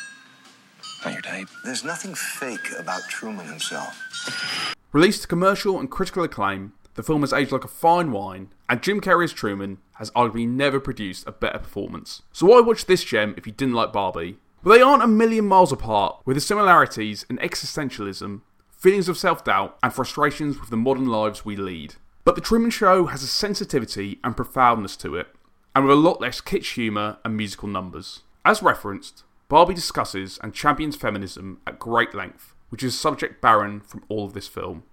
Not 1.06 1.14
your 1.14 1.22
type. 1.22 1.50
There's 1.64 1.84
nothing 1.84 2.16
fake 2.16 2.72
about 2.80 3.02
Truman 3.10 3.46
himself. 3.46 4.74
Released 4.92 5.22
to 5.24 5.28
commercial 5.28 5.80
and 5.80 5.92
critical 5.92 6.24
acclaim, 6.24 6.74
the 6.96 7.04
film 7.04 7.22
has 7.22 7.32
aged 7.32 7.52
like 7.52 7.66
a 7.66 7.68
fine 7.68 8.12
wine, 8.12 8.50
and 8.70 8.82
Jim 8.82 9.00
Carrey's 9.00 9.34
Truman 9.34 9.78
has 9.94 10.12
arguably 10.12 10.48
never 10.48 10.80
produced 10.80 11.28
a 11.28 11.32
better 11.32 11.60
performance. 11.60 12.22
So 12.32 12.48
why 12.48 12.60
watch 12.60 12.86
this 12.86 13.04
gem 13.04 13.34
if 13.38 13.48
you 13.48 13.54
didn't 13.54 13.76
like 13.76 13.94
Barbie? 13.94 14.38
But 14.64 14.74
they 14.74 14.82
aren't 14.82 15.04
a 15.04 15.08
million 15.08 15.46
miles 15.46 15.72
apart, 15.72 16.22
with 16.26 16.36
the 16.36 16.42
similarities 16.42 17.26
in 17.30 17.38
existentialism, 17.38 18.42
feelings 18.72 19.08
of 19.08 19.18
self 19.18 19.44
doubt, 19.44 19.78
and 19.82 19.94
frustrations 19.94 20.60
with 20.60 20.70
the 20.70 20.78
modern 20.78 21.08
lives 21.08 21.46
we 21.46 21.56
lead. 21.56 21.96
But 22.26 22.36
The 22.36 22.42
Truman 22.42 22.72
Show 22.72 23.06
has 23.06 23.24
a 23.24 23.28
sensitivity 23.28 24.20
and 24.24 24.36
profoundness 24.36 24.98
to 24.98 25.16
it, 25.16 25.28
and 25.74 25.86
with 25.86 25.94
a 25.94 26.00
lot 26.00 26.20
less 26.20 26.42
kitsch 26.42 26.74
humour 26.74 27.20
and 27.24 27.38
musical 27.38 27.70
numbers. 27.70 28.24
As 28.44 28.62
referenced, 28.62 29.24
Barbie 29.48 29.74
discusses 29.74 30.38
and 30.44 30.54
champions 30.54 30.98
feminism 30.98 31.62
at 31.66 31.80
great 31.80 32.14
length, 32.14 32.54
which 32.70 32.84
is 32.84 32.94
a 32.94 32.98
subject 32.98 33.42
barren 33.42 33.80
from 33.80 34.04
all 34.10 34.26
of 34.26 34.34
this 34.34 34.48
film. 34.48 34.84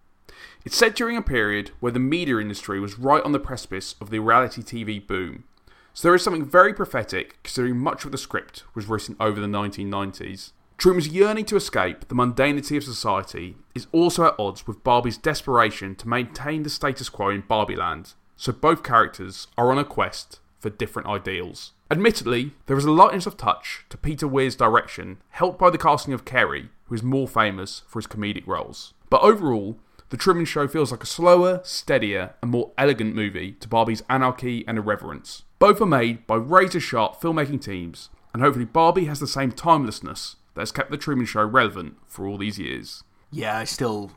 It's 0.64 0.76
set 0.76 0.94
during 0.94 1.16
a 1.16 1.22
period 1.22 1.70
where 1.80 1.92
the 1.92 1.98
media 1.98 2.38
industry 2.38 2.80
was 2.80 2.98
right 2.98 3.22
on 3.22 3.33
the 3.33 3.38
precipice 3.38 3.94
of 4.00 4.11
the 4.11 4.18
reality 4.18 4.62
TV 4.62 5.04
boom, 5.07 5.44
so 5.94 6.09
there 6.09 6.14
is 6.14 6.22
something 6.22 6.44
very 6.44 6.74
prophetic 6.74 7.40
considering 7.44 7.78
much 7.78 8.04
of 8.04 8.11
the 8.11 8.18
script 8.18 8.64
was 8.74 8.88
written 8.88 9.16
over 9.20 9.40
the 9.40 9.46
1990s. 9.46 10.50
Truman's 10.76 11.09
yearning 11.09 11.44
to 11.44 11.57
escape 11.57 12.09
the 12.09 12.16
mundanity 12.16 12.76
of 12.76 12.83
society 12.83 13.57
is 13.76 13.87
also 13.92 14.24
at 14.24 14.35
odds 14.38 14.66
with 14.66 14.83
Barbie's 14.83 15.16
desperation 15.16 15.94
to 15.94 16.09
maintain 16.09 16.64
the 16.64 16.70
status 16.70 17.09
quo 17.09 17.28
in 17.28 17.42
Barbieland, 17.42 18.14
so 18.37 18.52
both 18.52 18.83
characters 18.83 19.46
are 19.57 19.70
on 19.70 19.78
a 19.78 19.85
quest 19.85 20.40
for 20.59 20.68
different 20.68 21.09
ideals. 21.09 21.72
Admittedly, 21.90 22.52
there 22.66 22.76
is 22.76 22.85
a 22.85 22.90
lightness 22.90 23.26
of 23.26 23.37
touch 23.37 23.85
to 23.88 23.96
Peter 23.96 24.26
Weir's 24.26 24.57
direction, 24.57 25.18
helped 25.28 25.61
by 25.61 25.70
the 25.70 25.78
casting 25.78 26.12
of 26.12 26.24
Carrey, 26.24 26.70
who 26.87 26.94
is 26.96 27.02
more 27.04 27.28
famous 27.28 27.83
for 27.87 28.00
his 28.00 28.09
comedic 28.09 28.46
roles. 28.46 28.94
But 29.11 29.22
overall, 29.22 29.76
The 30.11 30.17
Truman 30.17 30.45
Show 30.45 30.69
feels 30.69 30.90
like 30.93 31.03
a 31.03 31.07
slower, 31.07 31.61
steadier, 31.64 32.35
and 32.43 32.51
more 32.51 32.73
elegant 32.79 33.14
movie 33.14 33.53
to 33.53 33.69
Barbie's 33.69 34.03
anarchy 34.09 34.64
and 34.69 34.79
irreverence. 34.79 35.43
Both 35.59 35.81
are 35.81 35.87
made 35.87 36.27
by 36.27 36.37
razor 36.37 36.81
sharp 36.81 37.21
filmmaking 37.21 37.62
teams, 37.62 38.11
and 38.33 38.43
hopefully 38.43 38.67
Barbie 38.67 39.07
has 39.07 39.21
the 39.21 39.27
same 39.27 39.51
timelessness 39.51 40.37
that 40.55 40.61
has 40.61 40.73
kept 40.73 40.90
The 40.90 40.97
Truman 40.97 41.27
Show 41.27 41.45
relevant 41.45 41.97
for 42.07 42.27
all 42.27 42.38
these 42.38 42.59
years. 42.59 43.03
Yeah, 43.31 43.59
I 43.59 43.64
still 43.64 44.12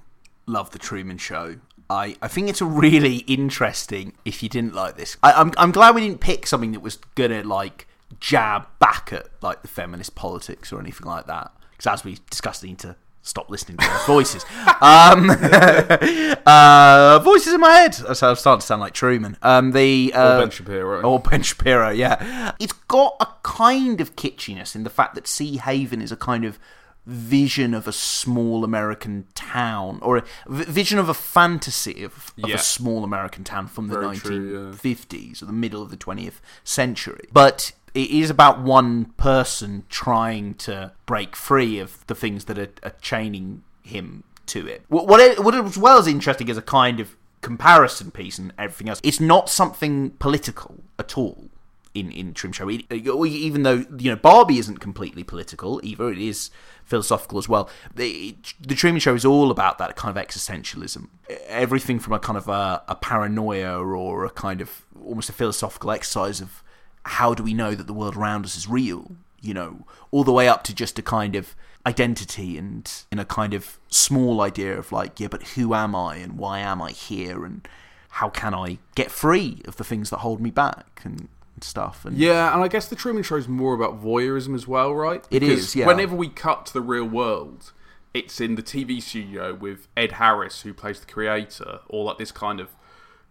love 0.46 0.72
the 0.72 0.80
Truman 0.80 1.18
Show. 1.18 1.58
I, 1.90 2.16
I 2.22 2.28
think 2.28 2.50
it's 2.50 2.62
a 2.62 2.66
really 2.66 3.18
interesting. 3.28 4.14
If 4.26 4.44
you 4.44 4.50
didn't 4.50 4.76
like 4.76 4.98
this, 4.98 5.18
I, 5.24 5.32
I'm 5.32 5.54
I'm 5.58 5.72
glad 5.72 5.96
we 5.96 6.02
didn't 6.02 6.20
pick 6.20 6.46
something 6.46 6.74
that 6.74 6.82
was 6.82 6.98
gonna 7.16 7.44
like 7.44 7.88
jab 8.20 8.68
back 8.80 9.14
at 9.14 9.28
like 9.42 9.62
the 9.62 9.68
feminist 9.68 10.16
politics 10.16 10.74
or 10.74 10.80
anything 10.80 11.08
like 11.08 11.28
that. 11.28 11.52
Because 11.72 11.88
as 12.00 12.04
we 12.04 12.18
discussed, 12.30 12.64
I 12.64 12.68
need 12.68 12.80
to 12.80 12.96
stop 13.28 13.50
listening 13.50 13.78
to 13.78 13.88
those 13.88 14.06
voices. 14.06 14.46
um, 14.82 15.30
uh, 16.46 17.20
voices 17.24 17.54
in 17.54 17.60
my 17.62 17.72
head. 17.72 17.94
So 17.94 18.30
I'm 18.30 18.36
starting 18.36 18.62
to 18.62 18.66
sound 18.66 18.82
like 18.82 18.94
Truman. 18.94 19.38
Um, 19.42 19.72
the 19.72 20.14
uh, 20.14 20.36
Or 20.38 20.42
Ben 20.42 20.50
Shapiro. 20.50 21.02
Or 21.02 21.20
Ben 21.20 21.42
Shapiro. 21.44 21.90
Yeah, 21.90 22.54
it's 22.60 22.74
got 22.74 23.16
a 23.20 23.28
kind 23.44 24.02
of 24.02 24.16
kitschiness 24.16 24.76
in 24.76 24.84
the 24.84 24.90
fact 24.90 25.16
that 25.16 25.26
Seahaven 25.26 26.02
is 26.02 26.12
a 26.12 26.18
kind 26.18 26.46
of 26.46 26.60
vision 27.06 27.74
of 27.74 27.88
a 27.88 27.94
small 27.94 28.66
American 28.66 29.26
town, 29.34 29.98
or 30.02 30.18
a 30.18 30.24
vision 30.48 31.00
of 31.00 31.08
a 31.08 31.14
fantasy 31.14 32.04
of, 32.04 32.34
of 32.44 32.50
Yeah. 32.50 32.56
a 32.56 32.60
small 32.60 33.06
American 33.06 33.46
town 33.46 33.68
from 33.68 33.88
the 33.88 33.98
Very 33.98 34.18
true, 34.18 34.74
1950s 34.74 35.42
or 35.42 35.46
the 35.46 35.54
middle 35.54 35.82
of 35.82 35.90
the 35.90 35.96
20th 35.96 36.42
century. 36.66 37.28
But 37.32 37.72
it 37.98 38.12
is 38.12 38.30
about 38.30 38.62
one 38.62 39.06
person 39.18 39.84
trying 39.90 40.54
to 40.54 40.92
break 41.08 41.36
free 41.36 41.80
of 41.80 42.06
the 42.06 42.14
things 42.14 42.46
that 42.46 42.60
are, 42.60 42.70
are 42.84 42.94
chaining 43.02 43.64
him 43.82 44.24
to 44.46 44.68
it. 44.68 44.84
What, 44.88 45.08
what, 45.08 45.20
it, 45.20 45.40
as 45.40 45.78
well 45.78 45.98
as 45.98 46.06
interesting 46.06 46.48
as 46.52 46.58
a 46.58 46.62
kind 46.62 47.00
of 47.00 47.18
comparison 47.42 48.12
piece 48.12 48.38
and 48.38 48.54
everything 48.58 48.88
else, 48.88 49.02
it's 49.04 49.20
not 49.20 49.50
something 49.50 50.12
political 50.12 50.76
at 51.00 51.18
all 51.18 51.50
in 51.96 52.12
in 52.12 52.36
Truman 52.36 52.54
Show. 52.54 52.70
Even 52.70 53.64
though 53.64 53.86
you 53.98 54.12
know 54.12 54.16
Barbie 54.16 54.60
isn't 54.60 54.78
completely 54.78 55.24
political 55.24 55.82
either, 55.84 56.12
it 56.12 56.20
is 56.20 56.52
philosophical 56.86 57.40
as 57.40 57.50
well. 57.50 57.68
The, 57.96 58.38
the 58.62 58.76
Truman 58.76 59.00
Show 59.00 59.16
is 59.16 59.26
all 59.26 59.50
about 59.50 59.80
that 59.80 59.96
kind 59.96 60.16
of 60.16 60.24
existentialism. 60.24 61.08
Everything 61.48 61.98
from 61.98 62.14
a 62.14 62.20
kind 62.20 62.38
of 62.38 62.48
a, 62.48 62.84
a 62.88 62.96
paranoia 62.96 63.80
or 63.80 64.24
a 64.26 64.30
kind 64.30 64.62
of 64.62 64.86
almost 65.04 65.30
a 65.30 65.34
philosophical 65.34 65.90
exercise 65.90 66.40
of 66.40 66.62
how 67.08 67.34
do 67.34 67.44
we 67.44 67.54
know 67.54 67.76
that 67.76 67.88
the 67.88 67.94
world 67.94 68.16
around 68.16 68.46
us 68.46 68.56
is 68.56 68.68
real? 68.68 69.16
You 69.42 69.54
know, 69.54 69.86
all 70.12 70.24
the 70.24 70.32
way 70.32 70.48
up 70.48 70.64
to 70.66 70.76
just 70.76 70.98
a 71.00 71.02
kind 71.02 71.36
of 71.36 71.56
identity 71.86 72.58
and 72.58 72.92
in 73.12 73.20
a 73.20 73.26
kind 73.26 73.54
of 73.54 73.80
small 73.90 74.42
idea 74.42 74.78
of 74.78 74.92
like, 74.92 75.20
yeah, 75.20 75.28
but 75.28 75.44
who 75.50 75.74
am 75.74 75.96
I 75.96 76.18
and 76.18 76.38
why 76.38 76.60
am 76.60 76.82
I 76.82 76.92
here 76.92 77.46
and 77.46 77.68
how 78.10 78.30
can 78.30 78.54
I 78.54 78.80
get 78.96 79.12
free 79.12 79.62
of 79.66 79.78
the 79.78 79.84
things 79.84 80.10
that 80.10 80.18
hold 80.18 80.42
me 80.42 80.50
back 80.50 81.02
and, 81.04 81.30
stuff. 81.64 82.06
And 82.06 82.18
Yeah, 82.18 82.54
and 82.54 82.64
I 82.64 82.68
guess 82.68 82.88
the 82.88 82.96
Truman 82.96 83.24
Show 83.24 83.36
is 83.36 83.48
more 83.48 83.74
about 83.74 84.02
voyeurism 84.02 84.54
as 84.56 84.68
well, 84.68 84.94
right? 84.94 85.26
It 85.32 85.40
Because 85.40 85.60
is, 85.60 85.76
yeah. 85.76 85.88
Whenever 85.88 86.16
we 86.16 86.30
cut 86.30 86.68
to 86.68 86.74
the 86.74 86.82
real 86.82 87.06
world, 87.06 87.72
it's 88.14 88.40
in 88.40 88.56
the 88.56 88.64
TV 88.64 89.02
studio 89.02 89.54
with 89.54 89.88
Ed 89.96 90.14
Harris, 90.14 90.62
who 90.62 90.74
plays 90.74 91.00
the 91.00 91.06
creator, 91.06 91.80
or 91.88 92.06
like 92.06 92.18
this 92.18 92.32
kind 92.32 92.60
of 92.60 92.70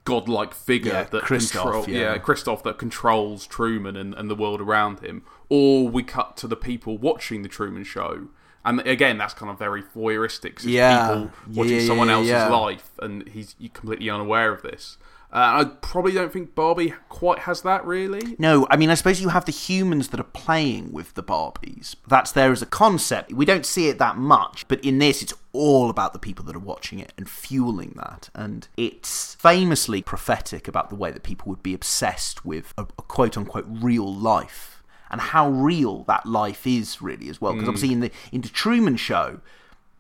godlike 0.06 0.54
figure 0.54 0.92
Yeah, 0.92 1.02
that 1.04 1.24
Christof, 1.24 1.62
control, 1.62 1.88
yeah. 1.88 2.16
Christof 2.16 2.62
that 2.62 2.78
controls 2.78 3.46
Truman 3.46 3.96
and, 3.96 4.14
and 4.14 4.30
the 4.30 4.34
world 4.34 4.62
around 4.62 5.00
him. 5.00 5.22
Or 5.50 5.86
we 5.86 6.02
cut 6.02 6.38
to 6.38 6.48
the 6.48 6.56
people 6.56 6.96
watching 6.96 7.42
the 7.42 7.48
Truman 7.48 7.84
Show. 7.84 8.28
And 8.66 8.80
again, 8.80 9.16
that's 9.16 9.32
kind 9.32 9.50
of 9.50 9.58
very 9.58 9.82
voyeuristic. 9.82 10.62
Yeah. 10.64 11.06
people 11.06 11.30
watching 11.54 11.80
yeah, 11.80 11.86
someone 11.86 12.10
else's 12.10 12.30
yeah. 12.30 12.48
life, 12.48 12.90
and 13.00 13.26
he's 13.28 13.54
completely 13.72 14.10
unaware 14.10 14.52
of 14.52 14.62
this. 14.62 14.98
Uh, 15.32 15.64
I 15.64 15.64
probably 15.80 16.12
don't 16.12 16.32
think 16.32 16.54
Barbie 16.54 16.94
quite 17.08 17.40
has 17.40 17.62
that, 17.62 17.84
really. 17.84 18.36
No, 18.38 18.66
I 18.70 18.76
mean, 18.76 18.90
I 18.90 18.94
suppose 18.94 19.20
you 19.20 19.28
have 19.28 19.44
the 19.44 19.52
humans 19.52 20.08
that 20.08 20.20
are 20.20 20.24
playing 20.24 20.92
with 20.92 21.14
the 21.14 21.22
Barbies. 21.22 21.94
That's 22.06 22.32
there 22.32 22.52
as 22.52 22.62
a 22.62 22.66
concept. 22.66 23.32
We 23.32 23.44
don't 23.44 23.66
see 23.66 23.88
it 23.88 23.98
that 23.98 24.16
much, 24.16 24.66
but 24.68 24.82
in 24.84 24.98
this, 24.98 25.22
it's 25.22 25.34
all 25.52 25.90
about 25.90 26.12
the 26.12 26.18
people 26.18 26.44
that 26.46 26.56
are 26.56 26.60
watching 26.60 27.00
it 27.00 27.12
and 27.18 27.28
fueling 27.28 27.94
that. 27.96 28.30
And 28.34 28.68
it's 28.76 29.34
famously 29.34 30.00
prophetic 30.00 30.68
about 30.68 30.90
the 30.90 30.96
way 30.96 31.10
that 31.10 31.22
people 31.22 31.50
would 31.50 31.62
be 31.62 31.74
obsessed 31.74 32.44
with 32.44 32.72
a, 32.78 32.82
a 32.82 33.02
quote 33.02 33.36
unquote 33.36 33.66
real 33.68 34.12
life 34.12 34.75
and 35.10 35.20
how 35.20 35.48
real 35.48 36.04
that 36.04 36.26
life 36.26 36.66
is, 36.66 37.00
really, 37.00 37.28
as 37.28 37.40
well. 37.40 37.52
Because 37.52 37.66
Mm. 37.66 37.68
obviously, 37.70 37.92
in 37.92 38.00
the, 38.00 38.10
in 38.32 38.40
the 38.40 38.48
Truman 38.48 38.96
Show, 38.96 39.40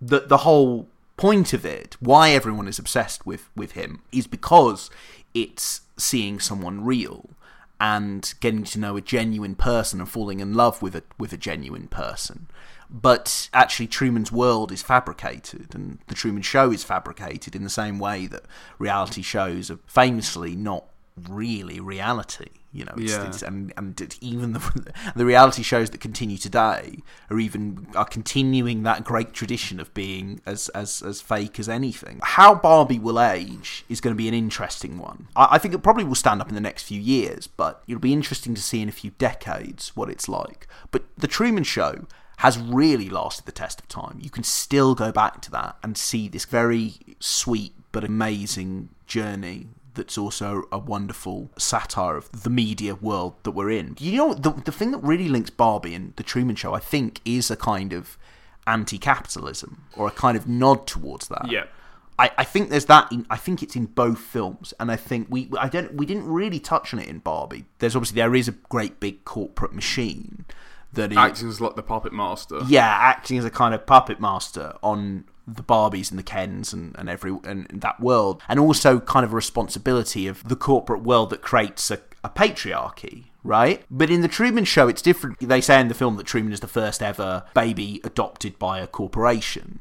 the, 0.00 0.20
the 0.20 0.38
whole 0.38 0.88
point 1.16 1.52
of 1.52 1.64
it, 1.64 1.96
why 2.00 2.30
everyone 2.30 2.68
is 2.68 2.78
obsessed 2.78 3.24
with, 3.26 3.48
with 3.56 3.72
him, 3.72 4.02
is 4.12 4.26
because 4.26 4.90
it's 5.34 5.82
seeing 5.96 6.38
someone 6.40 6.84
real 6.84 7.30
and 7.78 8.34
getting 8.40 8.64
to 8.64 8.78
know 8.78 8.96
a 8.96 9.00
genuine 9.02 9.54
person 9.54 10.00
and 10.00 10.08
falling 10.08 10.40
in 10.40 10.54
love 10.54 10.80
with 10.80 10.96
a 10.96 11.02
with 11.18 11.32
a 11.32 11.36
genuine 11.36 11.88
person. 11.88 12.46
But 12.88 13.50
actually, 13.52 13.86
Truman's 13.88 14.30
world 14.32 14.70
is 14.72 14.80
fabricated, 14.82 15.74
and 15.74 15.98
the 16.06 16.14
Truman 16.14 16.42
Show 16.42 16.70
is 16.70 16.84
fabricated 16.84 17.54
in 17.56 17.64
the 17.64 17.70
same 17.70 17.98
way 17.98 18.26
that 18.28 18.44
reality 18.78 19.22
shows 19.22 19.70
are 19.70 19.78
famously 19.86 20.54
not 20.56 20.84
really 21.28 21.80
reality. 21.80 22.46
You 22.72 22.84
know, 22.84 22.92
it's, 22.98 23.12
Yeah. 23.12 23.26
it's, 23.26 23.42
and 23.42 23.72
and 23.78 23.98
it- 24.00 24.18
even 24.20 24.52
the 24.52 24.92
the 25.16 25.24
reality 25.24 25.62
shows 25.62 25.88
that 25.90 26.00
continue 26.00 26.36
today 26.36 26.98
are 27.30 27.38
even 27.40 27.86
are 27.96 28.04
continuing 28.04 28.82
that 28.82 29.02
great 29.02 29.32
tradition 29.32 29.80
of 29.80 29.92
being 29.94 30.42
as 30.44 30.68
as 30.70 31.00
as 31.02 31.22
fake 31.22 31.58
as 31.58 31.68
anything. 31.70 32.20
How 32.22 32.54
Barbie 32.54 32.98
will 32.98 33.18
age 33.18 33.84
is 33.88 34.02
going 34.02 34.14
to 34.14 34.18
be 34.18 34.28
an 34.28 34.34
interesting 34.34 34.98
one. 34.98 35.28
I, 35.34 35.48
I 35.52 35.58
think 35.58 35.72
it 35.72 35.78
probably 35.82 36.04
will 36.04 36.14
stand 36.14 36.42
up 36.42 36.48
in 36.50 36.54
the 36.54 36.60
next 36.60 36.82
few 36.82 37.00
years, 37.00 37.46
but 37.46 37.82
it'll 37.88 38.00
be 38.00 38.12
interesting 38.12 38.54
to 38.54 38.60
see 38.62 38.82
in 38.82 38.88
a 38.90 38.92
few 38.92 39.12
decades 39.12 39.96
what 39.96 40.10
it's 40.10 40.28
like. 40.28 40.66
But 40.90 41.04
the 41.16 41.28
Truman 41.28 41.64
Show 41.64 42.06
has 42.40 42.58
really 42.58 43.08
lasted 43.08 43.46
the 43.46 43.52
test 43.52 43.80
of 43.80 43.88
time. 43.88 44.18
You 44.20 44.28
can 44.28 44.44
still 44.44 44.94
go 44.94 45.10
back 45.10 45.40
to 45.42 45.50
that 45.52 45.76
and 45.82 45.96
see 45.96 46.28
this 46.28 46.44
very 46.44 46.96
sweet 47.20 47.72
but 47.92 48.04
amazing 48.04 48.90
journey 49.06 49.68
that's 49.96 50.16
also 50.16 50.64
a 50.70 50.78
wonderful 50.78 51.50
satire 51.58 52.16
of 52.16 52.30
the 52.42 52.50
media 52.50 52.94
world 52.94 53.34
that 53.42 53.50
we're 53.50 53.70
in. 53.70 53.96
You 53.98 54.16
know, 54.16 54.34
the, 54.34 54.50
the 54.50 54.72
thing 54.72 54.92
that 54.92 54.98
really 54.98 55.28
links 55.28 55.50
Barbie 55.50 55.94
and 55.94 56.14
The 56.16 56.22
Truman 56.22 56.56
Show, 56.56 56.74
I 56.74 56.78
think, 56.78 57.20
is 57.24 57.50
a 57.50 57.56
kind 57.56 57.92
of 57.92 58.16
anti 58.66 58.98
capitalism 58.98 59.86
or 59.96 60.06
a 60.06 60.12
kind 60.12 60.36
of 60.36 60.46
nod 60.46 60.86
towards 60.86 61.28
that. 61.28 61.50
Yeah. 61.50 61.64
I, 62.18 62.30
I 62.38 62.44
think 62.44 62.70
there's 62.70 62.86
that. 62.86 63.12
In, 63.12 63.26
I 63.28 63.36
think 63.36 63.62
it's 63.62 63.76
in 63.76 63.86
both 63.86 64.18
films, 64.18 64.72
and 64.80 64.90
I 64.90 64.96
think 64.96 65.26
we 65.28 65.50
I 65.58 65.68
don't 65.68 65.94
we 65.94 66.06
didn't 66.06 66.26
really 66.26 66.58
touch 66.58 66.94
on 66.94 67.00
it 67.00 67.08
in 67.08 67.18
Barbie. 67.18 67.66
There's 67.78 67.94
obviously 67.94 68.16
there 68.16 68.34
is 68.34 68.48
a 68.48 68.52
great 68.52 69.00
big 69.00 69.24
corporate 69.26 69.74
machine 69.74 70.46
that 70.94 71.12
is 71.12 71.18
Acting 71.18 71.48
as 71.48 71.60
like 71.60 71.76
the 71.76 71.82
puppet 71.82 72.12
master. 72.12 72.60
yeah 72.68 72.86
acting 72.86 73.36
as 73.38 73.44
a 73.44 73.50
kind 73.50 73.74
of 73.74 73.86
puppet 73.86 74.18
master 74.20 74.72
on 74.82 75.24
the 75.46 75.62
Barbies 75.62 76.10
and 76.10 76.18
the 76.18 76.24
Kens 76.24 76.72
and, 76.72 76.94
and 76.98 77.08
every 77.08 77.36
and 77.44 77.66
that 77.72 78.00
world, 78.00 78.42
and 78.48 78.58
also 78.58 79.00
kind 79.00 79.24
of 79.24 79.32
a 79.32 79.36
responsibility 79.36 80.26
of 80.26 80.46
the 80.48 80.56
corporate 80.56 81.02
world 81.02 81.30
that 81.30 81.42
creates 81.42 81.90
a, 81.90 82.00
a 82.24 82.28
patriarchy. 82.28 83.26
Right, 83.44 83.84
but 83.88 84.10
in 84.10 84.22
the 84.22 84.28
Truman 84.28 84.64
Show, 84.64 84.88
it's 84.88 85.02
different. 85.02 85.38
They 85.38 85.60
say 85.60 85.80
in 85.80 85.86
the 85.86 85.94
film 85.94 86.16
that 86.16 86.26
Truman 86.26 86.52
is 86.52 86.60
the 86.60 86.66
first 86.66 87.00
ever 87.00 87.44
baby 87.54 88.00
adopted 88.02 88.58
by 88.58 88.80
a 88.80 88.88
corporation, 88.88 89.78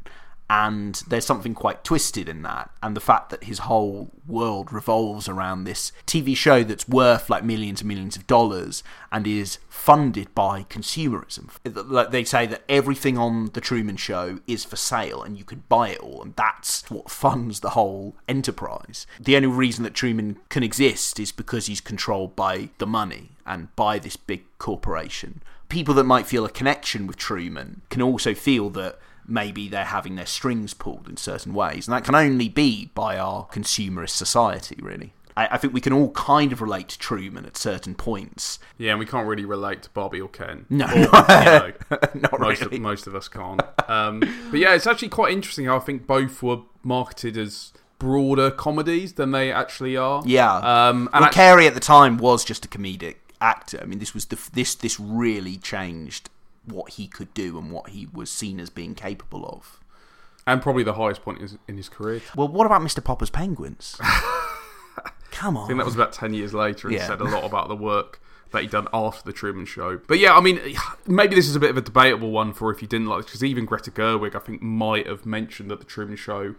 and 0.50 1.02
there's 1.08 1.26
something 1.26 1.56
quite 1.56 1.84
twisted 1.84 2.30
in 2.30 2.44
that 2.44 2.70
and 2.84 2.96
the 2.96 3.02
fact 3.02 3.32
that 3.32 3.46
his 3.46 3.60
whole 3.60 4.12
world 4.28 4.72
revolves 4.72 5.28
around 5.28 5.64
this 5.64 5.92
TV 6.06 6.38
show 6.38 6.64
that's 6.64 6.88
worth 6.88 7.30
like 7.30 7.44
millions 7.44 7.82
and 7.82 7.88
millions 7.88 8.16
of 8.16 8.28
dollars 8.28 8.84
and 9.12 9.26
is 9.26 9.58
funded 9.70 10.34
by 10.36 10.64
consumerism. 10.64 11.50
Like 11.66 12.12
they 12.12 12.24
say 12.24 12.46
that 12.46 12.64
everything 12.70 13.18
on 13.18 13.48
the 13.54 13.62
Truman 13.62 13.98
show 13.98 14.40
is 14.46 14.64
for 14.64 14.76
sale 14.76 15.24
and 15.24 15.36
you 15.38 15.44
can 15.44 15.64
buy 15.68 15.90
it 15.90 16.00
all 16.00 16.22
and 16.22 16.36
that's 16.36 16.90
what 16.92 17.10
funds 17.10 17.62
the 17.62 17.72
whole 17.72 18.16
enterprise. 18.28 19.08
The 19.20 19.36
only 19.36 19.48
reason 19.48 19.84
that 19.84 19.96
Truman 19.96 20.38
can 20.50 20.62
exist 20.62 21.20
is 21.20 21.32
because 21.32 21.66
he's 21.66 21.82
controlled 21.82 22.36
by 22.36 22.70
the 22.78 22.88
money 22.88 23.32
and 23.48 23.76
by 23.76 23.98
this 23.98 24.16
big 24.16 24.44
corporation. 24.60 25.42
People 25.70 25.96
that 25.96 26.04
might 26.04 26.28
feel 26.28 26.46
a 26.46 26.50
connection 26.50 27.08
with 27.08 27.18
Truman 27.18 27.82
can 27.90 28.04
also 28.04 28.36
feel 28.36 28.70
that 28.72 29.00
maybe 29.28 29.68
they're 29.68 29.86
having 29.86 30.16
their 30.16 30.26
strings 30.26 30.74
pulled 30.74 31.08
in 31.10 31.18
certain 31.18 31.54
ways. 31.54 31.88
And 31.88 31.96
that 31.96 32.04
can 32.04 32.16
only 32.16 32.50
be 32.50 32.92
by 32.94 33.18
our 33.18 33.48
consumerist 33.48 34.12
society, 34.12 34.78
really. 34.82 35.14
I, 35.38 35.48
I 35.52 35.58
think 35.58 35.74
we 35.74 35.82
can 35.82 35.94
all 35.94 36.12
kind 36.12 36.52
of 36.54 36.62
relate 36.62 36.90
to 36.90 37.00
Truman 37.00 37.46
at 37.46 37.58
certain 37.58 37.96
points. 37.96 38.60
Yeah, 38.78 38.92
and 38.92 39.00
we 39.00 39.06
can't 39.06 39.28
really 39.28 39.46
relate 39.46 39.84
to 39.84 39.90
Barbie 39.90 40.22
or 40.22 40.30
Ken. 40.30 40.66
No, 40.70 40.86
Or, 40.86 40.92
you 40.94 41.00
know, 41.02 41.72
Not 42.16 42.40
most, 42.40 42.62
really. 42.62 42.78
of, 42.78 42.82
most 42.82 43.08
of 43.08 43.16
us 43.16 43.28
can't. 43.28 43.62
Um, 43.90 44.20
but 44.52 44.60
yeah, 44.60 44.74
it's 44.74 44.88
actually 44.88 45.10
quite 45.10 45.34
interesting 45.34 45.66
how 45.66 45.78
I 45.78 45.80
think 45.82 46.08
both 46.08 46.42
were 46.42 46.60
marketed 46.84 47.38
as 47.38 47.74
broader 48.00 48.52
comedies 48.52 49.14
than 49.14 49.32
they 49.32 49.52
actually 49.52 49.98
are. 49.98 50.22
Yeah. 50.26 50.56
Um, 50.58 51.10
and 51.14 51.22
well, 51.22 51.24
act- 51.26 51.36
Carrey 51.36 51.68
at 51.68 51.74
the 51.74 51.80
time 51.80 52.18
was 52.18 52.44
just 52.46 52.66
a 52.66 52.68
comedic 52.68 53.16
actor. 53.42 53.80
I 53.82 53.86
mean, 53.86 54.00
this 54.00 54.14
was 54.14 54.26
the 54.28 54.40
this 54.54 54.76
this 54.76 55.00
really 55.00 55.58
changed 55.58 56.30
what 56.68 56.92
he 56.94 57.08
could 57.08 57.34
do 57.34 57.58
and 57.58 57.72
what 57.72 57.90
he 57.90 58.08
was 58.14 58.30
seen 58.30 58.60
as 58.60 58.70
being 58.70 58.96
capable 58.96 59.46
of. 59.48 59.80
and 60.48 60.62
probably 60.62 60.84
the 60.84 60.94
highest 60.94 61.24
point 61.24 61.38
in 61.38 61.42
his, 61.44 61.58
in 61.68 61.78
his 61.78 61.90
career. 61.90 62.22
Well, 62.36 62.48
what 62.48 62.66
about 62.66 62.82
Mr. 62.82 63.04
Popper's 63.04 63.30
Penguins? 63.32 64.00
Come 65.32 65.58
on. 65.58 65.66
I 65.66 65.68
think 65.68 65.80
that 65.80 65.86
was 65.86 65.96
about 65.96 66.14
10 66.14 66.34
years 66.34 66.54
later 66.54 66.88
and 66.88 66.96
Yeah. 66.96 67.08
said 67.08 67.20
a 67.22 67.26
lot 67.26 67.44
about 67.44 67.68
the 67.68 67.76
work 67.76 68.22
that 68.52 68.62
he'd 68.62 68.72
done 68.72 68.88
after 68.94 69.22
The 69.26 69.34
Truman 69.34 69.66
Show. 69.66 69.98
But 70.08 70.20
yeah, 70.20 70.36
I 70.36 70.40
mean, 70.42 70.60
maybe 71.06 71.36
this 71.36 71.48
is 71.50 71.56
a 71.56 71.60
bit 71.60 71.72
of 71.72 71.78
a 71.78 71.82
debatable 71.82 72.32
one 72.32 72.54
for 72.54 72.72
if 72.72 72.82
you 72.82 72.88
didn't 72.88 73.08
like 73.08 73.18
this, 73.24 73.26
because 73.26 73.44
even 73.44 73.66
Greta 73.66 73.92
Gerwig, 73.92 74.34
I 74.36 74.40
think, 74.40 74.62
might 74.62 75.08
have 75.08 75.26
mentioned 75.26 75.70
that 75.72 75.80
The 75.80 75.86
Truman 75.86 76.16
Show 76.16 76.56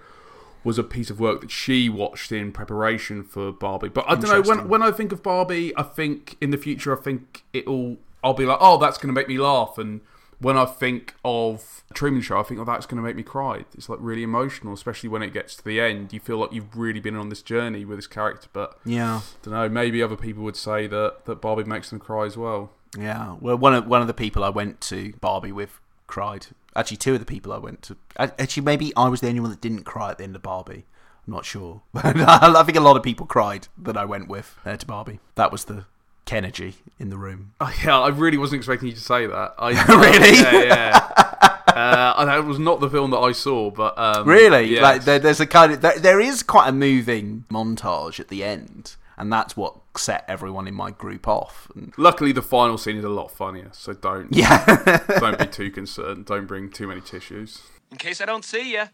was 0.63 0.79
a 0.79 0.83
piece 0.83 1.09
of 1.11 1.21
work 1.21 1.41
that 1.41 1.51
she 1.51 1.89
watched 1.89 2.33
in 2.33 2.53
preparation 2.53 3.23
for 3.23 3.53
Barbie. 3.53 3.89
But 3.89 4.05
I 4.09 4.17
don't 4.17 4.25
know, 4.29 4.43
when, 4.43 4.69
when 4.69 4.83
I 4.83 4.91
think 4.91 5.13
of 5.13 5.23
Barbie, 5.23 5.73
I 5.77 5.83
think 5.85 6.37
in 6.41 6.51
the 6.51 6.59
future, 6.59 6.97
I 6.97 7.01
think 7.01 7.45
it'll, 7.55 7.97
I'll 8.27 8.35
be 8.35 8.45
like, 8.45 8.59
oh, 8.61 8.77
that's 8.79 8.99
going 8.99 9.15
to 9.15 9.19
make 9.19 9.29
me 9.29 9.39
laugh. 9.39 9.79
And 9.79 10.01
when 10.41 10.57
I 10.59 10.65
think 10.65 11.15
of 11.25 11.85
Truman 11.95 12.21
Show, 12.23 12.39
I 12.41 12.43
think, 12.43 12.59
oh, 12.61 12.65
that's 12.65 12.85
going 12.85 12.97
to 12.97 13.03
make 13.03 13.15
me 13.17 13.23
cry. 13.23 13.65
It's 13.75 13.89
like 13.89 13.99
really 14.03 14.23
emotional, 14.25 14.75
especially 14.75 15.09
when 15.09 15.23
it 15.23 15.33
gets 15.33 15.55
to 15.57 15.65
the 15.65 15.81
end. 15.81 16.13
You 16.13 16.21
feel 16.21 16.39
like 16.39 16.53
you've 16.53 16.77
really 16.77 17.01
been 17.01 17.17
on 17.17 17.29
this 17.29 17.41
journey 17.43 17.85
with 17.85 17.99
this 17.99 18.07
character. 18.07 18.49
But 18.53 18.77
Yeah. 18.85 19.21
don't 19.43 19.55
know. 19.55 19.69
Maybe 19.69 20.03
other 20.03 20.17
people 20.17 20.43
would 20.43 20.57
say 20.57 20.87
that 20.89 21.25
that 21.27 21.41
Barbie 21.41 21.65
makes 21.65 21.91
them 21.91 22.01
cry 22.01 22.27
as 22.27 22.37
well. 22.37 22.71
Yeah, 22.99 23.37
well, 23.41 23.57
one 23.57 23.75
of 23.75 23.87
one 23.87 24.01
of 24.01 24.07
the 24.07 24.15
people 24.15 24.43
I 24.43 24.49
went 24.49 24.81
to 24.83 25.13
Barbie 25.21 25.53
with 25.53 25.81
cried. 26.07 26.47
Actually, 26.75 26.97
two 26.99 27.15
of 27.15 27.21
the 27.21 27.27
people 27.27 27.53
I 27.53 27.59
went 27.59 27.83
to. 27.83 27.97
Actually, 28.19 28.65
maybe 28.65 28.93
I 28.97 29.09
was 29.09 29.21
the 29.21 29.29
only 29.29 29.41
one 29.41 29.51
that 29.51 29.61
didn't 29.61 29.85
cry 29.85 30.11
at 30.11 30.19
the 30.19 30.25
end 30.25 30.35
of 30.37 30.43
Barbie. 30.43 30.85
I'm 31.27 31.33
not 31.35 31.45
sure. 31.45 31.83
I 31.95 32.63
think 32.65 32.77
a 32.77 32.81
lot 32.81 32.97
of 32.97 33.03
people 33.03 33.27
cried 33.27 33.69
that 33.79 33.97
I 33.97 34.05
went 34.05 34.29
with 34.29 34.57
uh, 34.65 34.77
to 34.77 34.87
Barbie. 34.87 35.21
That 35.35 35.51
was 35.53 35.65
the 35.65 35.85
Kenergy 36.27 36.75
in 36.99 37.09
the 37.11 37.17
room. 37.17 37.53
Oh, 37.61 37.73
yeah, 37.85 37.99
I 37.99 38.09
really 38.09 38.37
wasn't 38.37 38.59
expecting 38.59 38.89
you 38.89 38.95
to 38.95 39.01
say 39.01 39.27
that. 39.27 39.55
I, 39.59 39.71
Really? 39.89 40.37
Yeah, 40.39 40.63
yeah. 40.63 41.57
uh, 41.69 42.25
that 42.25 42.45
was 42.45 42.59
not 42.59 42.81
the 42.81 42.91
film 42.91 43.11
that 43.13 43.19
I 43.19 43.33
saw, 43.33 43.71
but 43.71 43.97
um, 43.97 44.27
Really, 44.29 44.65
yes. 44.73 44.83
like 44.83 45.05
there, 45.05 45.19
there's 45.19 45.41
a 45.41 45.47
kind 45.47 45.73
of 45.73 45.81
there, 45.83 45.99
there 45.99 46.21
is 46.21 46.43
quite 46.43 46.69
a 46.69 46.73
moving 46.73 47.45
montage 47.51 48.19
at 48.19 48.29
the 48.29 48.43
end, 48.43 48.97
and 49.17 49.33
that's 49.33 49.57
what 49.57 49.77
set 49.97 50.25
everyone 50.29 50.67
in 50.67 50.75
my 50.75 50.91
group 50.91 51.29
off. 51.29 51.69
And 51.77 51.93
Luckily, 51.97 52.33
the 52.33 52.43
final 52.43 52.77
scene 52.77 52.97
is 52.97 53.05
a 53.05 53.09
lot 53.09 53.31
funnier, 53.31 53.71
so 53.73 53.93
don't 53.93 54.29
Yeah. 54.35 55.05
don't 55.21 55.39
be 55.39 55.47
too 55.47 55.71
concerned. 55.71 56.27
Don't 56.27 56.47
bring 56.47 56.71
too 56.71 56.89
many 56.89 57.01
tissues. 57.01 57.63
In 57.93 57.99
case 57.99 58.21
I 58.21 58.27
don't 58.27 58.45
see 58.45 58.73
you. 58.73 58.85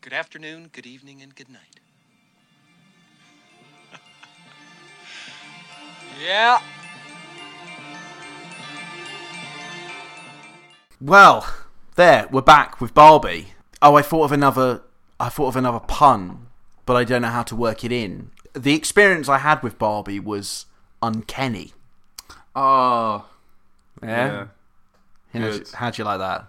Good 0.00 0.12
afternoon, 0.12 0.70
good 0.72 0.86
evening, 0.86 1.20
and 1.22 1.34
good 1.34 1.48
night. 1.50 1.80
Yeah. 6.22 6.60
Well, 11.00 11.46
there 11.96 12.28
we're 12.30 12.42
back 12.42 12.80
with 12.80 12.92
Barbie. 12.94 13.48
Oh, 13.80 13.94
I 13.96 14.02
thought 14.02 14.24
of 14.24 14.32
another. 14.32 14.82
I 15.18 15.28
thought 15.28 15.48
of 15.48 15.56
another 15.56 15.80
pun, 15.80 16.46
but 16.86 16.96
I 16.96 17.04
don't 17.04 17.22
know 17.22 17.28
how 17.28 17.42
to 17.44 17.56
work 17.56 17.84
it 17.84 17.92
in. 17.92 18.30
The 18.54 18.74
experience 18.74 19.28
I 19.28 19.38
had 19.38 19.62
with 19.62 19.78
Barbie 19.78 20.20
was 20.20 20.66
uncanny. 21.02 21.72
Ah, 22.54 23.26
Yeah. 24.02 24.08
yeah. 24.26 24.46
How'd 25.32 25.42
you, 25.52 25.58
Good. 25.60 25.68
how'd 25.74 25.98
you 25.98 26.04
like 26.04 26.18
that? 26.18 26.46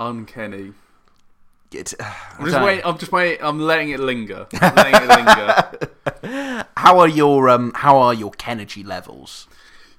Uncanny. 0.00 0.72
It, 1.72 1.94
I'm 2.38 2.46
just 2.46 2.62
waiting. 2.62 2.84
I'm 2.84 2.98
just 2.98 3.12
waiting. 3.12 3.44
I'm 3.44 3.58
letting 3.60 3.90
it 3.90 4.00
linger. 4.00 4.46
I'm 4.60 4.74
letting 4.74 5.10
it 5.10 6.22
linger. 6.22 6.66
How 6.76 6.98
are 7.00 7.08
your 7.08 7.48
um? 7.48 7.72
How 7.74 7.98
are 7.98 8.14
your 8.14 8.30
Kenergy 8.32 8.84
levels? 8.86 9.48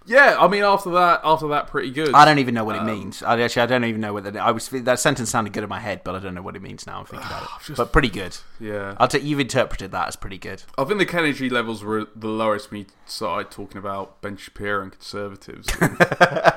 Yeah, 0.09 0.38
I 0.39 0.47
mean, 0.47 0.63
after 0.63 0.89
that, 0.91 1.20
after 1.26 1.49
that, 1.49 1.68
pretty 1.68 1.91
good. 1.91 2.13
I 2.13 2.24
don't 2.24 2.39
even 2.39 2.53
know 2.53 2.63
what 2.63 2.78
it 2.78 2.80
Um, 2.80 2.86
means. 2.88 3.22
I 3.22 3.38
actually 3.41 3.63
I 3.63 3.65
don't 3.65 3.84
even 3.84 3.99
know 3.99 4.13
whether 4.13 4.39
I 4.39 4.51
was 4.51 4.70
that 4.70 4.99
sentence 5.01 5.30
sounded 5.30 5.51
good 5.51 5.63
in 5.63 5.70
my 5.70 5.82
head, 5.82 6.01
but 6.05 6.15
I 6.15 6.20
don't 6.20 6.34
know 6.34 6.41
what 6.41 6.55
it 6.55 6.61
means 6.61 6.88
now. 6.88 6.99
I'm 6.99 7.05
thinking 7.05 7.28
about 7.28 7.49
it, 7.70 7.76
but 7.76 7.91
pretty 7.91 8.07
good. 8.07 8.38
Yeah. 8.57 8.95
I'll 9.01 9.09
take 9.09 9.24
you've 9.24 9.41
interpreted 9.41 9.91
that 9.91 10.07
as 10.07 10.15
pretty 10.15 10.38
good. 10.38 10.63
I 10.78 10.86
think 10.86 10.99
the 10.99 11.05
Kenergy 11.05 11.51
levels 11.51 11.84
were 11.84 12.07
the 12.15 12.30
lowest 12.30 12.72
when 12.72 12.80
you 12.82 12.86
started 13.05 13.51
talking 13.51 13.80
about 13.80 14.22
Ben 14.22 14.38
Shapiro 14.38 14.84
and 14.84 14.91
conservatives. 14.93 15.68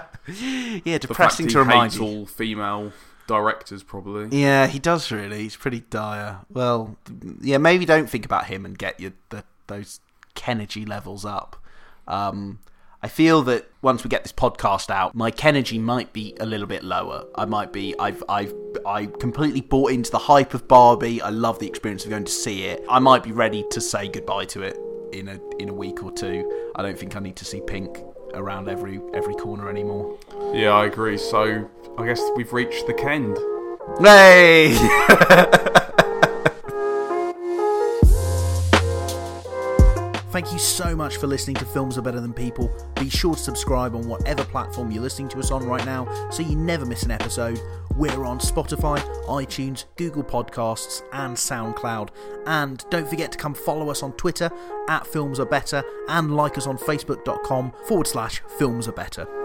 Yeah, 0.84 0.98
depressing 0.98 1.48
to 1.48 1.58
remind 1.58 1.92
hates 1.92 1.96
you. 1.96 2.04
all 2.06 2.26
female 2.26 2.92
directors, 3.30 3.84
probably. 3.84 4.36
Yeah, 4.36 4.66
he 4.66 4.80
does 4.80 5.12
really. 5.12 5.44
He's 5.44 5.54
pretty 5.54 5.84
dire. 5.88 6.40
Well, 6.50 6.96
yeah, 7.40 7.58
maybe 7.58 7.84
don't 7.84 8.10
think 8.10 8.24
about 8.24 8.46
him 8.46 8.64
and 8.64 8.76
get 8.76 8.98
your 8.98 9.12
the, 9.28 9.44
those 9.68 10.00
Kenergy 10.34 10.86
levels 10.86 11.24
up. 11.24 11.56
Um, 12.08 12.58
I 13.04 13.08
feel 13.08 13.42
that 13.42 13.70
once 13.82 14.02
we 14.02 14.10
get 14.10 14.24
this 14.24 14.32
podcast 14.32 14.90
out, 14.90 15.14
my 15.14 15.30
Kenergy 15.30 15.80
might 15.80 16.12
be 16.12 16.34
a 16.40 16.44
little 16.44 16.66
bit 16.66 16.82
lower. 16.82 17.24
I 17.36 17.44
might 17.44 17.72
be. 17.72 17.94
I've 18.00 18.24
I've 18.28 18.52
I 18.84 19.06
completely 19.06 19.60
bought 19.60 19.92
into 19.92 20.10
the 20.10 20.18
hype 20.18 20.52
of 20.52 20.66
Barbie. 20.66 21.22
I 21.22 21.30
love 21.30 21.60
the 21.60 21.68
experience 21.68 22.02
of 22.02 22.10
going 22.10 22.24
to 22.24 22.32
see 22.32 22.64
it. 22.64 22.84
I 22.90 22.98
might 22.98 23.22
be 23.22 23.30
ready 23.30 23.64
to 23.70 23.80
say 23.80 24.08
goodbye 24.08 24.46
to 24.46 24.62
it 24.62 24.76
in 25.12 25.28
a 25.28 25.38
in 25.60 25.68
a 25.68 25.72
week 25.72 26.02
or 26.02 26.10
two. 26.10 26.72
I 26.74 26.82
don't 26.82 26.98
think 26.98 27.14
I 27.14 27.20
need 27.20 27.36
to 27.36 27.44
see 27.44 27.60
pink 27.60 28.02
around 28.34 28.68
every 28.68 29.00
every 29.14 29.34
corner 29.34 29.68
anymore. 29.68 30.18
Yeah, 30.52 30.70
I 30.70 30.86
agree. 30.86 31.18
So 31.18 31.68
I 31.98 32.06
guess 32.06 32.20
we've 32.36 32.52
reached 32.52 32.86
the 32.86 32.94
Kend. 32.94 33.36
Hey! 34.00 34.76
Thank 40.30 40.52
you 40.52 40.60
so 40.60 40.94
much 40.94 41.16
for 41.16 41.26
listening 41.26 41.56
to 41.56 41.64
Films 41.64 41.98
Are 41.98 42.02
Better 42.02 42.20
Than 42.20 42.32
People. 42.32 42.70
Be 42.94 43.10
sure 43.10 43.34
to 43.34 43.40
subscribe 43.40 43.96
on 43.96 44.06
whatever 44.06 44.44
platform 44.44 44.92
you're 44.92 45.02
listening 45.02 45.28
to 45.30 45.38
us 45.38 45.50
on 45.50 45.66
right 45.66 45.84
now 45.84 46.30
so 46.30 46.42
you 46.42 46.54
never 46.54 46.86
miss 46.86 47.02
an 47.02 47.10
episode. 47.10 47.60
We're 47.96 48.24
on 48.24 48.38
Spotify, 48.38 48.98
iTunes, 49.26 49.84
Google 49.96 50.24
Podcasts, 50.24 51.02
and 51.12 51.36
SoundCloud. 51.36 52.10
And 52.46 52.84
don't 52.90 53.08
forget 53.08 53.32
to 53.32 53.38
come 53.38 53.54
follow 53.54 53.90
us 53.90 54.02
on 54.02 54.12
Twitter 54.12 54.50
at 54.88 55.06
Films 55.06 55.38
Are 55.38 55.46
Better 55.46 55.82
and 56.08 56.34
like 56.34 56.56
us 56.56 56.66
on 56.66 56.78
Facebook.com 56.78 57.72
forward 57.86 58.06
slash 58.06 58.42
Films 58.58 58.88
Are 58.88 58.92
Better. 58.92 59.39